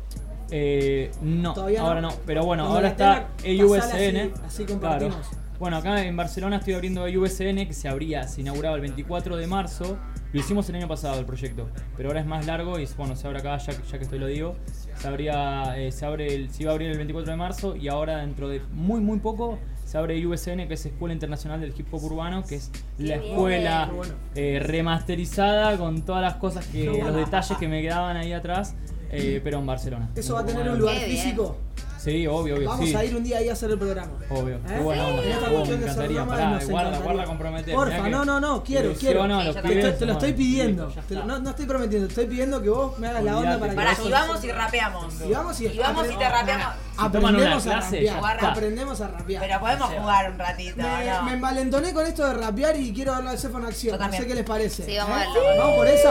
[0.51, 2.11] eh, no, ¿Todavía ahora no.
[2.27, 3.81] Pero bueno, Cuando ahora está EUSN.
[3.83, 5.17] así- así compartimos.
[5.59, 9.47] Bueno, acá en Barcelona estoy abriendo EUSN que se abría, se inauguraba el 24 de
[9.47, 9.97] marzo.
[10.35, 13.25] Lo hicimos el año pasado el proyecto, pero ahora es más largo y bueno, se
[13.25, 14.57] abre acá, ya, ya que estoy lo digo.
[14.99, 17.87] Se, abría, eh, se, abre el, se iba a abrir el 24 de marzo y
[17.87, 21.87] ahora dentro de muy muy poco se abre USN, que es Escuela Internacional del Hip
[21.93, 23.89] Hop Urbano, que es la escuela
[24.35, 28.75] eh, remasterizada con todas las cosas que, los detalles que me quedaban ahí atrás,
[29.13, 30.11] eh, pero en Barcelona.
[30.17, 31.59] ¿Eso va a tener un lugar físico?
[32.05, 32.69] Sí, obvio, obvio.
[32.69, 32.95] Vamos sí.
[32.95, 34.13] a ir un día ahí a hacer el programa.
[34.31, 34.57] Obvio.
[34.69, 34.79] ¿Eh?
[34.85, 35.23] Onda.
[35.25, 36.25] En esta Oh, cuestión me de ser encantaría.
[36.27, 36.99] Pará, guarda, encantaría.
[37.05, 37.75] guarda, comprometer.
[37.75, 39.27] Porfa, no, no, no, quiero, quiero.
[39.27, 40.87] los Te lo estoy- te lo estoy bueno, pidiendo.
[41.09, 43.71] Te lo- no, no estoy prometiendo, estoy pidiendo que vos me hagas la onda para
[43.71, 45.15] que Para, y vamos y rapeamos.
[45.27, 46.75] Y vamos y, Y vamos y te rapeamos.
[46.97, 48.25] Aprendemos a rapear.
[48.45, 49.43] Aprendemos a rapear.
[49.47, 51.23] Pero podemos jugar un ratito, Me, ¿no?
[51.25, 53.99] me envalentoné con esto de rapear y quiero verlo de Cefo en acción.
[53.99, 54.85] No sé qué les parece.
[54.85, 55.23] Sí, vamos ¿Eh?
[55.25, 55.59] a verlo.
[55.59, 56.11] Vamos por esa.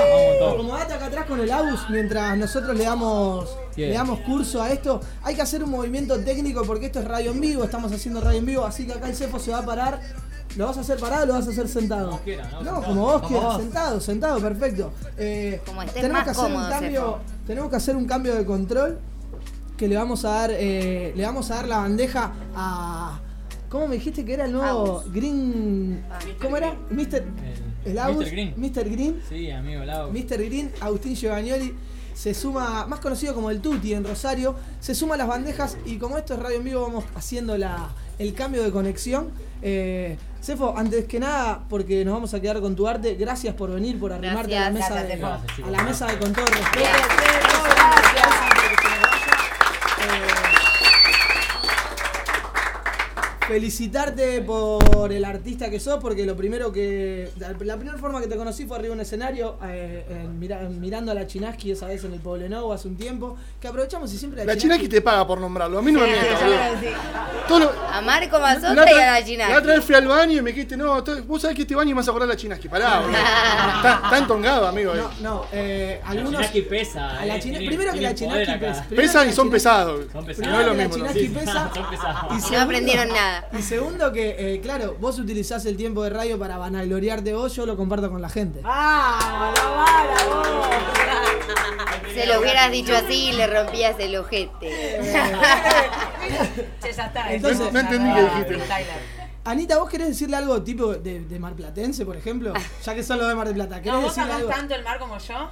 [0.51, 3.89] Acomodate acá atrás con el Agus mientras nosotros le damos, Bien.
[3.89, 4.99] le damos curso a esto.
[5.23, 8.39] Hay que hacer un movimiento técnico porque esto es radio en vivo, estamos haciendo radio
[8.39, 9.99] en vivo, así que acá el Cefo se va a parar.
[10.55, 12.19] ¿Lo vas a hacer parado o lo vas a hacer sentado?
[12.19, 12.83] Como ¿no?
[12.83, 13.57] Como vos quieras, vos.
[13.61, 14.91] sentado, sentado, perfecto.
[15.17, 17.19] Eh, Como estés tenemos más que hacer cómodo, un cambio, Cefo.
[17.47, 18.99] tenemos que hacer un cambio de control
[19.77, 23.19] que le vamos a dar, eh, le vamos a dar la bandeja a.
[23.67, 25.03] ¿Cómo me dijiste que era el nuevo.
[25.11, 26.03] Green?
[26.39, 26.75] ¿Cómo era?
[26.91, 27.23] Mister.
[27.83, 28.15] El, El.
[28.15, 28.29] Mr.
[28.29, 28.53] Green.
[28.55, 28.89] Mr.
[28.91, 29.21] Green.
[29.27, 30.13] Sí, amigo, el Agus.
[30.13, 30.37] Mr.
[30.45, 31.73] Green, Agustín Giovannioli,
[32.13, 35.97] se suma, más conocido como el Tuti en Rosario, se suma a las bandejas y
[35.97, 39.29] como esto es radio en vivo vamos haciendo la, el cambio de conexión.
[39.61, 43.71] Eh, Cefo, antes que nada, porque nos vamos a quedar con tu arte, gracias por
[43.71, 44.89] venir, por arrimarte a la Gracias.
[44.91, 46.89] mesa de, Gracias, a la mesa de con todo respeto.
[53.47, 57.29] Felicitarte por el artista que sos, porque lo primero que.
[57.37, 61.11] La, la primera forma que te conocí fue arriba de un escenario, eh, mira- mirando
[61.11, 63.37] a la Chinaski esa vez en el Poblenou hace un tiempo.
[63.59, 66.39] Que aprovechamos y siempre La Chinaki te paga por nombrarlo, a mí no me mientas.
[67.47, 70.07] Todo lo- A Marco La Mazota y otra, a la la otra vez fui al
[70.07, 72.33] baño y me dijiste, no, vos sabés que este baño me vas a acordar a
[72.33, 72.69] la Chinaski.
[72.69, 73.17] Pará, boludo.
[73.83, 74.93] Está, está entongado, amigo.
[74.93, 74.97] eh.
[74.97, 76.41] No, no, eh, La algunos.
[76.41, 77.19] Chinaki pesa.
[77.19, 78.59] a la China- tiene- primero que la acá.
[78.59, 78.85] pesa.
[78.89, 80.05] Pesan y la son pesados.
[80.13, 80.37] Son pesados.
[80.37, 81.11] Primero No es lo la mismo, ¿no?
[81.13, 81.71] Chinaki Sí, pesa.
[81.73, 82.21] son pesados.
[82.29, 83.32] Y No segundo- aprendieron nada.
[83.57, 87.65] Y segundo que, eh, claro, vos utilizás el tiempo de radio para vanagloriarte vos, yo
[87.65, 88.61] lo comparto con la gente.
[88.61, 90.47] ¡Vamos, no vara, vos!
[92.13, 95.01] Se lo hubieras dicho así y le rompías el ojete.
[96.81, 97.33] Che, ya está.
[97.33, 98.59] Entonces- eso No entendí qué dijiste.
[99.45, 102.53] Anita, ¿vos querés decirle algo tipo de, de marplatense, por ejemplo?
[102.85, 103.81] Ya que son los de Mar del Plata.
[103.81, 104.49] ¿Querés No, vos decirle amás algo?
[104.55, 105.49] tanto el mar como yo.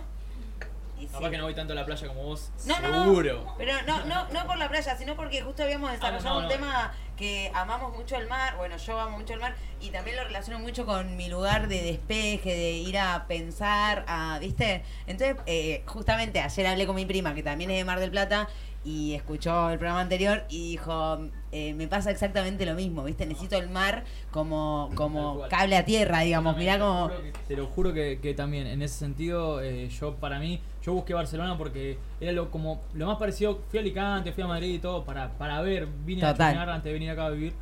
[1.02, 1.14] Y sí.
[1.14, 2.52] Capaz que no voy tanto a la playa como vos.
[2.68, 3.44] No, seguro.
[3.44, 3.56] no.
[3.57, 6.94] Pero no, no, no por la playa, sino porque justo habíamos desarrollado no, un tema
[7.18, 8.56] que amamos mucho el mar.
[8.57, 11.82] Bueno, yo amo mucho el mar y también lo relaciono mucho con mi lugar de
[11.82, 14.84] despeje, de ir a pensar, a, ¿viste?
[15.07, 18.48] Entonces, eh, justamente ayer hablé con mi prima, que también es de Mar del Plata,
[18.84, 21.19] y escuchó el programa anterior y dijo,
[21.52, 23.26] eh, me pasa exactamente lo mismo, ¿viste?
[23.26, 26.57] Necesito el mar como, como cable a tierra, digamos.
[26.57, 27.11] Mirá como...
[27.48, 31.13] Te lo juro que, que también, en ese sentido, eh, yo para mí, yo busqué
[31.13, 34.79] Barcelona porque era lo como lo más parecido, fui a Alicante, fui a Madrid y
[34.79, 36.41] todo para, para ver, vine Total.
[36.41, 37.53] a chusmear antes de venir acá a vivir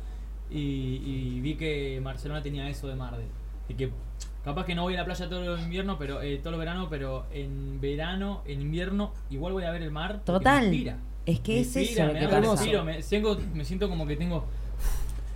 [0.50, 0.58] y,
[1.04, 3.24] y vi que Barcelona tenía eso de mar, de,
[3.68, 3.90] de que
[4.44, 6.88] capaz que no voy a la playa todo el invierno, pero eh, todo el verano,
[6.90, 10.20] pero en verano, en invierno, igual voy a ver el mar.
[10.24, 10.62] Total.
[10.62, 10.96] Me inspira.
[11.26, 12.50] Es que Me es inspira, eso lo me que da pasa.
[12.52, 14.44] respiro, me, siento- me siento como que tengo...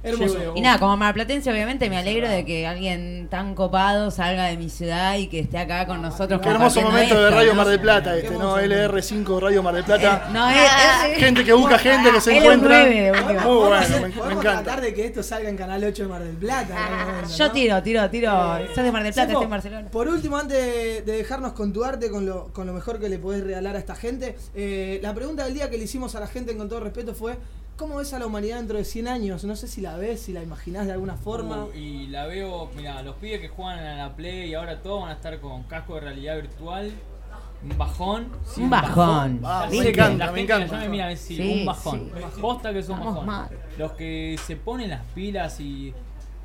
[0.05, 0.39] Hermoso.
[0.39, 4.57] llevo Y nada, como marplatense obviamente me alegro de que alguien tan copado salga de
[4.57, 6.41] mi ciudad y que esté acá con nosotros.
[6.41, 7.57] Qué hermoso momento de esto, Radio ¿no?
[7.57, 8.51] Mar del Plata este, ¿no?
[8.51, 8.75] momento.
[8.75, 10.27] LR5 Radio Mar del Plata.
[10.29, 10.57] Eh, no, es,
[11.13, 12.85] es- Gente que busca gente, que se es encuentra.
[12.85, 14.09] Muy Podemos bueno, me, me
[14.41, 14.41] encanta.
[14.63, 16.77] tratar de que esto salga en Canal 8 de Mar del Plata.
[17.37, 18.59] Yo tiro, tiro, tiro.
[18.59, 19.89] Eh, Sos de Mar del Plata, estoy en Barcelona.
[19.91, 23.09] Por último, antes de, de dejarnos con tu arte, con lo, con lo mejor que
[23.09, 26.21] le podés regalar a esta gente, eh, la pregunta del día que le hicimos a
[26.21, 27.37] la gente, con todo respeto, fue:
[27.77, 29.45] ¿Cómo ves a la humanidad dentro de 100 años?
[29.45, 31.65] No sé si la ves, si la imaginás de alguna forma.
[31.65, 35.03] Uh, y la veo, mira, los pibes que juegan a la Play y ahora todos
[35.03, 36.93] van a estar con casco de realidad virtual.
[37.63, 38.29] Un bajón.
[38.45, 39.41] sí, Un bajón.
[39.43, 40.79] Ah, me encanta, la me gente que encanta.
[40.79, 42.11] me mira, sí, Sí, un bajón.
[42.41, 43.27] Posta que es un Estamos bajón.
[43.27, 43.49] mal.
[43.79, 45.93] Los que se ponen las pilas y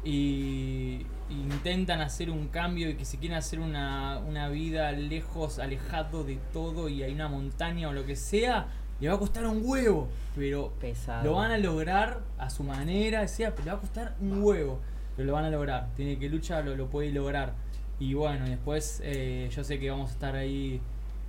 [0.03, 6.23] y intentan hacer un cambio y que se quieren hacer una, una vida lejos, alejado
[6.23, 8.67] de todo y hay una montaña o lo que sea,
[8.99, 11.23] le va a costar un huevo, pero Pesado.
[11.23, 14.79] lo van a lograr a su manera, sea, pero le va a costar un huevo,
[15.15, 17.53] pero lo van a lograr, tiene que luchar, lo, lo puede lograr.
[17.99, 20.79] Y bueno, después eh, yo sé que vamos a estar ahí,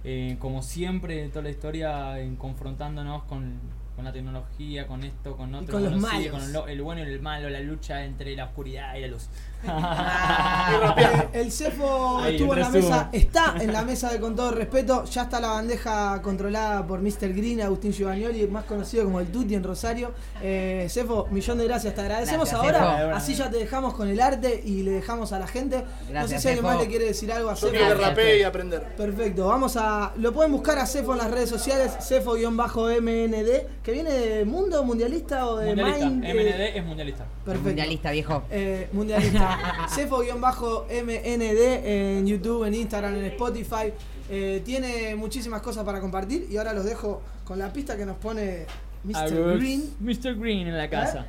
[0.04, 3.58] eh, como siempre, en toda la historia, en confrontándonos con,
[3.96, 6.44] con la tecnología, con esto, con otro, con los lo sigue, malos.
[6.44, 9.28] con lo- el bueno y el malo, la lucha entre la oscuridad y la luz.
[9.62, 14.50] Eh, el cefo Ahí, estuvo en la mesa, está en la mesa de con todo
[14.52, 17.32] respeto, ya está la bandeja controlada por Mr.
[17.34, 20.12] Green, Agustín Giovannioli, más conocido como el Tuti en Rosario.
[20.42, 23.16] Eh, cefo, millón de gracias, te agradecemos Gracias, ahora, Cefo.
[23.16, 25.84] así ya te dejamos con el arte y le dejamos a la gente.
[26.12, 28.20] no sé si alguien más le quiere decir algo a Yo Cefo.
[28.38, 28.82] y aprender.
[28.96, 30.12] Perfecto, vamos a.
[30.16, 35.46] Lo pueden buscar a Cefo en las redes sociales, Cefo-MND, que viene de Mundo Mundialista
[35.46, 36.24] o de mundialista, Mind.
[36.24, 37.24] eh, MND es mundialista.
[37.44, 37.68] Perfecto.
[37.68, 38.42] Mundialista, viejo.
[38.50, 39.49] Eh, mundialista.
[39.94, 43.92] Cefo-MND en YouTube, en Instagram, en Spotify.
[44.28, 48.16] Eh, tiene muchísimas cosas para compartir y ahora los dejo con la pista que nos
[48.16, 48.66] pone
[49.04, 49.16] Mr.
[49.16, 49.94] Agus- Green.
[50.00, 50.36] Mr.
[50.38, 51.26] Green en la casa.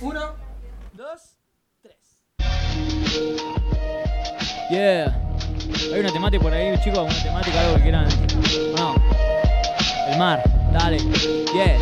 [0.00, 0.20] Uno,
[0.92, 1.36] dos.
[4.70, 5.16] Yeah.
[5.92, 8.06] Hay una temática por ahí, chicos, una temática, algo que quieran.
[8.76, 8.94] No.
[10.12, 10.42] El mar,
[10.72, 10.98] dale.
[11.52, 11.78] Yeah.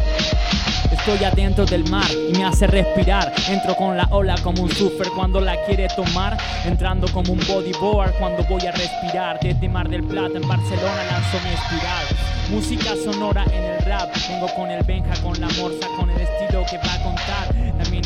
[1.08, 3.32] Estoy adentro del mar y me hace respirar.
[3.48, 6.36] Entro con la ola como un surfer cuando la quiere tomar.
[6.66, 9.40] Entrando como un bodyboard cuando voy a respirar.
[9.40, 12.06] Desde Mar del Plata en Barcelona lanzo mi espiral.
[12.50, 14.14] Música sonora en el rap.
[14.28, 17.54] Vengo con el Benja, con la morsa, con el estilo que va a contar.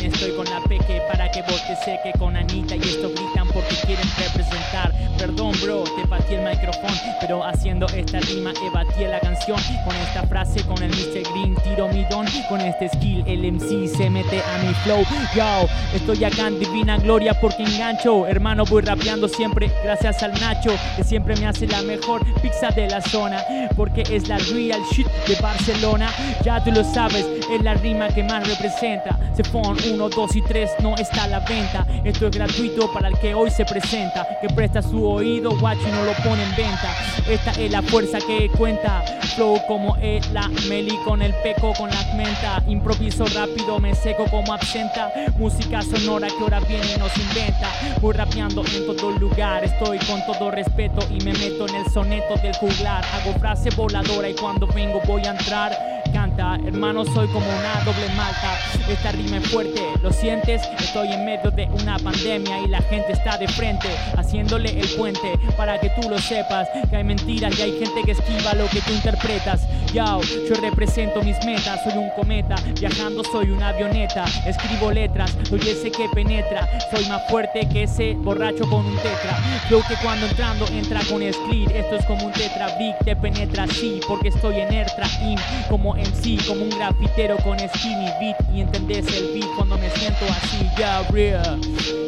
[0.03, 3.75] Estoy con la peque para que vos te seque con Anita y esto gritan porque
[3.85, 4.91] quieren representar.
[5.17, 9.57] Perdón, bro, te batí el micrófono, pero haciendo esta rima ebatí la canción.
[9.85, 11.23] Con esta frase, con el Mr.
[11.31, 12.25] Green, tiro mi don.
[12.49, 15.03] Con este skill, el MC se mete a mi flow.
[15.35, 18.27] Yo, estoy acá en divina gloria porque engancho.
[18.27, 22.89] Hermano, voy rapeando siempre gracias al Nacho, que siempre me hace la mejor pizza de
[22.89, 23.43] la zona.
[23.77, 26.09] Porque es la real shit de Barcelona.
[26.43, 29.17] Ya tú lo sabes, es la rima que más representa.
[29.35, 31.85] Se fon 1, 2 y 3 no está a la venta.
[32.03, 34.27] Esto es gratuito para el que hoy se presenta.
[34.41, 36.95] Que presta su oído, guacho y no lo pone en venta.
[37.29, 39.03] Esta es la fuerza que cuenta.
[39.35, 42.61] Flow como es la meli con el peco, con la menta.
[42.67, 45.11] Improviso rápido, me seco como absenta.
[45.37, 47.69] Música sonora que ahora viene y nos inventa.
[48.01, 49.63] Voy rapeando en todo lugar.
[49.63, 53.03] Estoy con todo respeto y me meto en el soneto del juglar.
[53.13, 56.02] Hago frase voladora y cuando vengo voy a entrar.
[56.23, 58.57] Hermano, soy como una doble malta.
[58.87, 60.61] Esta rima es fuerte, ¿lo sientes?
[60.79, 65.37] Estoy en medio de una pandemia y la gente está de frente, haciéndole el puente
[65.57, 66.69] para que tú lo sepas.
[66.89, 69.67] Que hay mentiras y hay gente que esquiva lo que tú interpretas.
[69.93, 74.23] Yo, yo represento mis metas, soy un cometa, viajando soy una avioneta.
[74.45, 76.69] Escribo letras, soy ese que penetra.
[76.89, 79.35] Soy más fuerte que ese borracho con un tetra.
[79.67, 81.69] Flow que cuando entrando entra con Sklit.
[81.71, 85.37] Esto es como un tetra big, te penetra así, porque estoy en Ertra In,
[85.69, 88.37] como MC, como un grafitero con skinny beat.
[88.53, 91.59] Y entendés el beat cuando me siento así, ya real.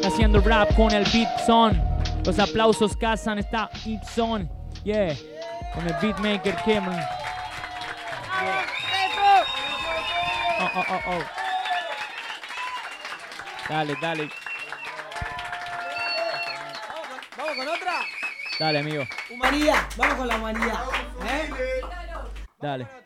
[0.04, 1.82] Haciendo rap con el beat son.
[2.26, 4.50] Los aplausos cazan esta Ipson,
[4.84, 5.16] yeah.
[5.74, 7.00] Con el beatmaker Cameron.
[10.60, 11.24] Oh, oh, oh, oh.
[13.70, 14.30] Dale, dale,
[17.38, 17.94] Vamos con otra.
[18.60, 19.04] dale, amigo.
[19.32, 20.84] Humanidad, vamos con la humanidad.
[21.28, 21.50] ¿eh?
[22.62, 23.05] Dale.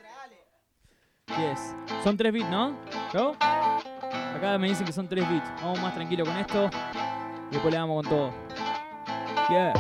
[1.38, 1.76] Yes.
[2.03, 2.76] Son tres bits, ¿no?
[3.14, 3.35] ¿No?
[4.35, 5.49] Acá me dicen que son tres bits.
[5.61, 6.69] Vamos más tranquilo con esto.
[7.49, 8.34] Y después le damos con todo.
[9.49, 9.73] Yeah.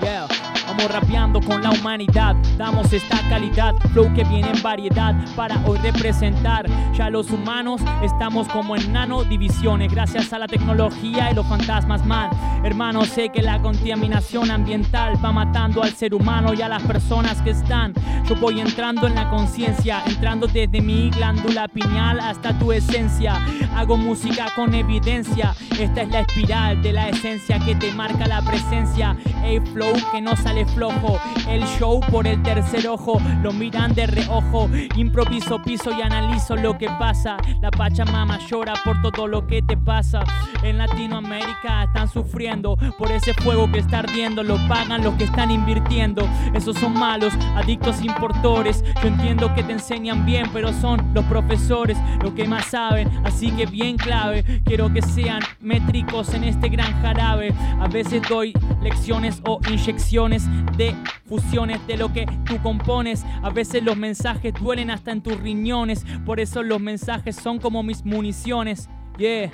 [0.00, 0.43] Yeah.
[0.76, 5.78] Vamos rapeando con la humanidad, damos esta calidad, flow que viene en variedad para hoy
[5.78, 6.66] representar.
[6.94, 12.04] Ya los humanos estamos como en nano divisiones, gracias a la tecnología y los fantasmas
[12.04, 12.28] mal.
[12.64, 17.40] Hermano, sé que la contaminación ambiental va matando al ser humano y a las personas
[17.42, 17.94] que están.
[18.28, 23.36] Yo voy entrando en la conciencia, entrando desde mi glándula pineal hasta tu esencia.
[23.76, 28.42] Hago música con evidencia, esta es la espiral de la esencia que te marca la
[28.42, 29.16] presencia.
[29.44, 31.18] El flow que no sale flojo,
[31.48, 34.68] el show por el tercer ojo, lo miran de reojo.
[34.96, 37.36] Improviso, piso y analizo lo que pasa.
[37.60, 40.24] La Pachamama llora por todo lo que te pasa.
[40.62, 44.42] En Latinoamérica están sufriendo por ese fuego que está ardiendo.
[44.42, 46.26] Lo pagan los que están invirtiendo.
[46.54, 48.84] Esos son malos, adictos importores.
[49.02, 53.10] Yo entiendo que te enseñan bien, pero son los profesores los que más saben.
[53.24, 57.54] Así que bien clave, quiero que sean métricos en este gran jarabe.
[57.80, 60.94] A veces doy lecciones o inyecciones de
[61.26, 63.24] fusiones de lo que tú compones.
[63.42, 66.04] A veces los mensajes duelen hasta en tus riñones.
[66.26, 68.88] Por eso los mensajes son como mis municiones.
[69.18, 69.50] Yeah.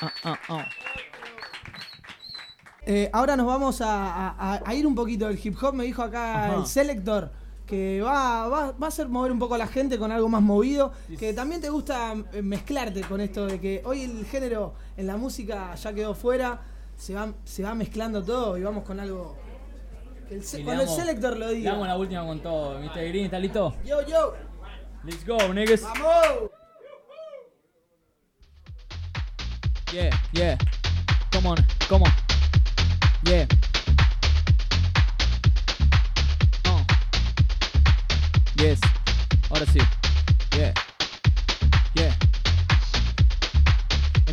[0.00, 0.66] Ah, ah, ah.
[2.88, 5.74] Eh, ahora nos vamos a, a- a ir un poquito del hip hop.
[5.74, 6.54] Me dijo acá Ajá.
[6.56, 7.32] el Selector
[7.66, 10.42] que va, va, va a hacer mover un poco a la gente con algo más
[10.42, 10.92] movido.
[11.18, 15.16] Que también te gusta eh, mezclarte con esto de que hoy el género en la
[15.16, 16.62] música ya quedó fuera.
[16.96, 19.36] Se va, se va mezclando todo y vamos con algo.
[20.30, 21.72] el cuando el Selector lo diga.
[21.72, 22.78] damos la última con todo.
[22.80, 23.08] Mr.
[23.08, 23.74] Green, ¿está listo?
[23.84, 24.34] Yo, yo.
[25.04, 25.82] Let's go, niggas.
[25.82, 26.50] ¡Vamos!
[29.92, 30.58] Yeah, yeah.
[31.32, 31.56] Come on,
[31.88, 32.12] come on.
[33.24, 33.46] Yeah.
[38.66, 38.80] Yes.
[39.48, 39.78] Ahora sí.
[40.58, 40.74] Yeah.
[41.94, 42.16] Yeah.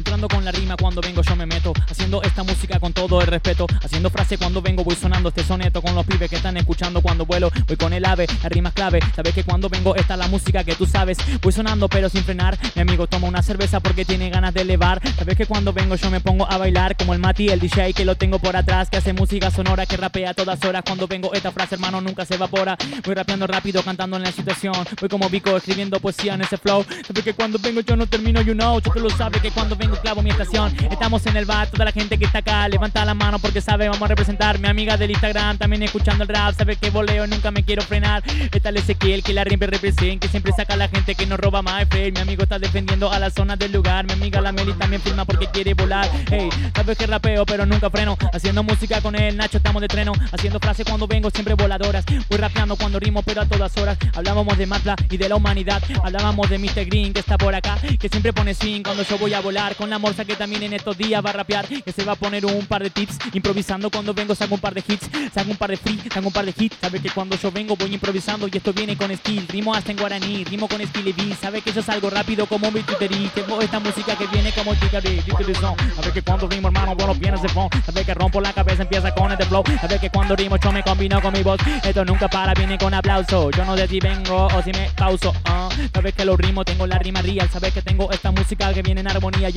[0.03, 3.27] Entrando con la rima cuando vengo yo me meto Haciendo esta música con todo el
[3.27, 7.01] respeto Haciendo frase cuando vengo voy sonando este soneto Con los pibes que están escuchando
[7.01, 10.15] cuando vuelo Voy con el ave, la rima es clave Sabes que cuando vengo esta
[10.15, 13.41] es la música que tú sabes Voy sonando pero sin frenar Mi amigo toma una
[13.41, 16.97] cerveza porque tiene ganas de elevar Sabes que cuando vengo yo me pongo a bailar
[16.97, 19.95] Como el Mati, el DJ que lo tengo por atrás Que hace música sonora que
[19.95, 23.81] rapea a todas horas Cuando vengo esta frase hermano nunca se evapora Voy rapeando rápido
[23.81, 27.57] cantando en la situación Voy como Vico escribiendo poesía en ese flow Sabes que cuando
[27.57, 30.29] vengo yo no termino you know Yo te lo sabes que cuando vengo clavo mi
[30.29, 30.75] estación.
[30.89, 33.87] Estamos en el bar, toda la gente que está acá Levanta la mano porque sabe,
[33.87, 34.59] vamos a representar.
[34.59, 38.23] Mi amiga del Instagram también escuchando el rap Sabe que voleo, nunca me quiero frenar.
[38.51, 41.37] Está el Ezequiel que la siempre representa Que siempre saca a la gente que no
[41.37, 41.87] roba más.
[41.93, 44.05] Mi amigo está defendiendo a la zona del lugar.
[44.05, 46.09] Mi amiga la Meli también firma porque quiere volar.
[46.29, 48.17] Hey, sabes que rapeo pero nunca freno.
[48.33, 50.13] Haciendo música con el Nacho estamos de treno.
[50.31, 52.05] Haciendo frases cuando vengo siempre voladoras.
[52.29, 53.97] Voy rapeando cuando rimo pero a todas horas.
[54.15, 55.83] Hablábamos de Matla y de la humanidad.
[56.03, 56.85] Hablábamos de Mr.
[56.85, 59.89] Green que está por acá Que siempre pone swing cuando yo voy a volar Con
[59.89, 62.45] la morsa que también en estos días va a rapear Que se va a poner
[62.45, 65.69] un par de tips Improvisando cuando vengo saco un par de hits Saco un par
[65.69, 68.57] de free, saco un par de hits Sabes que cuando yo vengo voy improvisando Y
[68.57, 71.81] esto viene con skill Rimo hasta en guaraní, rimo con skill y Sabes que yo
[71.81, 75.21] salgo rápido como mi twitterí Tengo esta música que viene como ticari
[75.59, 78.83] son Sabes que cuando rimo hermano bueno vienes de phone Sabes que rompo la cabeza
[78.83, 82.05] empieza con este flow Sabes que cuando rimo yo me combino con mi voz Esto
[82.05, 85.69] nunca para, viene con aplauso Yo no sé si vengo o si me pauso ah.
[85.93, 89.01] Sabes que los ritmos tengo la rima real Sabes que tengo esta música que viene
[89.01, 89.49] en armonía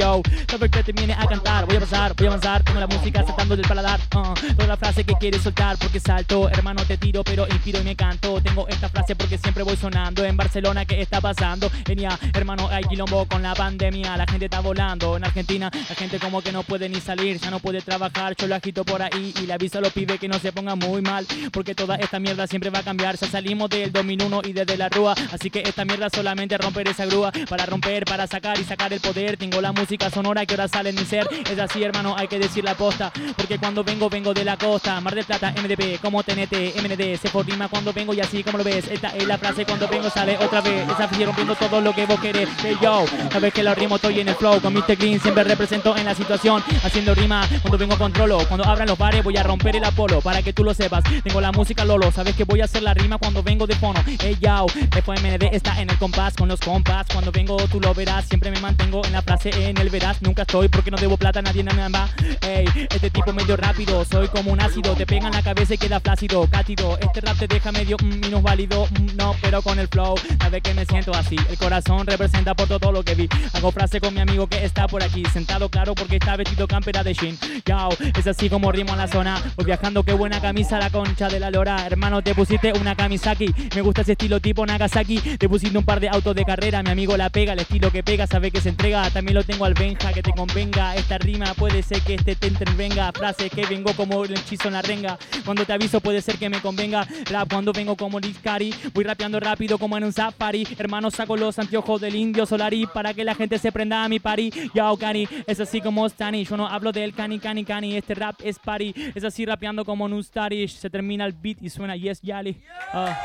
[0.49, 1.67] Sabes que te viene a cantar.
[1.67, 2.63] Voy a pasar, voy a avanzar.
[2.63, 4.35] Tengo la música saltando del paladar ah.
[4.55, 6.49] Toda la frase que quieres soltar porque salto.
[6.49, 8.41] Hermano te tiro pero inspiro y me canto.
[8.41, 10.25] Tengo esta frase porque siempre voy sonando.
[10.25, 11.69] En Barcelona ¿qué está pasando?
[11.85, 14.17] Venía hermano hay quilombo con la pandemia.
[14.17, 15.17] La gente está volando.
[15.17, 18.37] En Argentina La gente como que no puede ni salir Ya no puede trabajar.
[18.37, 20.79] Yo lo agito por ahí Y le aviso a los pibes que no se pongan
[20.79, 23.17] muy mal Porque toda esta mierda siempre va a cambiar.
[23.17, 27.07] Ya salimos del 2001 y desde la rúa Así que esta mierda solamente romper esa
[27.07, 27.33] grúa.
[27.49, 30.91] Para romper, para sacar y sacar el poder Tengo la música sonora que ahora sale
[30.91, 31.27] en mi ser.
[31.51, 33.13] Es así hermano hay que decir la posta.
[33.37, 35.01] Porque cuando vengo vengo de la costa.
[35.01, 38.59] Mar del Plata, MDP, como TNT, MND Se por rima cuando vengo y así como
[38.59, 40.85] lo ves Esta es la frase cuando vengo sale otra vez.
[40.85, 42.49] Esa frase rompiendo todo lo que vos querés.
[42.63, 44.97] Hey yo, sabes que lo rimo estoy en el flow Con Mr.
[44.97, 46.63] Green siempre represento en la situación.
[46.83, 50.43] Haciendo rima cuando vengo controlo Cuando abran los bares voy a romper el Apolo Para
[50.43, 53.19] que tú lo sepas, tengo la música Lolo Sabes que voy a hacer la rima
[53.19, 54.03] cuando vengo de fono.
[54.07, 58.27] Hey yo, FMND está en el compás Con los compas, cuando vengo tú lo verás
[58.27, 61.43] Siempre me mantengo en la frase en el verás Nunca estoy porque no debo plata,
[61.43, 62.09] nadie me va
[62.41, 65.79] Hey, este tipo medio rápido Soy como un ácido, te pega en la cabeza y
[65.79, 69.89] queda flácido Cátido, este rap te deja medio mm, minusválido mm, No, pero con el
[69.89, 71.37] flow, sabes que me siento así.
[71.51, 73.29] El corazón representa por todo lo que vi.
[73.55, 77.03] Hago frase con mi amigo que está por aquí Sentado claro porque está vestido campera
[77.03, 77.39] de jean.
[77.65, 79.43] Yao, es así como rimo en la zona.
[79.57, 81.87] Voy viajando, qué buena camisa, la concha de la lora.
[81.87, 85.19] Hermano, te pusiste una camisa aquí Me gusta ese estilo tipo Nagasaki.
[85.39, 88.03] Te pusiste un par de autos de carrera Mi amigo la pega, el estilo que
[88.03, 91.53] pega Sabe que se entrega, también lo tengo al Benja Que te convenga, esta rima
[91.55, 93.13] puede ser que este te intervenga.
[93.13, 95.19] Frase que vengo como el hechizo en la renga.
[95.45, 97.07] Cuando te aviso puede ser que me convenga.
[97.31, 100.67] Rap cuando vengo como Cari Voy rapeando rápido como en un safari.
[100.79, 104.19] Hermano, saco los anteojos del indio Solari Para que la gente se prenda a mi
[104.19, 106.45] party Yao, cani, es así como Stani.
[106.45, 110.07] Yo no hablo del cani, cani, cani Este rap es party Es así rapeando como
[110.07, 112.61] en un starish Se termina el beat y suena Yes, Yali.
[112.93, 113.17] Ah.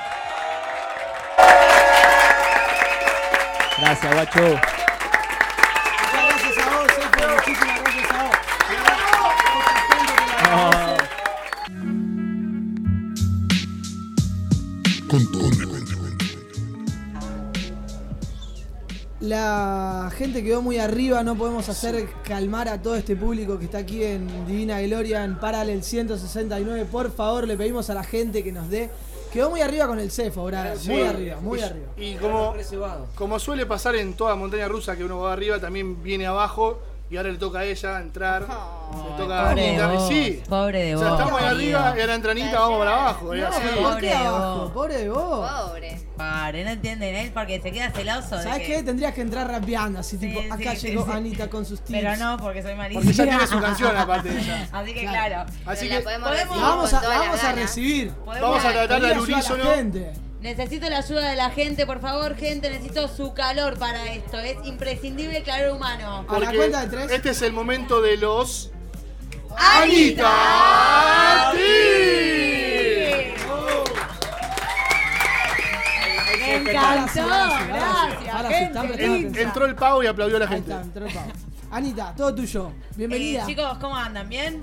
[3.78, 4.81] Gracias, guacho.
[19.20, 23.80] La gente quedó muy arriba, no podemos hacer calmar a todo este público que está
[23.80, 26.86] aquí en Divina Gloria, en Paralel 169.
[26.86, 28.90] Por favor, le pedimos a la gente que nos dé.
[29.32, 30.76] Quedó muy arriba con el cefo, Brad.
[30.78, 30.90] Sí.
[30.90, 31.88] Muy arriba, muy Y- arriba.
[31.98, 32.54] Y como,
[33.16, 36.80] como suele pasar en toda montaña rusa que uno va arriba, también viene abajo.
[37.12, 38.42] Y ahora le toca a ella entrar.
[38.42, 38.48] le
[39.18, 39.88] toca a Pobre de Anita.
[39.88, 40.08] vos.
[40.08, 40.44] Sí.
[40.48, 41.08] Pobre de O vos.
[41.08, 43.36] sea, estamos ahí arriba y ahora entra Anita, vamos para abajo.
[43.36, 43.60] No, así.
[43.62, 44.58] pero ¿por qué Pobre de abajo?
[44.62, 44.72] vos.
[44.72, 45.52] Pobre de vos.
[45.52, 46.02] Pobre.
[46.18, 48.38] Pobre, no entienden él porque se queda celoso.
[48.38, 48.84] de ¿Sabes que- qué?
[48.84, 51.12] Tendrías que entrar rapeando, así tipo, Sí, acá sí, llegó.
[51.12, 52.00] Anita con sus tips.
[52.00, 53.04] Pero no, porque soy malísima.
[53.04, 54.68] Porque ya tiene su canción aparte de ella.
[54.72, 55.28] Así que Claro.
[55.46, 55.52] claro.
[55.66, 58.12] Así Pero que podemos podemos- vamos a, vamos a recibir.
[58.12, 59.64] Podemos- vamos a tratar Pedirle al a unísono.
[60.42, 62.70] Necesito la ayuda de la gente, por favor, gente.
[62.70, 64.40] Necesito su calor para esto.
[64.40, 66.26] Es imprescindible el calor humano.
[66.28, 67.12] A la cuenta de tres.
[67.12, 68.72] este es el momento de los.
[69.56, 71.52] ¡Anita!
[71.52, 71.62] ¡Anita!
[76.38, 77.20] Me encantó, sí,
[77.68, 80.72] gracias, sí, gente entró el pavo y aplaudió a la Ahí gente.
[80.72, 81.32] está, entró el pavo.
[81.72, 82.72] Anita, todo tuyo.
[82.96, 83.44] Bienvenida.
[83.44, 84.28] Eh, chicos, ¿cómo andan?
[84.28, 84.62] ¿Bien?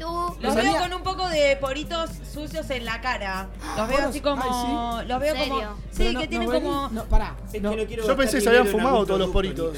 [0.00, 0.36] Tú.
[0.40, 3.48] Los veo con un poco de poritos sucios en la cara.
[3.76, 4.98] Los veo así como.
[4.98, 5.76] ay, Los veo ¿En como.
[5.92, 6.88] Sí, no- que tienen no como.
[6.88, 7.36] No, pará.
[7.52, 9.76] Es no, que no quiero Yo pensé que se habían fumado todos los poritos.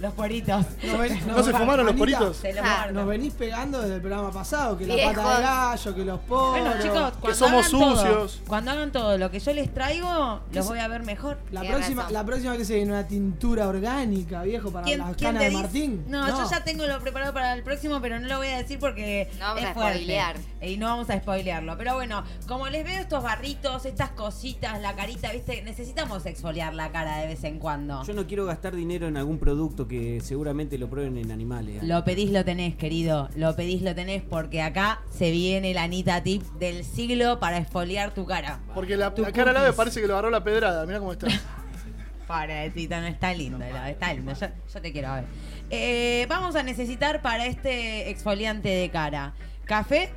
[0.00, 0.64] Los poritos.
[0.84, 2.36] no ven- ¿No se fumaron los poritos?
[2.38, 2.54] Se
[2.92, 5.14] Nos venís pegando desde el programa pasado, que la Viejos.
[5.14, 6.50] pata de gallo, que los poros.
[6.50, 8.42] Bueno, chicos, cuando somos hagan todo- sucios.
[8.46, 11.38] cuando hagan todo lo que yo les traigo, los voy a ver mejor.
[11.50, 12.14] La próxima, razón.
[12.14, 15.50] la próxima que se viene una tintura orgánica, viejo, para ¿Quién, las canas de?
[15.50, 16.04] Martín.
[16.08, 18.78] No, yo ya tengo lo preparado para el próximo, pero no lo voy a decir
[18.78, 20.36] porque No vamos es a spoilear.
[20.60, 21.76] Y no vamos a spoilearlo.
[21.78, 25.62] Pero bueno, como les veo estos barritos, estas cositas, la carita, ¿viste?
[25.62, 28.02] Necesitamos exfoliar la cara de vez en cuando.
[28.04, 31.82] Yo no quiero gastar dinero en algún producto que seguramente lo prueben en animales.
[31.82, 31.86] ¿eh?
[31.86, 33.28] Lo pedís, lo tenés, querido.
[33.36, 38.14] Lo pedís, lo tenés, porque acá se viene la Anita Tip del siglo para exfoliar
[38.14, 38.60] tu cara.
[38.74, 40.86] Porque la, cara al me parece que lo agarró la pedrada.
[40.86, 41.26] Mirá cómo está.
[42.26, 44.34] Pobrecita, no está lindo, no, está lindo.
[44.34, 45.24] Yo, yo te quiero ver.
[45.70, 49.34] Eh, vamos a necesitar para este exfoliante de cara
[49.68, 50.10] café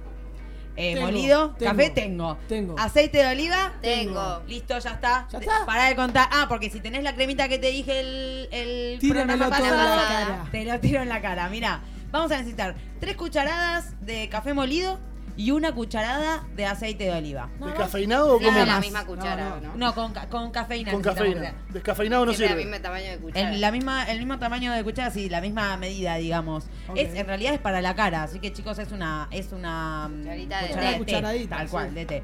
[0.76, 1.49] eh, Tengo, molido.
[1.57, 2.38] tengo, Café tengo.
[2.48, 2.76] tengo.
[2.80, 3.73] Aceite de oliva.
[3.81, 4.41] Tengo.
[4.48, 5.27] Listo, ya está.
[5.31, 5.65] ¿Ya está?
[5.65, 6.27] Para de contar.
[6.31, 9.57] Ah, porque si tenés la cremita que te dije el, el programa todo en la
[9.77, 10.48] pasado, cara.
[10.52, 11.49] te lo tiro en la cara.
[11.49, 11.81] Mira,
[12.11, 14.99] vamos a necesitar tres cucharadas de café molido
[15.43, 17.49] y una cucharada de aceite de oliva.
[17.59, 19.76] ¿Descafeinado o No, la misma cuchara, No, ¿no?
[19.76, 20.91] No, con, ca- con cafeína.
[20.91, 21.53] Con cafeína.
[21.69, 22.72] Descafeinado no Siempre el sirve.
[22.72, 23.53] mismo tamaño de cuchara.
[23.53, 26.65] En la misma, el mismo tamaño de cuchara, sí, la misma medida, digamos.
[26.89, 26.97] Ok.
[26.97, 30.19] Es, en realidad es para la cara, así que chicos, es una, es una mm,
[30.22, 30.97] Cucharita de té.
[30.99, 31.72] Cucharadita, tal sí.
[31.72, 32.23] cual, de té.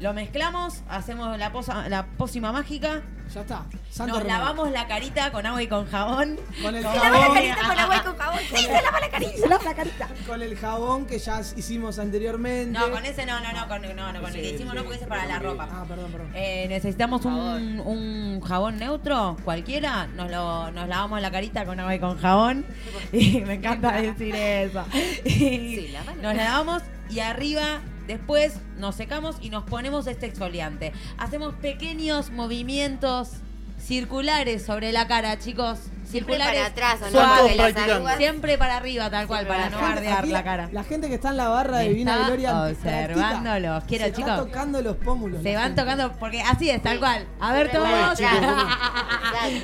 [0.00, 3.02] Lo mezclamos, hacemos la, posa, la pócima mágica,
[3.34, 3.64] Ya está.
[3.90, 4.38] Santo nos remedio.
[4.38, 6.38] lavamos la carita con agua y con jabón.
[6.62, 7.34] Con el Con- Se lava la jabón.
[7.34, 8.38] carita con agua y con jabón.
[8.48, 9.32] Sí, se lava la carita.
[9.36, 10.08] Se lava la carita.
[10.26, 12.78] Con el jabón que ya hicimos anteriormente.
[12.78, 14.94] No, con ese no, no, no, con, no, no, con el que hicimos no, porque
[14.96, 15.68] ese es para la ropa.
[15.68, 16.30] Ah, perdón, perdón.
[16.34, 20.06] Eh, necesitamos un, un jabón neutro, cualquiera.
[20.06, 22.64] Nos, lo, nos lavamos la carita con agua y con jabón.
[23.12, 24.84] Y me encanta decir eso.
[25.24, 26.22] Y Sí, lávalo.
[26.22, 30.92] nos lavamos y arriba, después nos secamos y nos ponemos este exfoliante.
[31.18, 33.30] Hacemos pequeños movimientos
[33.78, 35.78] circulares sobre la cara, chicos.
[36.08, 36.60] Siempre Circulares.
[36.72, 37.18] para atrás, ¿o no?
[37.18, 40.68] Para arrugas- Siempre para arriba, tal cual, Siempre para no bardear la cara.
[40.72, 43.84] La gente que está en la barra de Divina Gloria observándolos.
[43.84, 44.30] Quiero, se chicos.
[44.30, 45.42] Está tocando los pómulos.
[45.42, 45.82] Se van gente.
[45.82, 46.98] tocando, porque así es, tal Sí.
[47.00, 47.26] cual.
[47.40, 48.20] A ver Siempre todos.
[48.20, 48.64] atrás.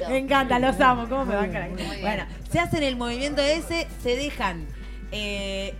[0.10, 1.08] Me encanta, los amo.
[1.08, 1.50] ¿Cómo me van.
[2.02, 4.66] Bueno, se hacen el movimiento ese, se dejan
[5.12, 5.74] eh,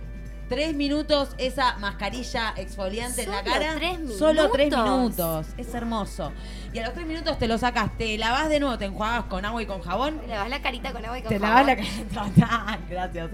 [0.49, 3.75] tres minutos esa mascarilla exfoliante en la ¿Solo cara.
[3.75, 5.47] tres Solo tres minutos?
[5.57, 6.31] Es hermoso.
[6.73, 9.45] Y a los tres minutos te lo sacas, te lavas de nuevo, te enjuagas con
[9.45, 10.19] agua y con jabón.
[10.19, 11.65] Te lavas la carita con agua y con Te jabón.
[11.67, 11.77] lavas
[12.17, 12.79] la cara.
[12.89, 13.29] Gracias.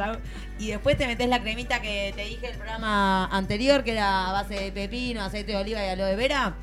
[0.60, 4.32] Y después te metes la cremita que te dije el programa anterior, que era a
[4.34, 6.54] base de pepino, aceite de oliva y aloe vera.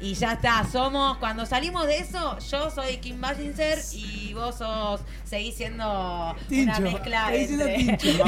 [0.00, 5.02] Y ya está, somos, cuando salimos de eso, yo soy Kim Basinger y vos sos,
[5.24, 7.96] seguís siendo Tincho, una mezcla seguís siendo entre...
[7.98, 8.24] Tincho.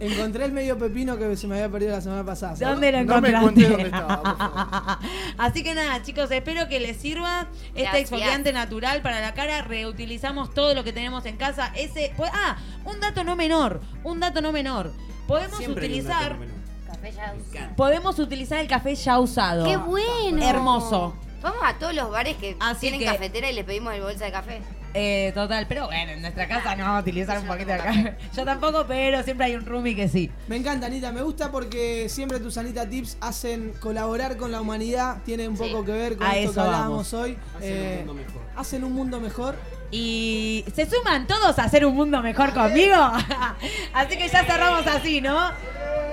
[0.00, 2.56] Encontré el medio pepino que se me había perdido la semana pasada.
[2.56, 2.72] ¿sabes?
[2.72, 3.68] ¿Dónde lo No me encontraste?
[3.68, 4.98] dónde estaba.
[5.38, 8.00] Así que nada, chicos, espero que les sirva este Gracias.
[8.00, 9.60] exfoliante natural para la cara.
[9.60, 11.70] Reutilizamos todo lo que tenemos en casa.
[11.76, 14.90] Ese, pues, ah, un dato no menor, un dato no menor.
[15.26, 16.59] Podemos Siempre hay un dato utilizar, no menor.
[17.00, 17.76] Café ya usado.
[17.76, 19.64] podemos utilizar el café ya usado.
[19.64, 20.42] ¡Qué bueno!
[20.46, 21.14] Hermoso.
[21.42, 24.26] Vamos a todos los bares que Así tienen que- cafetera y les pedimos el bolsa
[24.26, 24.60] de café.
[24.92, 28.16] Eh, total, pero bueno, en nuestra casa no vamos a utilizar un poquito de café.
[28.36, 30.30] Yo tampoco, pero siempre hay un roomie que sí.
[30.48, 31.12] Me encanta, Anita.
[31.12, 35.18] Me gusta porque siempre tus Anita Tips hacen colaborar con la humanidad.
[35.24, 35.62] Tiene un Sí.
[35.62, 37.14] poco que ver con A esto eso que hablábamos vamos.
[37.14, 37.38] hoy.
[37.56, 38.42] Hacen Eh, un mundo mejor.
[38.56, 39.56] hacen un mundo mejor.
[39.92, 42.96] Y se suman todos a hacer un mundo mejor conmigo.
[43.94, 45.50] así que ya cerramos así, ¿no?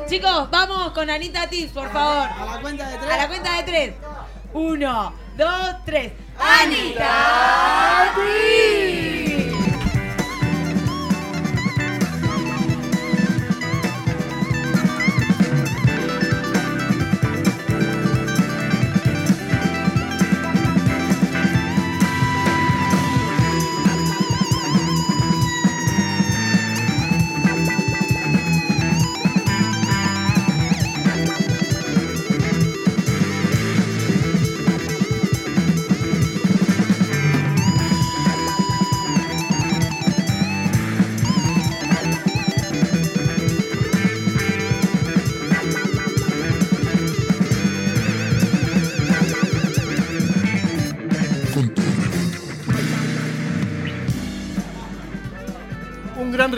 [0.07, 2.27] Chicos, vamos con Anita Tips, por favor.
[2.29, 3.11] A la cuenta de tres.
[3.11, 3.93] A la cuenta de tres.
[4.53, 6.13] Uno, dos, tres.
[6.39, 8.13] ¡Anita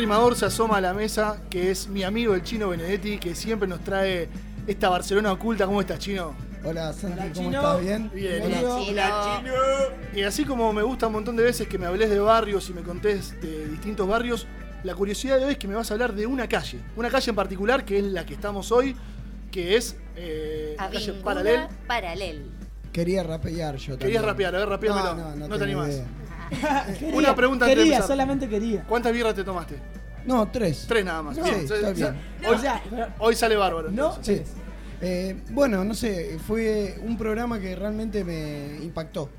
[0.10, 3.68] Rimador se asoma a la mesa, que es mi amigo el chino Benedetti, que siempre
[3.68, 4.28] nos trae
[4.66, 5.68] esta Barcelona oculta.
[5.68, 6.34] ¿Cómo estás, chino?
[6.64, 7.60] Hola, Santi, Hola, ¿cómo Chino.
[7.60, 7.82] estás?
[7.82, 8.12] ¿Bien?
[8.12, 8.42] Bien.
[8.44, 9.44] Hola,
[10.16, 12.74] Y así como me gusta un montón de veces que me hables de barrios y
[12.74, 14.48] me contés de distintos barrios,
[14.84, 16.80] la curiosidad de hoy es que me vas a hablar de una calle.
[16.96, 18.96] Una calle en particular, que es la que estamos hoy,
[19.52, 21.68] que es eh, la calle Avinguda Paralel.
[21.86, 22.46] Paralel.
[22.92, 24.00] Quería rapear yo también.
[24.00, 25.14] Querías rapear, a ver, rapeámelo.
[25.14, 25.90] No, no, no No te animás.
[25.90, 26.06] idea.
[27.00, 28.84] Quería, Una pregunta antes Quería, solamente quería.
[28.86, 29.99] ¿Cuántas birras te tomaste?
[30.26, 30.86] No, tres.
[30.88, 31.36] Tres nada más.
[31.36, 32.16] Sí, Bien, está
[32.50, 32.58] Hoy,
[33.20, 33.92] hoy sale bárbaro.
[33.92, 34.18] No.
[34.22, 34.42] Sí.
[35.02, 39.30] Eh, bueno, no sé, fue un programa que realmente me impactó.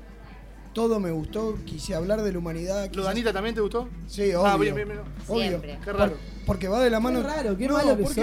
[0.73, 2.85] Todo me gustó, quise hablar de la humanidad.
[2.85, 3.89] ¿Lo quise- de Anita también te gustó?
[4.07, 4.45] Sí, obvio.
[4.45, 5.01] Ah, bien, bien, bien.
[5.27, 5.41] Obvio.
[5.49, 5.79] Siempre.
[5.83, 6.11] Qué raro.
[6.13, 7.21] Por- porque va de la mano.
[7.21, 8.21] Qué raro, qué no, malo que.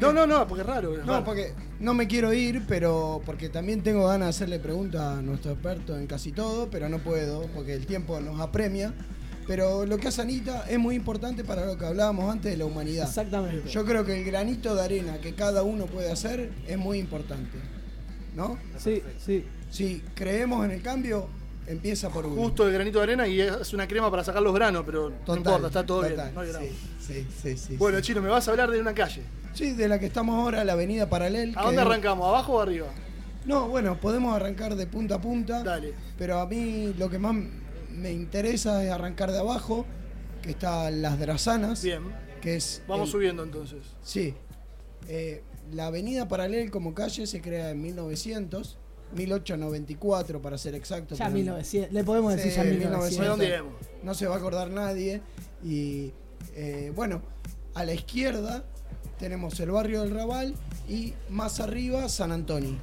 [0.00, 0.92] No, no, no, porque es raro.
[0.98, 1.24] es No, raro.
[1.24, 5.52] porque no me quiero ir, pero porque también tengo ganas de hacerle preguntas a nuestro
[5.52, 8.92] experto en casi todo, pero no puedo, porque el tiempo nos apremia.
[9.48, 12.66] Pero lo que hace Anita es muy importante para lo que hablábamos antes de la
[12.66, 13.08] humanidad.
[13.08, 13.68] Exactamente.
[13.68, 17.58] Yo creo que el granito de arena que cada uno puede hacer es muy importante.
[18.36, 18.58] ¿No?
[18.76, 19.44] Sí, sí.
[19.70, 21.28] Si creemos en el cambio,
[21.66, 22.40] empieza por uno.
[22.40, 25.16] Justo el granito de arena y es una crema para sacar los granos, pero no
[25.16, 26.34] Total, importa, está todo total, bien.
[26.34, 26.66] No hay grano.
[26.66, 28.04] sí, sí, sí, sí, Bueno, sí.
[28.04, 29.22] Chino, me vas a hablar de una calle.
[29.54, 31.54] Sí, de la que estamos ahora, la avenida Paralel.
[31.56, 32.28] ¿A dónde es- arrancamos?
[32.28, 32.86] ¿Abajo o arriba?
[33.46, 35.62] No, bueno, podemos arrancar de punta a punta.
[35.62, 35.94] Dale.
[36.18, 37.34] Pero a mí lo que más
[37.98, 39.84] me interesa es arrancar de abajo,
[40.42, 41.82] que está Las Drazanas.
[41.82, 42.02] Bien.
[42.40, 42.82] Que es.
[42.88, 43.80] Vamos el- subiendo entonces.
[44.02, 44.34] Sí.
[45.08, 45.42] Eh,
[45.72, 48.78] la avenida Paralel como calle se crea en 1900,
[49.14, 51.14] 1894 para ser exacto.
[51.14, 51.92] Ya pero- 1900.
[51.92, 53.18] Le podemos decir Sí, ya 1900.
[53.18, 53.74] Redondeemos.
[54.02, 55.20] No se va a acordar nadie.
[55.64, 56.12] Y
[56.54, 57.22] eh, bueno,
[57.74, 58.64] a la izquierda
[59.18, 60.54] tenemos el barrio del Raval
[60.88, 62.76] y más arriba San Antonio.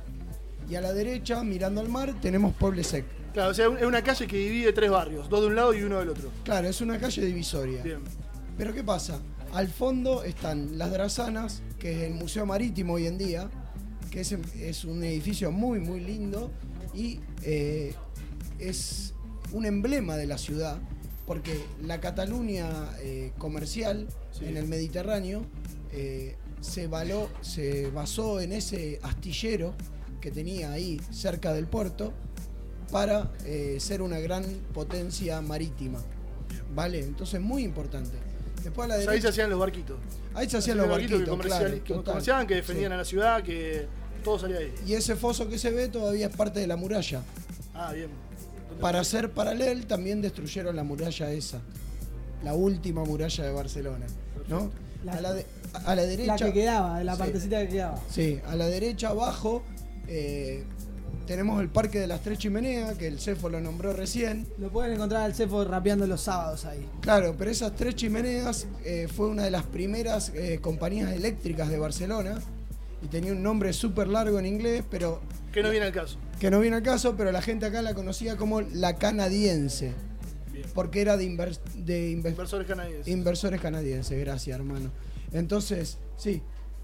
[0.69, 3.05] Y a la derecha, mirando al mar, tenemos Pueblo Sec.
[3.35, 5.83] Claro, o sea, es una calle que divide tres barrios, dos de un lado y
[5.83, 6.31] uno del otro.
[6.45, 7.83] Claro, es una calle divisoria.
[7.83, 7.99] Bien.
[8.57, 9.19] Pero ¿qué pasa?
[9.53, 13.49] Al fondo están las Drazanas, que es el Museo Marítimo hoy en día,
[14.09, 16.49] que es, es un edificio muy, muy lindo
[16.93, 17.93] y eh,
[18.57, 19.13] es
[19.51, 20.77] un emblema de la ciudad,
[21.27, 24.45] porque la Cataluña eh, comercial Sí.
[24.45, 25.45] en el Mediterráneo
[25.91, 29.73] eh, se, való- se basó en ese astillero
[30.21, 32.13] que tenía ahí cerca del puerto
[32.91, 34.43] para eh, ser una gran
[34.73, 35.99] potencia marítima.
[36.73, 36.99] ¿Vale?
[36.99, 38.17] Entonces, muy importante.
[38.63, 39.11] Después a la O sea, derecha.
[39.11, 39.97] ahí se hacían los barquitos.
[40.33, 42.93] Ahí se hacían los barquitos, que, comercial- claro, que comerciaban, que defendían Sí.
[42.93, 43.87] a la ciudad, que
[44.23, 44.73] todo salía ahí.
[44.85, 47.21] Y ese foso que se ve todavía es parte de la muralla.
[47.73, 48.09] Ah, bien.
[48.81, 51.61] Para hacer paralel, también destruyeron la muralla esa.
[52.43, 54.05] La última muralla de Barcelona.
[54.49, 54.69] ¿no?
[55.03, 55.45] La- a, la de-
[55.85, 56.33] a la derecha.
[56.33, 57.19] La que quedaba, la Sí.
[57.19, 57.99] partecita que quedaba.
[58.09, 59.63] Sí, a la derecha abajo
[60.07, 60.63] eh,
[61.25, 64.47] tenemos el Parque de las Tres Chimeneas, que el CEFO lo nombró recién.
[64.57, 66.85] Lo pueden encontrar al Cefo rapeando los sábados ahí.
[67.01, 71.77] Claro, pero esas tres chimeneas eh, fue una de las primeras eh, compañías eléctricas de
[71.77, 72.39] Barcelona
[73.03, 75.21] y tenía un nombre súper largo en inglés, pero
[75.51, 76.17] Que no viene al caso.
[76.39, 79.91] que no viene al caso, pero la gente acá la conocía como la canadiense,
[80.51, 80.65] Bien.
[80.73, 83.07] porque era de, inver- de inve- Inversores canadienses.
[83.07, 84.91] inversores canadienses, gracias hermano.
[85.33, 86.41] Entonces, sí,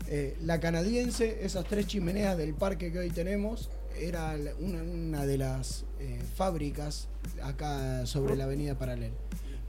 [0.07, 5.37] eh, la canadiense, esas tres chimeneas del parque que hoy tenemos, era una, una de
[5.37, 7.07] las eh, fábricas
[7.43, 9.11] acá sobre la avenida Paralel.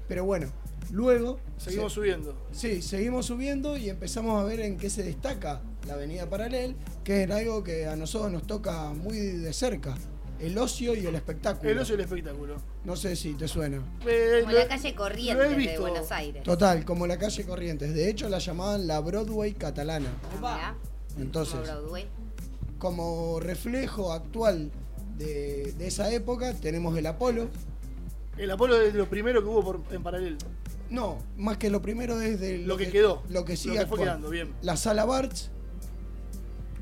[0.08, 0.48] Pero bueno,
[0.90, 1.38] luego...
[1.58, 2.36] Seguimos se- subiendo.
[2.52, 7.22] Sí, seguimos subiendo y empezamos a ver en qué se destaca la avenida Paralel, que
[7.24, 9.94] es algo que a nosotros nos toca muy de cerca,
[10.40, 11.70] el ocio y el espectáculo.
[11.70, 12.56] El ocio y el espectáculo.
[12.84, 13.76] No sé si te suena.
[14.06, 15.78] Eh, Como lo- la calle Corrientes de.
[15.78, 16.42] Buenos Aires.
[16.42, 17.94] Total, como la calle Corrientes.
[17.94, 20.10] De hecho, la llamaban la Broadway catalana.
[21.18, 22.06] Entonces, como Broadway.
[22.82, 24.72] Como reflejo actual
[25.16, 27.48] de, de esa época, tenemos el Apolo.
[28.36, 30.36] El Apolo es lo primero que hubo por- en paralelo.
[30.90, 33.86] No, más que lo primero es de Lo que quedó, Lo que sigue lo que
[33.86, 34.08] fue actual.
[34.08, 34.52] quedando, bien.
[34.62, 35.50] La Sala Barts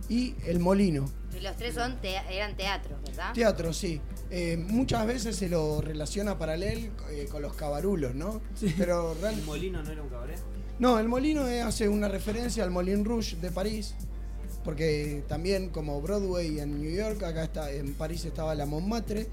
[0.08, 1.04] y el Molino.
[1.36, 3.34] Y los tres son te- eran teatros, ¿verdad?
[3.34, 4.00] Teatro, sí.
[4.30, 8.40] Eh, muchas veces se lo relaciona paralel eh, con los cabarulos, ¿no?
[8.78, 10.38] Pero real- ¿El molino no era un cabaret?
[10.78, 13.94] No, el Molino hace una referencia al Moulin Rouge de París,
[14.64, 19.26] porque también como Broadway en New York, acá está, en París estaba la Montmartre,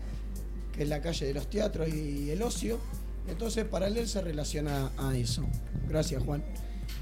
[0.74, 2.80] que es la calle de los teatros y el ocio.
[3.28, 5.46] Entonces, paralel se relaciona a eso.
[5.90, 6.44] Gracias, Juan.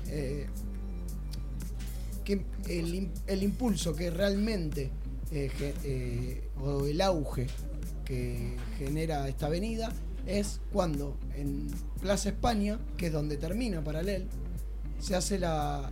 [0.08, 0.48] Eh,
[2.68, 4.90] el, im- el impulso que realmente,
[5.32, 5.52] eh,
[5.84, 7.46] eh, o el auge
[8.06, 9.92] que genera esta avenida,
[10.26, 11.68] es cuando en
[12.02, 14.28] Plaza España, que es donde termina Paralel,
[15.00, 15.92] se hace la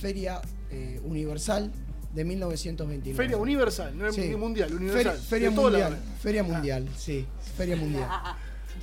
[0.00, 0.40] Feria
[0.74, 1.70] eh, Universal
[2.14, 3.16] de 1929.
[3.16, 4.36] Feria Universal, no es Sí.
[4.36, 5.18] mundial, universal.
[5.18, 5.98] Feria, Mundial.
[6.20, 7.26] Feria Mundial, sí.
[7.56, 8.08] Feria Mundial.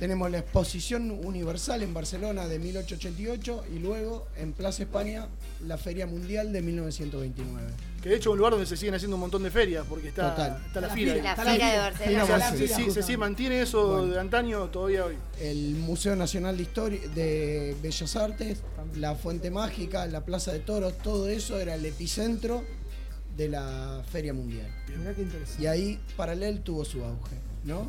[0.02, 5.28] Tenemos la exposición universal en Barcelona de 1888 y luego en Plaza España
[5.64, 7.68] la Feria Mundial de 1929.
[8.02, 10.08] Que de hecho es un lugar donde se siguen haciendo un montón de ferias, porque
[10.08, 10.60] está, Total.
[10.66, 11.14] está la, La fila.
[11.14, 12.24] la fila de Barcelona.
[12.24, 14.06] O sea, La sí, sí, se sí, mantiene eso Bueno.
[14.12, 15.14] de antaño todavía hoy.
[15.40, 18.58] el Museo Nacional de Historia de Bellas Artes,
[18.96, 22.64] la Fuente Mágica, la Plaza de Toros, todo eso era el epicentro
[23.36, 24.66] de la Feria Mundial.
[24.98, 25.62] Mirá qué interesante.
[25.62, 27.88] Y ahí Paralel tuvo su auge, ¿no?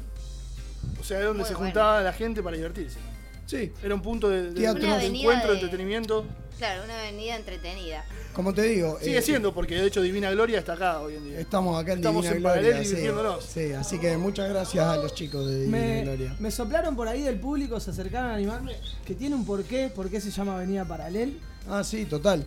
[1.00, 1.68] O sea, es donde Muy se bueno.
[1.68, 2.98] juntaba la gente para divertirse.
[3.46, 3.72] Sí.
[3.84, 4.82] Era un punto de, de- Teatro.
[4.82, 6.26] de Una avenida encuentro, de- entretenimiento.
[6.58, 8.06] Claro, una avenida entretenida.
[8.34, 11.26] Como te digo, Sigue eh, siendo, porque de hecho Divina Gloria está acá hoy en
[11.26, 11.40] día.
[11.40, 12.62] estamos acá en Estamos Divina en Gloria.
[12.62, 12.90] Paralel sí.
[12.96, 13.44] divirtiéndonos.
[13.46, 16.36] Sí, así que muchas gracias a los chicos de Divina Me, Gloria.
[16.40, 20.10] me soplaron por ahí del público, se acercaron a animarme, que tiene un porqué, por
[20.10, 21.40] qué se llama Avenida Paralel.
[21.68, 22.46] Ah, sí, total.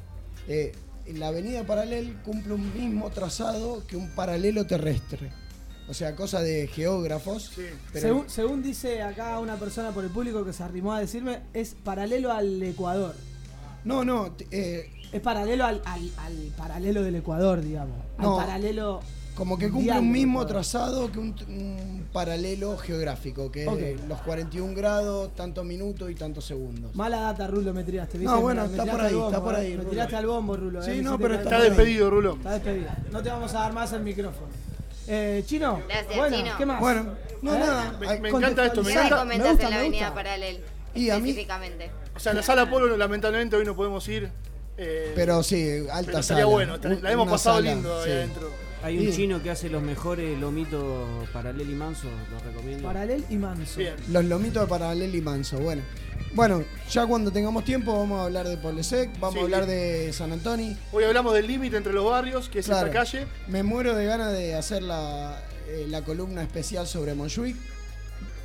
[0.48, 0.72] Eh,
[1.14, 5.30] la avenida Paralel cumple un mismo trazado que un paralelo terrestre.
[5.88, 7.52] O sea, cosa de geógrafos.
[7.92, 11.40] pero- Según, según dice acá una persona por el público que se arrimó a decirme,
[11.54, 13.14] es paralelo al Ecuador.
[13.84, 17.96] No, no, eh, Es paralelo al, al- al paralelo del Ecuador, digamos.
[18.18, 19.00] No, al paralelo.
[19.36, 24.74] Como que cumple un mismo trazado que un, un paralelo geográfico, que es los 41
[24.74, 26.94] grados, tantos minutos y tantos segundos.
[26.96, 28.16] Mala data, Rulo, me tiraste.
[28.18, 28.32] ¿viste?
[28.34, 29.58] No, bueno, Me- me está por ahí, bombo, está por eh.
[29.58, 29.90] ahí, Me Rulo.
[29.90, 30.82] tiraste al bombo, Rulo.
[30.82, 32.32] Sí, eh, me no, pero está Está despedido, Rulo.
[32.36, 32.88] Está despedido.
[33.12, 34.48] No te vamos a dar más el micrófono.
[35.08, 35.82] Eh, Chino.
[35.88, 36.50] Gracias, bueno, Chino.
[36.58, 36.80] ¿qué más?
[36.80, 37.58] Bueno, no, ¿Eh?
[37.58, 37.96] nada.
[38.00, 40.14] Me- me encanta esto, me ¿Qué encanta- me gusta, en la me avenida gusta.
[40.14, 40.60] Paralel?
[40.94, 41.90] Y a mí- específicamente.
[42.14, 44.30] O sea, la sala Polo lamentablemente hoy no podemos ir.
[44.78, 46.44] eh, Pero sí, alta pero sala.
[46.46, 48.10] bueno, la hemos pasado sala, lindo sí.
[48.10, 48.50] ahí adentro.
[48.82, 49.12] Hay un Sí.
[49.16, 52.86] chino que hace los mejores lomitos paralel y manso, lo recomiendo.
[52.86, 53.78] Paralel y manso.
[53.78, 53.94] Bien.
[54.10, 55.58] Los lomitos de Paralel y Manso.
[55.58, 55.82] Bueno,
[56.34, 59.40] bueno, ya cuando tengamos tiempo vamos a hablar de Polesec, vamos Sí.
[59.40, 60.76] a hablar de San Antonio.
[60.92, 62.86] Hoy hablamos del límite entre los barrios, que es Claro.
[62.88, 63.26] esta calle.
[63.48, 67.56] Me muero de ganas de hacer la, eh, la columna especial sobre Montjuic.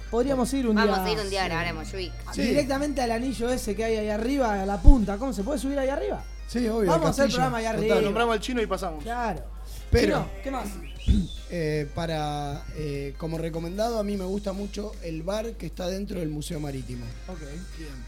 [0.10, 0.86] Podríamos ir un día.
[0.86, 2.12] Vamos a ir un día a grabar en Montjuic.
[2.34, 2.42] Sí.
[2.44, 5.18] Directamente al anillo ese que hay ahí arriba, a la punta.
[5.18, 6.24] ¿Cómo se puede subir ahí arriba?
[6.48, 6.90] Sí, obvio.
[6.92, 7.84] Vamos a hacer el programa allá total.
[7.92, 8.02] arriba.
[8.02, 9.04] Nombramos al chino y pasamos.
[9.04, 9.42] Claro.
[9.90, 10.68] Pero- Chino, ¿qué más?
[11.54, 16.20] Eh, para, eh, como recomendado, a mí me gusta mucho el bar que está dentro
[16.22, 17.04] del Museo Marítimo.
[17.28, 17.40] Ok.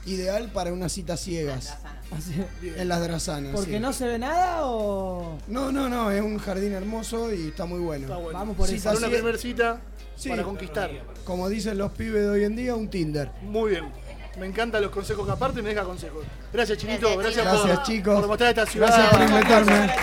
[0.06, 1.76] Ideal para unas citas ciegas.
[2.10, 2.42] Así-
[2.78, 3.52] En las drasanas.
[3.54, 3.80] ¿Porque sí.
[3.80, 5.38] no se ve nada o.?
[5.50, 8.06] No, no, no, es un jardín hermoso y está muy bueno.
[8.06, 8.40] Está bueno.
[8.40, 8.86] Vamos por Cita eso.
[8.94, 9.82] Para una primera cita
[10.16, 10.30] Sí.
[10.30, 10.90] para conquistar.
[11.26, 13.30] Como dicen los pibes de hoy en día, un Tinder.
[13.42, 13.92] Muy bien.
[14.40, 16.24] Me encantan los consejos que aparte me deja consejos.
[16.54, 17.10] Gracias, Chinito.
[17.18, 18.20] Gracias, Gracias, Gracias, por, chicos.
[18.22, 18.88] por mostrar esta ciudad.
[18.88, 19.94] Gracias por invitarme.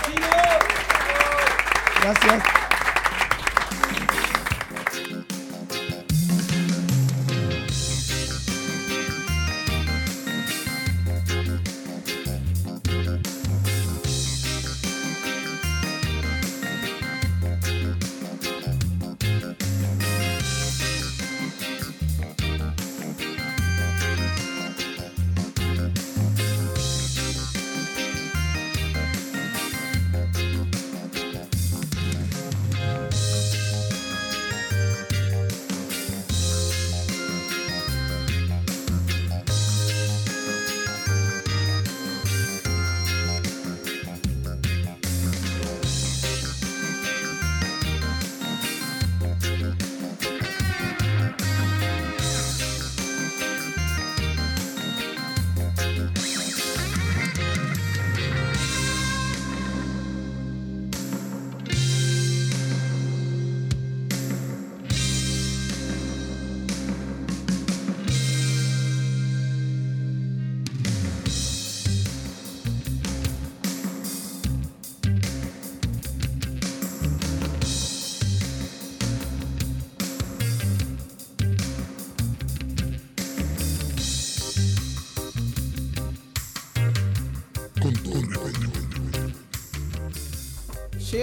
[2.03, 2.60] Gracias.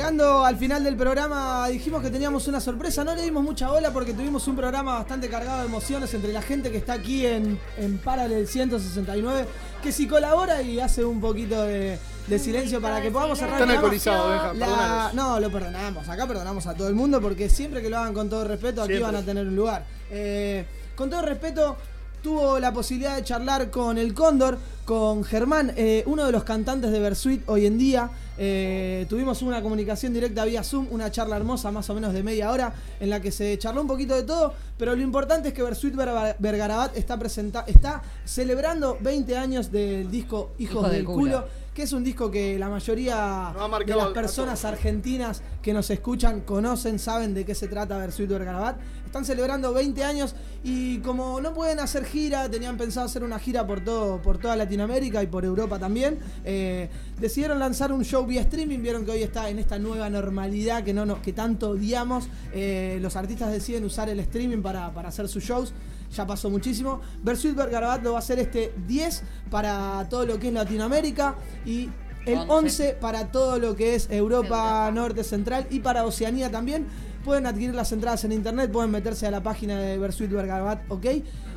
[0.09, 3.91] Llegando al final del programa dijimos que teníamos una sorpresa, no le dimos mucha bola
[3.93, 7.61] porque tuvimos un programa bastante cargado de emociones entre la gente que está aquí en,
[7.77, 9.45] en Paralel 169,
[9.83, 13.71] que si colabora y hace un poquito de, de silencio para que podamos cerrar Están
[13.71, 14.25] el programa.
[14.49, 15.11] alcoholizados, La-.
[15.13, 18.31] No, lo perdonamos, acá perdonamos a todo el mundo porque siempre que lo hagan con
[18.31, 19.13] todo respeto aquí Siempre.
[19.13, 19.85] van a tener un lugar.
[20.11, 20.65] Eh,
[20.97, 21.77] con todo respeto,
[22.23, 26.91] tuvo la posibilidad de charlar con el Cóndor, con Germán, eh, uno de los cantantes
[26.91, 28.11] de Versuit hoy en día.
[28.41, 32.51] Eh, tuvimos una comunicación directa vía Zoom, una charla hermosa, más o menos de media
[32.51, 35.63] hora, en la que se charló un poquito de todo, pero lo importante es que
[35.63, 41.05] Versuit Verga- Vergarabat está, presenta está celebrando 20 años del disco Hijos, Hijos del del
[41.05, 41.17] culo.
[41.41, 41.45] culo.
[41.75, 43.53] que es un disco que la mayoría
[43.87, 48.77] de las personas argentinas que nos escuchan conocen, saben de qué se trata Versuit Vergarabat.
[49.09, 53.67] Están celebrando 20 años y como no pueden hacer gira, tenían pensado hacer una gira
[53.67, 56.19] por todo, por toda Latinoamérica y por Europa también.
[56.45, 58.81] eh, decidieron lanzar un show vía streaming.
[58.81, 62.29] Vieron que hoy está en esta nueva normalidad que no nos, que tanto odiamos.
[62.53, 65.73] Eh, los artistas deciden usar el streaming para, para hacer sus shows.
[66.15, 67.01] Ya pasó muchísimo.
[67.23, 71.89] Versuit Vergarabat lo va a hacer este 10 para todo lo que es Latinoamérica y
[72.27, 72.53] el 11.
[72.53, 76.87] 11 para todo lo que es Europa, Norte, Central y para Oceanía también.
[77.29, 81.05] Pueden adquirir las entradas en internet, pueden meterse a la página de Versuit Vergarabat, ok.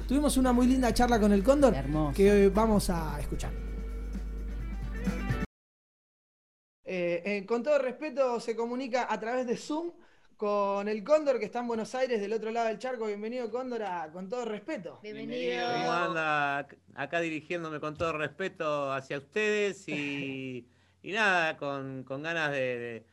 [0.05, 1.73] Tuvimos una muy linda charla con el Cóndor
[2.13, 3.53] que vamos a escuchar.
[6.83, 9.91] Eh, eh, con todo respeto, se comunica a través de Zoom
[10.35, 13.05] con el Cóndor que está en Buenos Aires, del otro lado del charco.
[13.05, 14.99] Bienvenido, Cóndor, a- con todo respeto.
[15.01, 16.67] ¿Cómo anda?
[16.95, 20.67] Acá dirigiéndome con todo respeto hacia ustedes y,
[21.01, 23.05] y nada, con, con ganas de, de-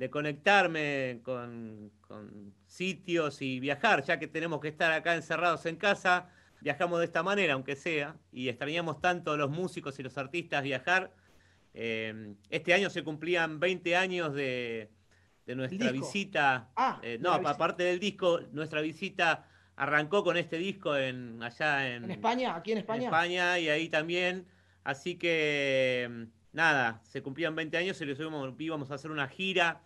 [0.00, 5.76] de conectarme con, con sitios y viajar, ya que tenemos que estar acá encerrados en
[5.76, 6.30] casa,
[6.62, 11.12] viajamos de esta manera, aunque sea, y extrañamos tanto los músicos y los artistas viajar.
[11.74, 14.88] Eh, este año se cumplían 20 años de,
[15.44, 16.70] de nuestra visita.
[16.76, 17.50] Ah, Eh, no, visita.
[17.50, 19.46] aparte del disco, nuestra visita
[19.76, 22.56] arrancó con este disco en, allá en, ¿En España?
[22.56, 23.00] ¿Aquí en España?
[23.02, 24.46] en España y ahí también.
[24.82, 26.22] Así que, mm,
[26.56, 29.82] nada, se cumplían 20 años y íbamos, íbamos a hacer una gira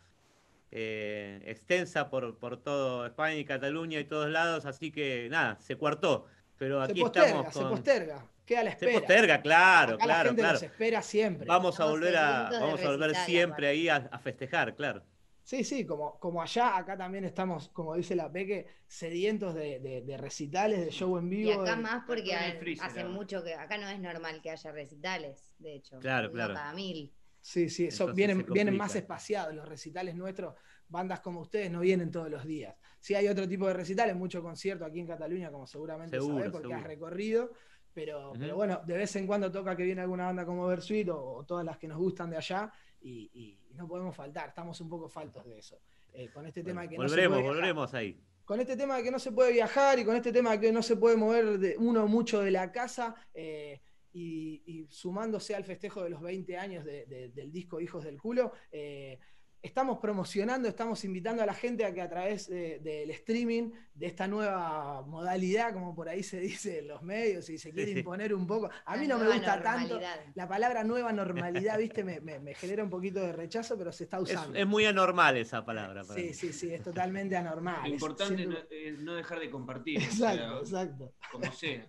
[0.75, 4.67] eh, extensa por, por todo España y Cataluña y todos lados.
[4.67, 6.27] Así que, nada, se cuartó.
[6.59, 7.71] Pero Se aquí posterga, estamos se con...
[7.71, 8.27] posterga.
[8.45, 8.99] Queda a la Se espera.
[8.99, 10.53] posterga, claro, Acá la claro, gente claro.
[10.55, 11.47] los espera siempre.
[11.47, 15.03] Vamos a volver a, vamos a volver siempre ahí a, a festejar, claro.
[15.43, 20.01] Sí, sí, como, como allá, acá también estamos, como dice la Peque, sedientos de, de-
[20.03, 21.63] de recitales, de show en Y vivo.
[21.63, 24.41] acá de- más porque Con el ha- freezer, hace mucho que acá no es normal
[24.43, 25.99] que haya recitales, de hecho.
[26.01, 26.55] Claro, claro.
[26.55, 27.13] Cada mil.
[27.47, 30.55] Sí, sí, eso vienen, se vienen más espaciados los recitales nuestros.
[30.89, 32.75] Bandas como ustedes no vienen todos los días.
[33.01, 36.51] Sí hay otro tipo de recitales, mucho concierto aquí en Cataluña, como seguramente Seguro, sabés,
[36.53, 37.53] porque has recorrido.
[37.93, 41.45] Pero, bueno, de vez en cuando toca que viene alguna banda como Versuit o, o
[41.45, 42.73] todas las que nos gustan de allá
[43.03, 45.79] y, y no podemos faltar, estamos un poco faltos de eso.
[46.15, 47.57] Eh, con este tema que no se Volveremos, puede viajar.
[47.57, 48.21] volveremos ahí.
[48.45, 50.73] con este tema de que no se puede viajar y con este tema de que
[50.73, 53.81] no se puede mover de uno mucho de la casa eh,
[54.15, 58.19] y, y sumándose al festejo de los 20 años de- de- del disco Hijos del
[58.21, 59.19] Culo, eh,
[59.61, 64.07] estamos promocionando, estamos invitando a la gente a que a través de- del streaming, de
[64.07, 67.99] esta nueva modalidad, como por ahí se dice en los medios y se quiere sí.
[68.01, 69.99] imponer un poco, a La mí no me gusta tanto,
[70.35, 74.05] la palabra nueva normalidad, viste, me, me- me genera un poquito de rechazo, pero se
[74.05, 74.57] está Es, usando.
[74.59, 76.35] es muy anormal esa palabra para Sí, mí.
[76.35, 77.81] sí, sí, es totalmente anormal.
[77.81, 80.01] Lo Es importante no- es no dejar de compartir.
[80.03, 81.15] Exacto, o exacto.
[81.33, 81.87] Como sea.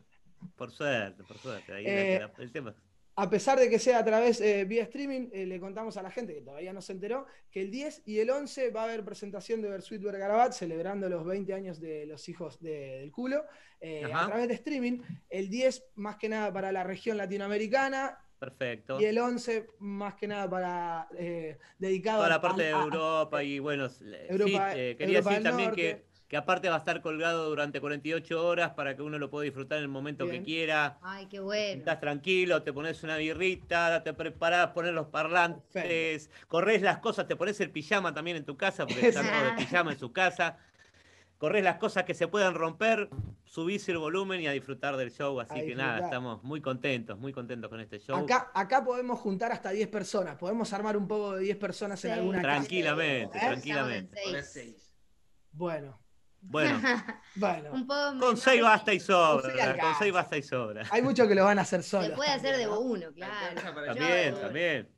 [0.56, 1.74] Por suerte, por suerte.
[1.74, 2.76] Ahí Eh, la- el tema.
[3.18, 6.12] A pesar de que sea a través eh, vía streaming, eh, le contamos a la
[6.12, 9.06] gente que todavía no se enteró que el 10 y el 11 va a haber
[9.06, 13.46] presentación de Versuit Vergarabat celebrando los 20 años de los hijos de- del culo
[13.80, 15.00] eh, a través de streaming.
[15.30, 19.00] El 10 más que nada para la región latinoamericana Perfecto.
[19.00, 22.82] y el 11 más que nada para eh, dedicado Toda a- la parte de a-
[22.82, 23.88] Europa y bueno,
[24.28, 25.82] Europa- sí, eh, quería Europa decir también Norte.
[25.82, 29.44] que, que aparte va a estar colgado durante 48 horas para que uno lo pueda
[29.44, 30.42] disfrutar en el momento Bien.
[30.42, 30.98] que quiera.
[31.02, 31.80] Ay, qué bueno.
[31.80, 37.36] Estás tranquilo, te pones una birrita, te preparás, pones los parlantes, corres las cosas, te
[37.36, 40.58] pones el pijama también en tu casa, porque están todos de pijama en su casa.
[41.38, 43.10] Corres las cosas que se puedan romper,
[43.44, 45.40] subís el volumen y a disfrutar del show.
[45.42, 48.16] Así que nada, estamos muy contentos, muy contentos con este show.
[48.16, 52.14] Acá, acá podemos juntar hasta 10 personas, podemos armar un poco de 10 personas en
[52.14, 52.56] alguna casa.
[52.56, 53.42] Tranquilamente, ¿Eh?
[53.42, 54.22] tranquilamente.
[55.52, 56.00] Bueno,
[56.48, 56.80] Bueno,
[57.36, 57.72] bueno.
[57.74, 58.40] Un poco con menos.
[58.40, 59.78] seis basta y sobra.
[59.80, 60.84] Con seis basta y sobra.
[60.92, 62.10] Hay muchos que lo van a hacer solos.
[62.10, 63.62] Se puede hacer de uno, claro.
[63.86, 64.90] También, Yo- también.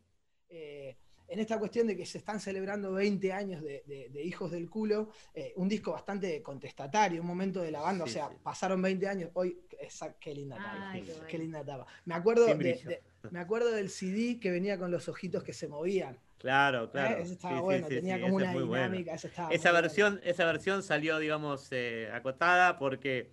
[0.49, 0.97] Eh,
[1.29, 4.69] en esta cuestión de que se están celebrando 20 años de, de- de Hijos del
[4.69, 8.35] Culo, eh, un disco bastante contestatario, un momento de la banda, Sí, o sea, sí.
[8.41, 11.85] pasaron 20 años, hoy, esa- qué linda etapa, Ay, qué linda etapa.
[12.05, 16.17] Me acuerdo, de- me acuerdo del CD que venía con los ojitos que se movían.
[16.37, 17.17] Claro, claro.
[17.17, 17.21] ¿eh?
[17.23, 18.85] Ese estaba Sí, bueno, sí, tenía sí, como ese una es muy bueno.
[18.85, 19.81] dinámica, estaba Esa bueno.
[19.81, 23.29] versión, esa versión salió, digamos, eh, acotada porque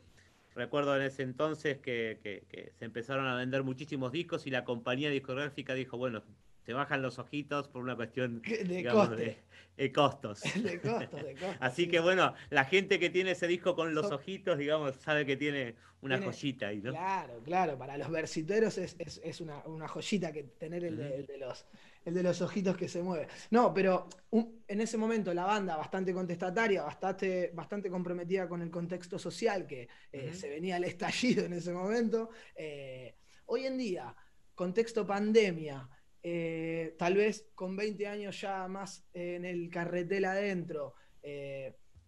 [0.54, 4.64] recuerdo en ese entonces que, que- que se empezaron a vender muchísimos discos y la
[4.64, 6.22] compañía discográfica dijo, bueno,
[6.64, 9.22] se bajan los ojitos por una cuestión De digamos, coste.
[9.24, 9.36] de,
[9.82, 10.40] de costos.
[10.62, 11.56] De costos, de costos.
[11.60, 15.36] Así que bueno, la gente que tiene ese disco con los ojitos, digamos, sabe que
[15.36, 16.90] tiene una Tiene- joyita ahí, ¿no?
[16.92, 21.16] Claro, claro, para los versiteros es, es- es una, una joyita que tener el de,
[21.16, 21.66] el de los,
[22.04, 23.28] el de los ojitos que se mueve.
[23.50, 28.70] No, pero un- en ese momento la banda bastante contestataria, bastante, bastante comprometida con el
[28.70, 32.30] contexto social que eh, se venía el estallido en ese momento.
[32.54, 33.16] Eh,
[33.46, 34.14] hoy en día,
[34.54, 35.88] contexto pandemia,
[36.22, 40.94] eh, tal vez con 20 años ya más en el carretel adentro,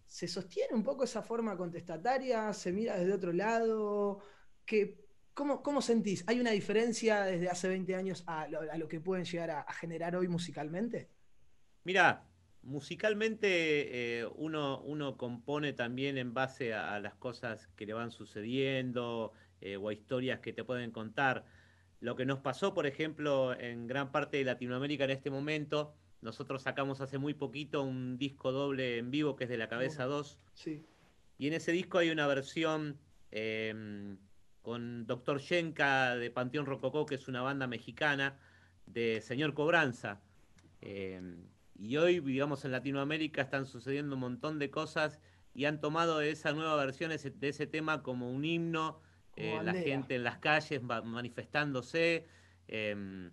[0.06, 2.52] ¿se sostiene un poco esa forma contestataria?
[2.52, 4.20] ¿Se mira desde otro lado?
[4.64, 5.05] ¿Qué,
[5.36, 6.24] cómo, cómo sentís?
[6.26, 9.60] ¿Hay una diferencia desde hace 20 años a lo, a lo que pueden llegar a,
[9.60, 11.10] a generar hoy musicalmente?
[11.84, 12.24] Mira,
[12.62, 18.10] musicalmente eh, uno, uno compone también en base a, a las cosas que le van
[18.10, 21.44] sucediendo eh, o a historias que te pueden contar.
[22.00, 26.62] Lo que nos pasó, por ejemplo, en gran parte de Latinoamérica en este momento, nosotros
[26.62, 30.38] sacamos hace muy poquito un disco doble en vivo que es de La Cabeza 2.
[30.54, 30.82] Sí.
[31.36, 32.98] Y en ese disco hay una versión
[33.30, 34.16] eh,
[34.66, 38.36] con Doctor Shenka de Panteón Rococó, que es una banda mexicana,
[38.84, 40.20] de Señor Cobranza.
[40.80, 41.20] Eh,
[41.78, 45.20] y hoy, digamos, en Latinoamérica están sucediendo un montón de cosas
[45.54, 49.00] y han tomado esa nueva versión ese- de ese tema como un himno,
[49.36, 52.26] Como eh, la gente en las calles manifestándose.
[52.66, 53.30] eh,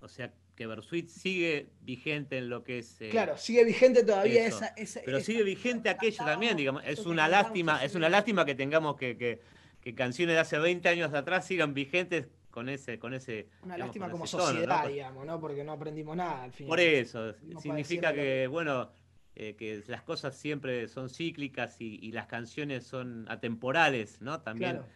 [0.00, 2.98] o sea, que Bersuit sigue vigente en lo que es...
[3.02, 6.82] eh, Claro, sigue vigente todavía esa, esa- Pero esa- sigue vigente aquello también, digamos.
[6.86, 9.40] Es una lástima, es una lástima que tengamos que, que-
[9.82, 13.48] que canciones de hace 20 años atrás sigan vigentes con ese, con ese.
[13.62, 14.50] Una digamos, lástima como ese tono, ¿no?
[14.52, 15.40] sociedad, digamos, ¿no?
[15.40, 16.68] Porque no aprendimos nada al final.
[16.68, 18.90] Por eso, significa que, bueno,
[19.34, 24.40] eh, que las cosas siempre son cíclicas y, y las canciones son atemporales, ¿no?
[24.40, 24.72] También.
[24.72, 24.86] Claro.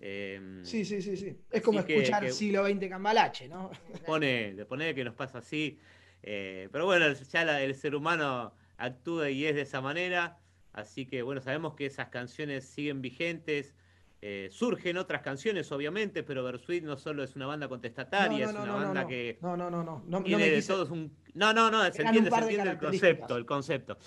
[0.00, 1.36] eh, Sí, sí, sí, sí.
[1.50, 3.70] Es como que- escuchar que- siglo XX Cambalache, ¿no?
[4.06, 5.78] Pone, le pone que nos pasa así.
[6.22, 10.38] eh, pero bueno, ya la- el ser humano actúa y es de esa manera.
[10.72, 13.74] Así que bueno, sabemos que esas canciones siguen vigentes.
[14.22, 18.58] Eh, surgen otras canciones, obviamente, pero Bersuit no solo es una banda contestataria, No, no,
[18.58, 19.08] es una no, banda no.
[19.08, 20.02] que No, no, no, no.
[20.06, 21.14] No, no tiene me quise- todos un.
[21.34, 23.98] No, no, no, se entiende, se entiende el concepto, el concepto.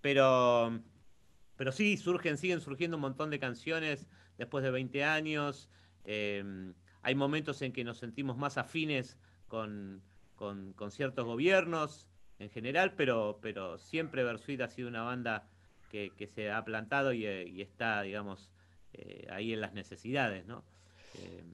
[0.00, 0.80] Pero,
[1.56, 4.06] pero sí, surgen, siguen surgiendo un montón de canciones
[4.36, 5.68] después de 20 años.
[6.04, 6.72] eh,
[7.02, 10.02] hay momentos en que nos sentimos más afines con,
[10.34, 12.06] con- con ciertos gobiernos
[12.38, 15.48] en general, pero, pero siempre Bersuit ha sido una banda
[15.90, 18.50] que, que se ha plantado y, eh, y está, digamos,
[18.92, 20.64] eh, ahí en las necesidades, ¿no?
[21.20, 21.44] Eh,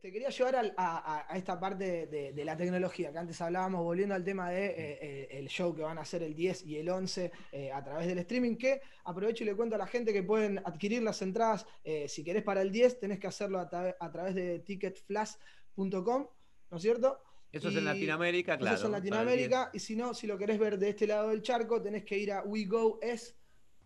[0.00, 4.14] Te quería llevar al- a, esta parte de, de la tecnología, que antes hablábamos, volviendo
[4.14, 6.88] al tema de eh, eh, el show que van a hacer el 10 y el
[6.88, 10.22] 11 eh, a través del streaming, que aprovecho y le cuento a la gente que
[10.22, 13.96] pueden adquirir las entradas, eh, si querés para el 10, tenés que hacerlo a, tra-
[13.98, 16.26] a través de ticketflash.com,
[16.70, 17.20] ¿no es cierto?
[17.50, 18.76] Eso es en Latinoamérica, eso claro.
[18.76, 21.82] es en Latinoamérica, y si no, si lo querés ver de este lado del charco,
[21.82, 22.42] tenés que ir a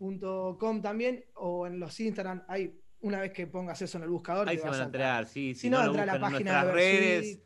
[0.00, 4.48] wegoes.com también, o en los Instagram, hay una vez que pongas eso en el buscador,
[4.48, 5.54] Ahí te se va van a enterar, sí.
[5.54, 7.40] Si Si, no, entra a la página nuestras de redes,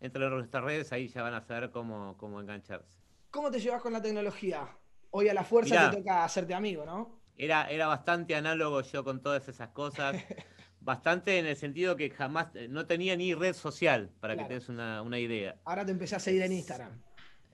[0.00, 2.98] entre nuestras redes, ahí ya van a saber cómo, cómo engancharse.
[3.30, 4.68] ¿Cómo te llevas con la tecnología?
[5.10, 5.90] Hoy a la fuerza Mirá.
[5.90, 7.20] te toca hacerte amigo, ¿no?
[7.36, 10.16] Era, era bastante análogo yo con todas esas cosas.
[10.80, 14.48] bastante en el sentido que jamás, no tenía ni red social, para Claro.
[14.48, 15.56] que te des una, una idea.
[15.64, 16.92] Ahora te empecé a seguir en Instagram.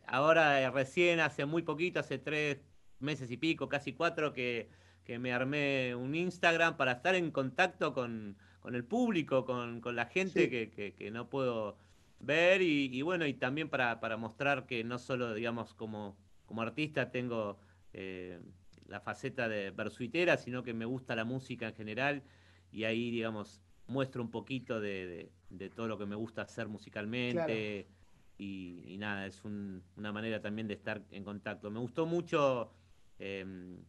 [0.07, 2.59] Ahora eh, recién, hace muy poquito, hace tres
[2.99, 4.69] meses y pico, casi cuatro, que,
[5.11, 9.97] que me armé un Instagram para estar en contacto con, con el público, con, con
[9.97, 10.49] la gente Sí.
[10.51, 11.77] que, que- que no puedo
[12.21, 16.17] ver y, y bueno, y también para, para mostrar que no solo, digamos, como,
[16.47, 17.59] como artista tengo
[17.93, 18.39] eh,
[18.87, 22.23] la faceta de versuitera, sino que me gusta la música en general
[22.71, 26.69] y ahí, digamos, muestro un poquito de, de- de todo lo que me gusta hacer
[26.69, 27.89] musicalmente
[28.39, 31.69] y, y nada, es un- una manera también de estar en contacto.
[31.69, 32.71] Me gustó mucho,
[33.19, 33.83] em,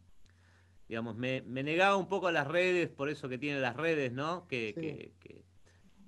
[0.92, 4.12] digamos, me, me negaba un poco a las redes, por eso que tienen las redes,
[4.12, 4.46] ¿no?
[4.46, 4.80] Que, Sí.
[4.82, 5.42] que- que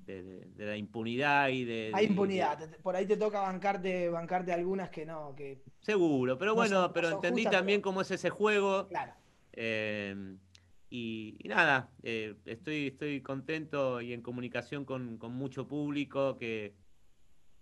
[0.04, 1.90] de, de- de la impunidad y de...
[1.94, 2.68] Hay de- impunidad.
[2.82, 6.92] Por ahí te toca bancarte, bancarte algunas que no, que Seguro, pero No bueno, son-
[6.92, 8.86] pero son entendí justas, también cómo es ese juego.
[8.88, 9.14] Claro.
[9.54, 10.36] Eh,
[10.90, 16.74] y, y nada, eh, estoy, estoy contento y en comunicación con, con mucho público que,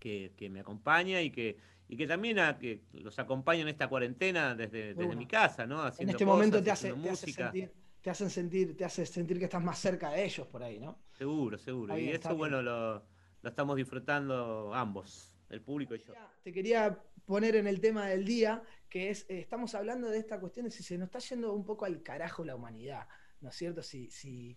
[0.01, 1.57] que, que me acompaña y que,
[1.93, 5.21] y que también a- que los acompaño en esta cuarentena desde, desde bueno.
[5.21, 5.81] mi casa, ¿no?
[5.83, 7.71] en Haciendo este momento te hace, te hace sentir,
[8.01, 10.99] te hacen sentir, te hace sentir que estás más cerca de ellos por ahí, ¿no?
[11.19, 11.99] Seguro, seguro.
[11.99, 12.39] Y eso, bien.
[12.39, 12.95] bueno, lo,
[13.43, 16.15] lo estamos disfrutando ambos, el público y yo.
[16.43, 20.41] Te quería poner en el tema del día, que es, eh, estamos hablando de esta
[20.41, 23.07] cuestión de si se nos está yendo un poco al carajo la humanidad,
[23.43, 23.83] ¿no es cierto?
[23.83, 24.57] Si, si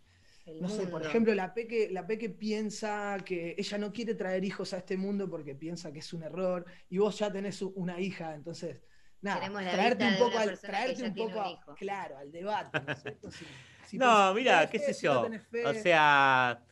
[0.61, 4.73] no sé, por ejemplo, la Peque, la Peque piensa que ella no quiere traer hijos
[4.73, 8.35] a este mundo porque piensa que es un error, y vos ya tenés una hija,
[8.35, 8.81] entonces,
[9.21, 13.31] nada, traerte un poco al, traerte un poco, un claro, al debate, ¿no?
[13.85, 15.29] Si- no, mira, qué sé si yo.
[15.51, 15.63] fe.
[15.63, 16.65] O sea,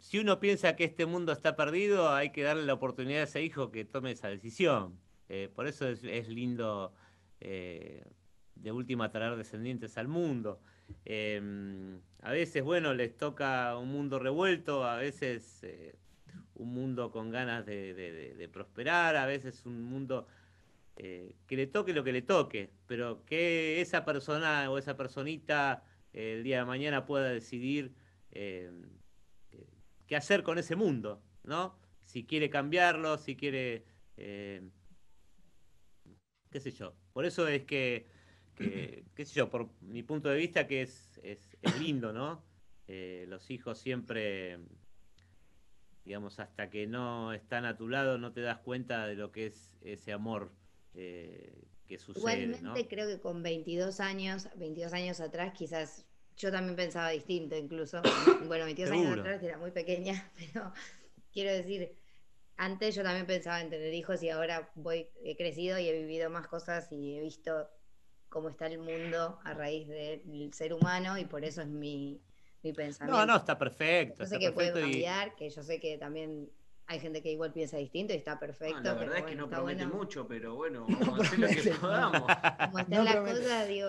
[0.00, 3.42] si uno piensa que este mundo está perdido, hay que darle la oportunidad a ese
[3.42, 4.98] hijo que tome esa decisión.
[5.28, 6.92] Eh, por eso es, es lindo
[7.40, 8.04] eh,
[8.56, 10.60] de última traer descendientes al mundo.
[11.04, 11.40] Eh,
[12.22, 15.94] a veces, bueno, les toca un mundo revuelto, a veces eh,
[16.56, 20.26] un mundo con ganas de, prosperar, a veces un mundo
[20.96, 25.82] eh, que le toque lo que le toque, pero que esa persona o esa personita
[26.12, 27.92] eh, el día de mañana pueda decidir
[28.30, 28.70] eh,
[30.06, 31.76] qué hacer con ese mundo, ¿no?
[32.04, 33.84] Si quiere cambiarlo, si quiere,
[34.16, 34.60] qué
[36.60, 36.94] sé yo.
[37.12, 38.06] Por eso es que,
[38.54, 42.42] que, qué sé yo, por mi punto de vista que es, es, es lindo, ¿no?
[42.86, 44.58] Eh, los hijos siempre,
[46.04, 49.46] digamos, hasta que no están a tu lado no te das cuenta de lo que
[49.46, 50.52] es ese amor
[50.94, 51.52] eh,
[51.86, 52.74] que sucede, Igualmente ¿no?
[52.88, 56.06] creo que con 22 años, 22 años atrás quizás
[56.36, 58.02] yo también pensaba distinto incluso.
[58.48, 60.72] Bueno, 22 años atrás era muy pequeña, pero
[61.32, 61.96] quiero decir,
[62.56, 66.28] antes yo también pensaba en tener hijos y ahora voy, he crecido y he vivido
[66.30, 67.68] más cosas y he visto
[68.34, 72.20] cómo está el mundo a raíz del ser humano y por eso es mi,
[72.64, 73.20] mi pensamiento.
[73.20, 74.24] No, no, está perfecto.
[74.24, 76.50] Yo sé que puede perfecto y- cambiar, que yo sé que también
[76.86, 78.74] hay gente que igual piensa distinto y está perfecto.
[78.78, 79.96] No, la pero verdad es que bueno, no promete bueno.
[79.98, 82.32] mucho, pero bueno, vamos a hacer lo que podamos.
[82.58, 83.38] Como está No la promete.
[83.40, 83.88] cosa, digo,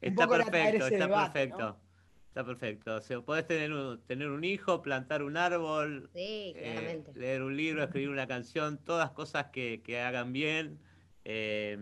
[0.00, 1.80] Está perfecto, está debate, perfecto.
[2.28, 2.94] Está perfecto.
[2.94, 7.56] O sea, podés tener un, tener un hijo, plantar un árbol, sí, eh, leer un
[7.56, 10.78] libro, escribir una canción, todas cosas que, que hagan bien.
[11.24, 11.76] eh,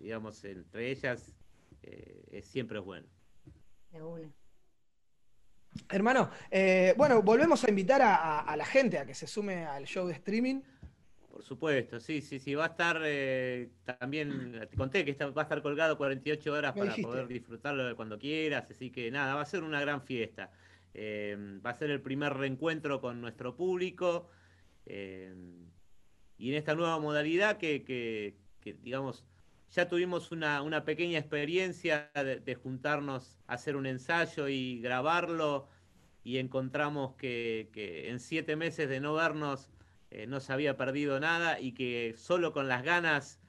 [0.00, 1.34] digamos, entre ellas,
[1.82, 3.06] eh, es- siempre es bueno.
[3.92, 4.30] De una.
[5.90, 9.64] Hermano, eh, bueno, volvemos a invitar a, a- a la gente a que se sume
[9.64, 10.60] al show de streaming.
[11.30, 12.54] Por supuesto, sí, sí, sí.
[12.54, 16.72] Va a estar eh, también, te conté que está- va a estar colgado 48 horas
[16.72, 17.02] para dijiste.
[17.02, 18.68] poder disfrutarlo de cuando quieras.
[18.70, 20.50] Así que nada, va a ser una gran fiesta.
[20.94, 24.28] Eh, va a ser el primer reencuentro con nuestro público.
[24.90, 25.34] eh,
[26.38, 29.26] y en esta nueva modalidad que, que- que, digamos,
[29.72, 35.68] ya tuvimos una, una pequeña experiencia de, de juntarnos a hacer un ensayo y grabarlo.
[36.24, 39.70] Y encontramos que, que en siete meses de no vernos
[40.10, 43.40] eh, no se había perdido nada y que solo con las ganas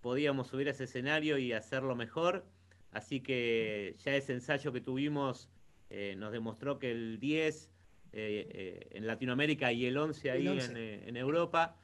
[0.00, 2.44] podíamos subir a ese escenario y hacerlo mejor.
[2.92, 5.48] Así que ya ese ensayo que tuvimos
[5.88, 7.70] eh, nos demostró que el 10
[8.12, 10.70] eh, eh, en Latinoamérica y el 11 ahí El 11.
[10.70, 11.76] En, eh, en Europa,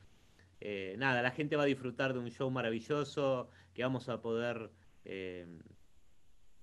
[0.96, 4.70] nada, la gente va a disfrutar de un show maravilloso, que vamos a poder
[5.04, 5.46] eh,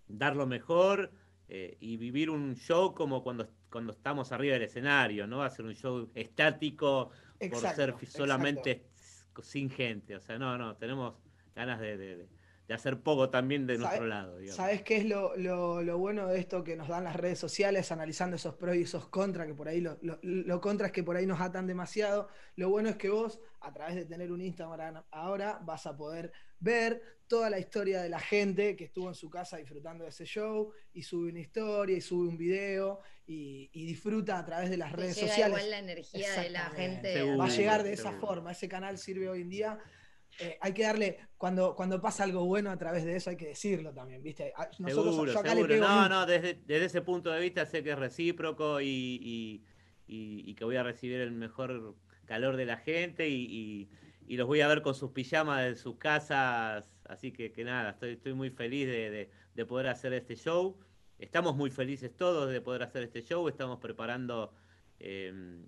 [0.07, 1.11] dar lo mejor
[1.47, 5.49] eh, y vivir un show como cuando, cuando estamos arriba del escenario, no va a
[5.51, 7.11] ser un show estático
[7.51, 7.89] por ser
[8.27, 8.85] solamente
[9.43, 10.15] sin gente.
[10.15, 11.13] O sea, no, no, tenemos
[11.55, 12.29] ganas de, de- de-
[12.67, 14.37] de hacer poco también de ¿Sabe- nuestro lado.
[14.37, 14.55] digamos.
[14.55, 17.91] ¿Sabes qué es lo, lo- lo bueno de esto que nos dan las redes sociales,
[17.91, 21.03] analizando esos pros y esos contras, que por ahí lo, lo, lo contra es que
[21.03, 22.29] por ahí nos atan demasiado?
[22.55, 26.31] Lo bueno es que vos, a través de tener un Instagram ahora, vas a poder
[26.59, 30.23] ver toda la historia de la gente que estuvo en su casa disfrutando de ese
[30.25, 34.77] show y sube una historia y sube un video y, y disfruta a través de
[34.77, 35.57] las Te redes llega sociales.
[35.57, 37.35] igual la energía de la gente.
[37.35, 38.51] Va a llegar Seguro, de esa forma.
[38.51, 39.79] Ese canal sirve hoy en día.
[40.39, 43.47] Eh, hay que darle, cuando, cuando pasa algo bueno a través de eso, hay que
[43.49, 44.51] decirlo también, ¿viste?
[44.79, 45.67] Nosotros, seguro, yo acá seguro.
[45.67, 48.81] le pego No, un- no, desde, desde ese punto de vista sé que es recíproco
[48.81, 49.63] y, y-
[50.07, 51.95] y- y que voy a recibir el mejor
[52.25, 53.89] calor de la gente y,
[54.27, 56.83] los voy a ver con sus pijamas de sus casas.
[57.05, 60.79] Así que, que nada, estoy, estoy muy feliz de, de- de poder hacer este show.
[61.19, 63.47] Estamos muy felices todos de poder hacer este show.
[63.47, 64.51] Estamos preparando
[64.99, 65.67] em,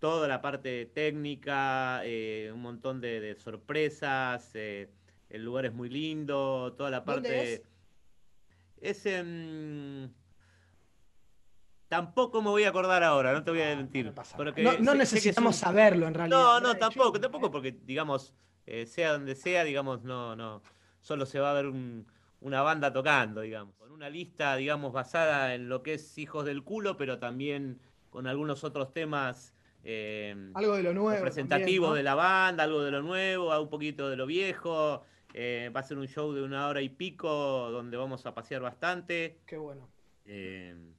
[0.00, 4.50] toda la parte técnica, eh, un montón de, de sorpresas.
[4.54, 4.88] eh,
[5.28, 7.52] el lugar es muy lindo, toda la ¿Dónde parte.
[7.54, 7.62] es?
[8.80, 10.12] Es en.
[11.88, 14.12] Tampoco me voy a acordar ahora, no te voy a mentir.
[14.36, 16.38] porque No, no sé- sé que es necesitamos un- saberlo en realidad.
[16.38, 18.32] No, no, tampoco, tampoco, porque digamos,
[18.66, 20.62] eh, sea donde sea, digamos, no, no.
[21.00, 22.06] Solo se va a ver un-
[22.40, 23.74] una banda tocando, digamos.
[23.76, 28.26] Con una lista, digamos, basada en lo que es Hijos del Culo, pero también con
[28.28, 29.52] algunos otros temas.
[29.82, 31.10] Eh, Algo de lo nuevo.
[31.10, 31.94] representativo también, ¿no?
[31.94, 35.04] de la banda, algo de lo nuevo, un poquito de lo viejo.
[35.32, 38.62] eh, va a ser un show de una hora y pico donde vamos a pasear
[38.62, 39.42] bastante.
[39.46, 39.88] Qué bueno.
[40.24, 40.94] Eh,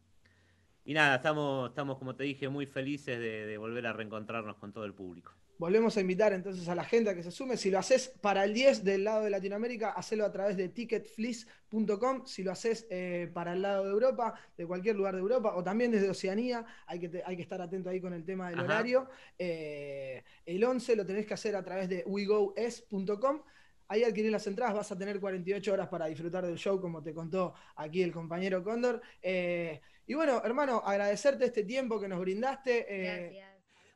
[0.86, 4.74] y nada, estamos, estamos, como te dije, muy felices de, de volver a reencontrarnos con
[4.74, 5.34] todo el público.
[5.62, 7.56] Volvemos a invitar entonces a la gente a que se sume.
[7.56, 12.26] Si lo haces para el 10 del lado de Latinoamérica, hacelo a través de ticketflix.com.
[12.26, 15.64] Si lo haces eh, para el lado de Europa, de cualquier lugar de Europa, o
[15.64, 18.58] también desde Oceanía, hay que, te- hay que estar atento ahí con el tema del
[18.60, 18.66] Ajá.
[18.66, 19.08] horario.
[19.38, 23.42] Eh, el 11 lo tenés que hacer a través de wegoes.com.
[23.88, 27.14] Ahí adquirís las entradas, vas a tener 48 horas para disfrutar del show, como te
[27.14, 29.00] contó aquí el compañero Cóndor.
[29.22, 32.86] Eh, y bueno, hermano, agradecerte este tiempo que nos brindaste.
[32.90, 33.44] eh,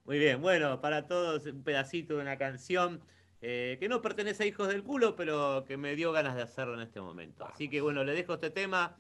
[0.06, 3.02] Muy bien, bueno, para todos un pedacito de una canción
[3.41, 6.76] eh, que no pertenece a Hijos del Culo, pero que me dio ganas de hacerlo
[6.76, 7.45] en este momento.
[7.45, 8.98] Así que bueno, le dejo este tema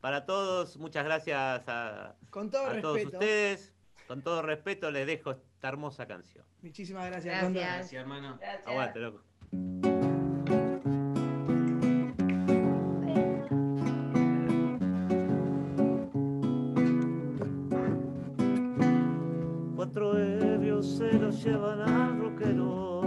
[0.00, 0.76] para todos.
[0.76, 3.74] Muchas gracias a, Con todo a todos ustedes.
[4.06, 6.44] con todo respeto, les dejo esta hermosa canción.
[6.62, 7.64] Muchísimas gracias, Gracias.
[7.64, 8.38] Gracias, hermano.
[8.64, 9.95] Aguante, loco.
[21.46, 23.00] Llevan al roquero.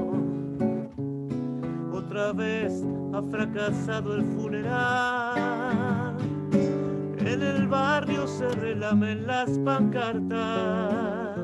[1.91, 6.15] Otra vez ha fracasado el funeral.
[7.19, 11.37] En el barrio se relamen las pancartas,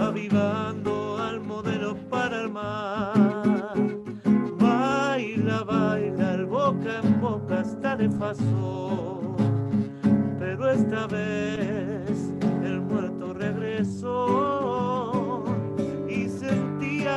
[0.00, 3.74] avivando al modelo para el mar.
[4.58, 9.36] Baila, baila, el boca en boca está de paso,
[10.38, 12.34] pero esta vez
[12.64, 14.61] el muerto regresó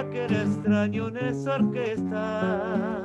[0.03, 3.01] que era extraño en esa orquesta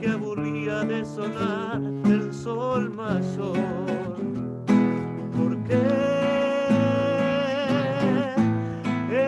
[0.00, 4.16] que aburría de sonar el sol mayor.
[5.36, 5.78] Porque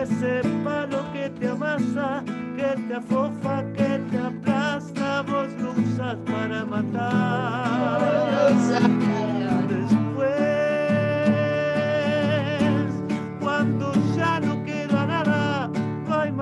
[0.01, 2.23] ese palo que te amasa,
[2.55, 7.99] que te afofa, que te aplasta, vos lo usas para matar.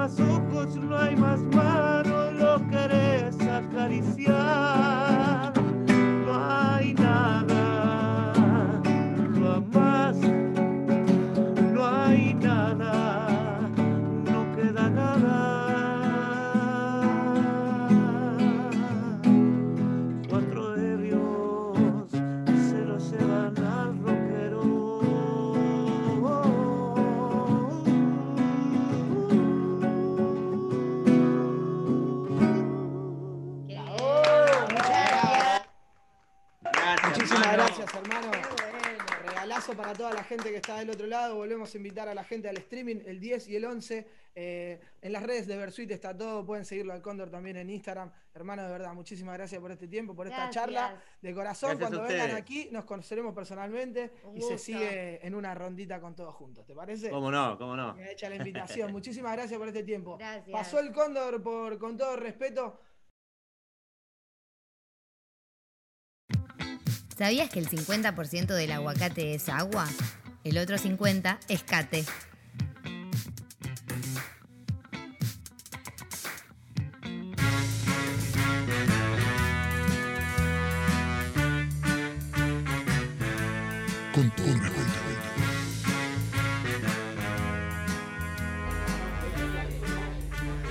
[0.08, 5.07] Más ojos, no hay más manos, lo querés acariciar.
[39.76, 41.36] Para toda la gente que está del otro lado.
[41.36, 44.08] Volvemos a invitar a la gente al streaming el 10 y el 11.
[44.34, 46.46] Eh, en las redes de Versuit está todo.
[46.46, 48.10] Pueden seguirlo al Cóndor también en Instagram.
[48.34, 50.64] Hermano, de verdad, muchísimas gracias por este tiempo, por esta Gracias.
[50.64, 51.02] charla.
[51.22, 56.00] De corazón, Gracias cuando vengan aquí, nos conoceremos personalmente y se sigue en una rondita
[56.00, 56.66] con todos juntos.
[56.66, 57.10] ¿Te parece?
[57.10, 57.58] ¿Cómo no?
[57.58, 57.96] ¿Cómo no?
[57.96, 58.92] Me echa la invitación.
[58.94, 60.18] Muchísimas gracias por este tiempo.
[60.18, 60.50] Gracias.
[60.52, 62.80] Pasó el Cóndor por, con todo respeto.
[67.18, 69.88] ¿Sabías que el 50% del aguacate es agua?
[70.44, 72.06] El otro 50% es cate.
[84.14, 84.84] Con todo respeto.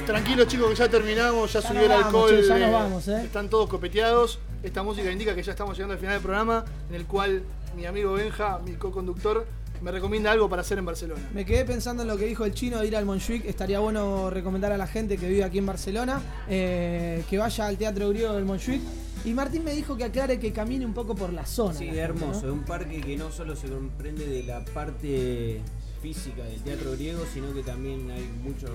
[0.07, 2.31] Tranquilos chicos que ya terminamos, ya Ya subió el vamos, alcohol.
[2.31, 3.23] che, ya nos eh, vamos, eh.
[3.25, 4.39] Están todos copeteados.
[4.67, 7.45] Esta música indica que ya estamos llegando al final del programa, en el cual
[7.77, 9.47] mi amigo Benja, mi co-conductor,
[9.81, 11.21] me recomienda algo para hacer en Barcelona.
[11.33, 13.45] Me quedé pensando en lo que dijo el chino de ir al Montjuic.
[13.45, 17.79] Estaría bueno recomendar a la gente que vive aquí en Barcelona eh, que vaya al
[17.79, 18.83] Teatro Griego del Montjuic.
[19.25, 21.75] Y Martín me dijo que aclare que camine un poco por la zona.
[21.75, 22.43] Sí, la gente, hermoso.
[22.43, 22.49] ¿no?
[22.49, 25.61] Es un parque que no solo se comprende de la parte
[26.03, 28.71] física del teatro griego, sino que también hay muchos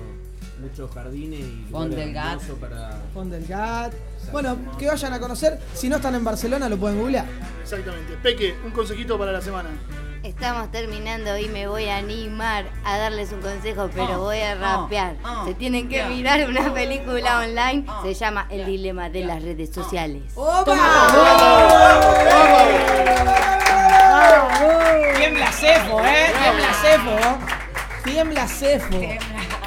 [0.61, 2.41] muchos jardines y Font del Gat.
[2.59, 3.93] para Font del Gat.
[4.31, 5.59] Bueno, que vayan a conocer.
[5.73, 7.25] Si no están en Barcelona, lo pueden googlear.
[7.61, 8.13] Exactamente.
[8.21, 9.69] Peque, un consejito para la semana.
[10.23, 14.53] Estamos terminando y me voy a animar a darles un consejo, pero Oh, voy a
[14.53, 15.15] oh, rapear.
[15.25, 17.85] oh, Se tienen que yeah, mirar una película oh, online.
[17.89, 20.21] oh, Se llama El dilema de las redes sociales.
[25.17, 26.31] Tiembla Cefo, ¿eh?
[26.41, 27.37] Tiembla Cefo.
[28.03, 28.99] Tiembla Cefo.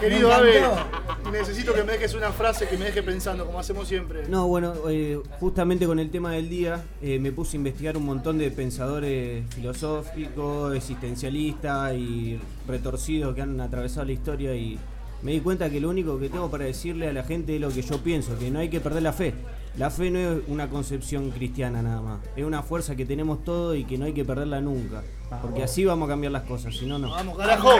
[0.04, 1.30] Querido encantó.
[1.32, 4.28] necesito que me dejes una frase que me deje pensando, como hacemos siempre.
[4.28, 8.04] No, bueno, eh, justamente con el tema del día eh, me puse a investigar un
[8.04, 14.78] montón de pensadores filosóficos, existencialistas y retorcidos que han atravesado la historia y
[15.22, 17.70] me di cuenta que lo único que tengo para decirle a la gente es lo
[17.70, 19.32] que yo pienso, que no hay que perder la fe.
[19.78, 23.76] La fe no es una concepción cristiana nada más, es una fuerza que tenemos todos
[23.76, 25.02] y que no hay que perderla nunca,
[25.42, 27.10] porque así vamos a cambiar las cosas, si no, no.
[27.10, 27.70] Vamos, carajo.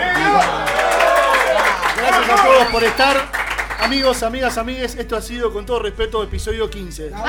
[1.97, 3.31] Gracias a todos por estar.
[3.81, 7.11] Amigos, amigas, amigues, esto ha sido con todo respeto episodio 15.
[7.11, 7.29] Cuatro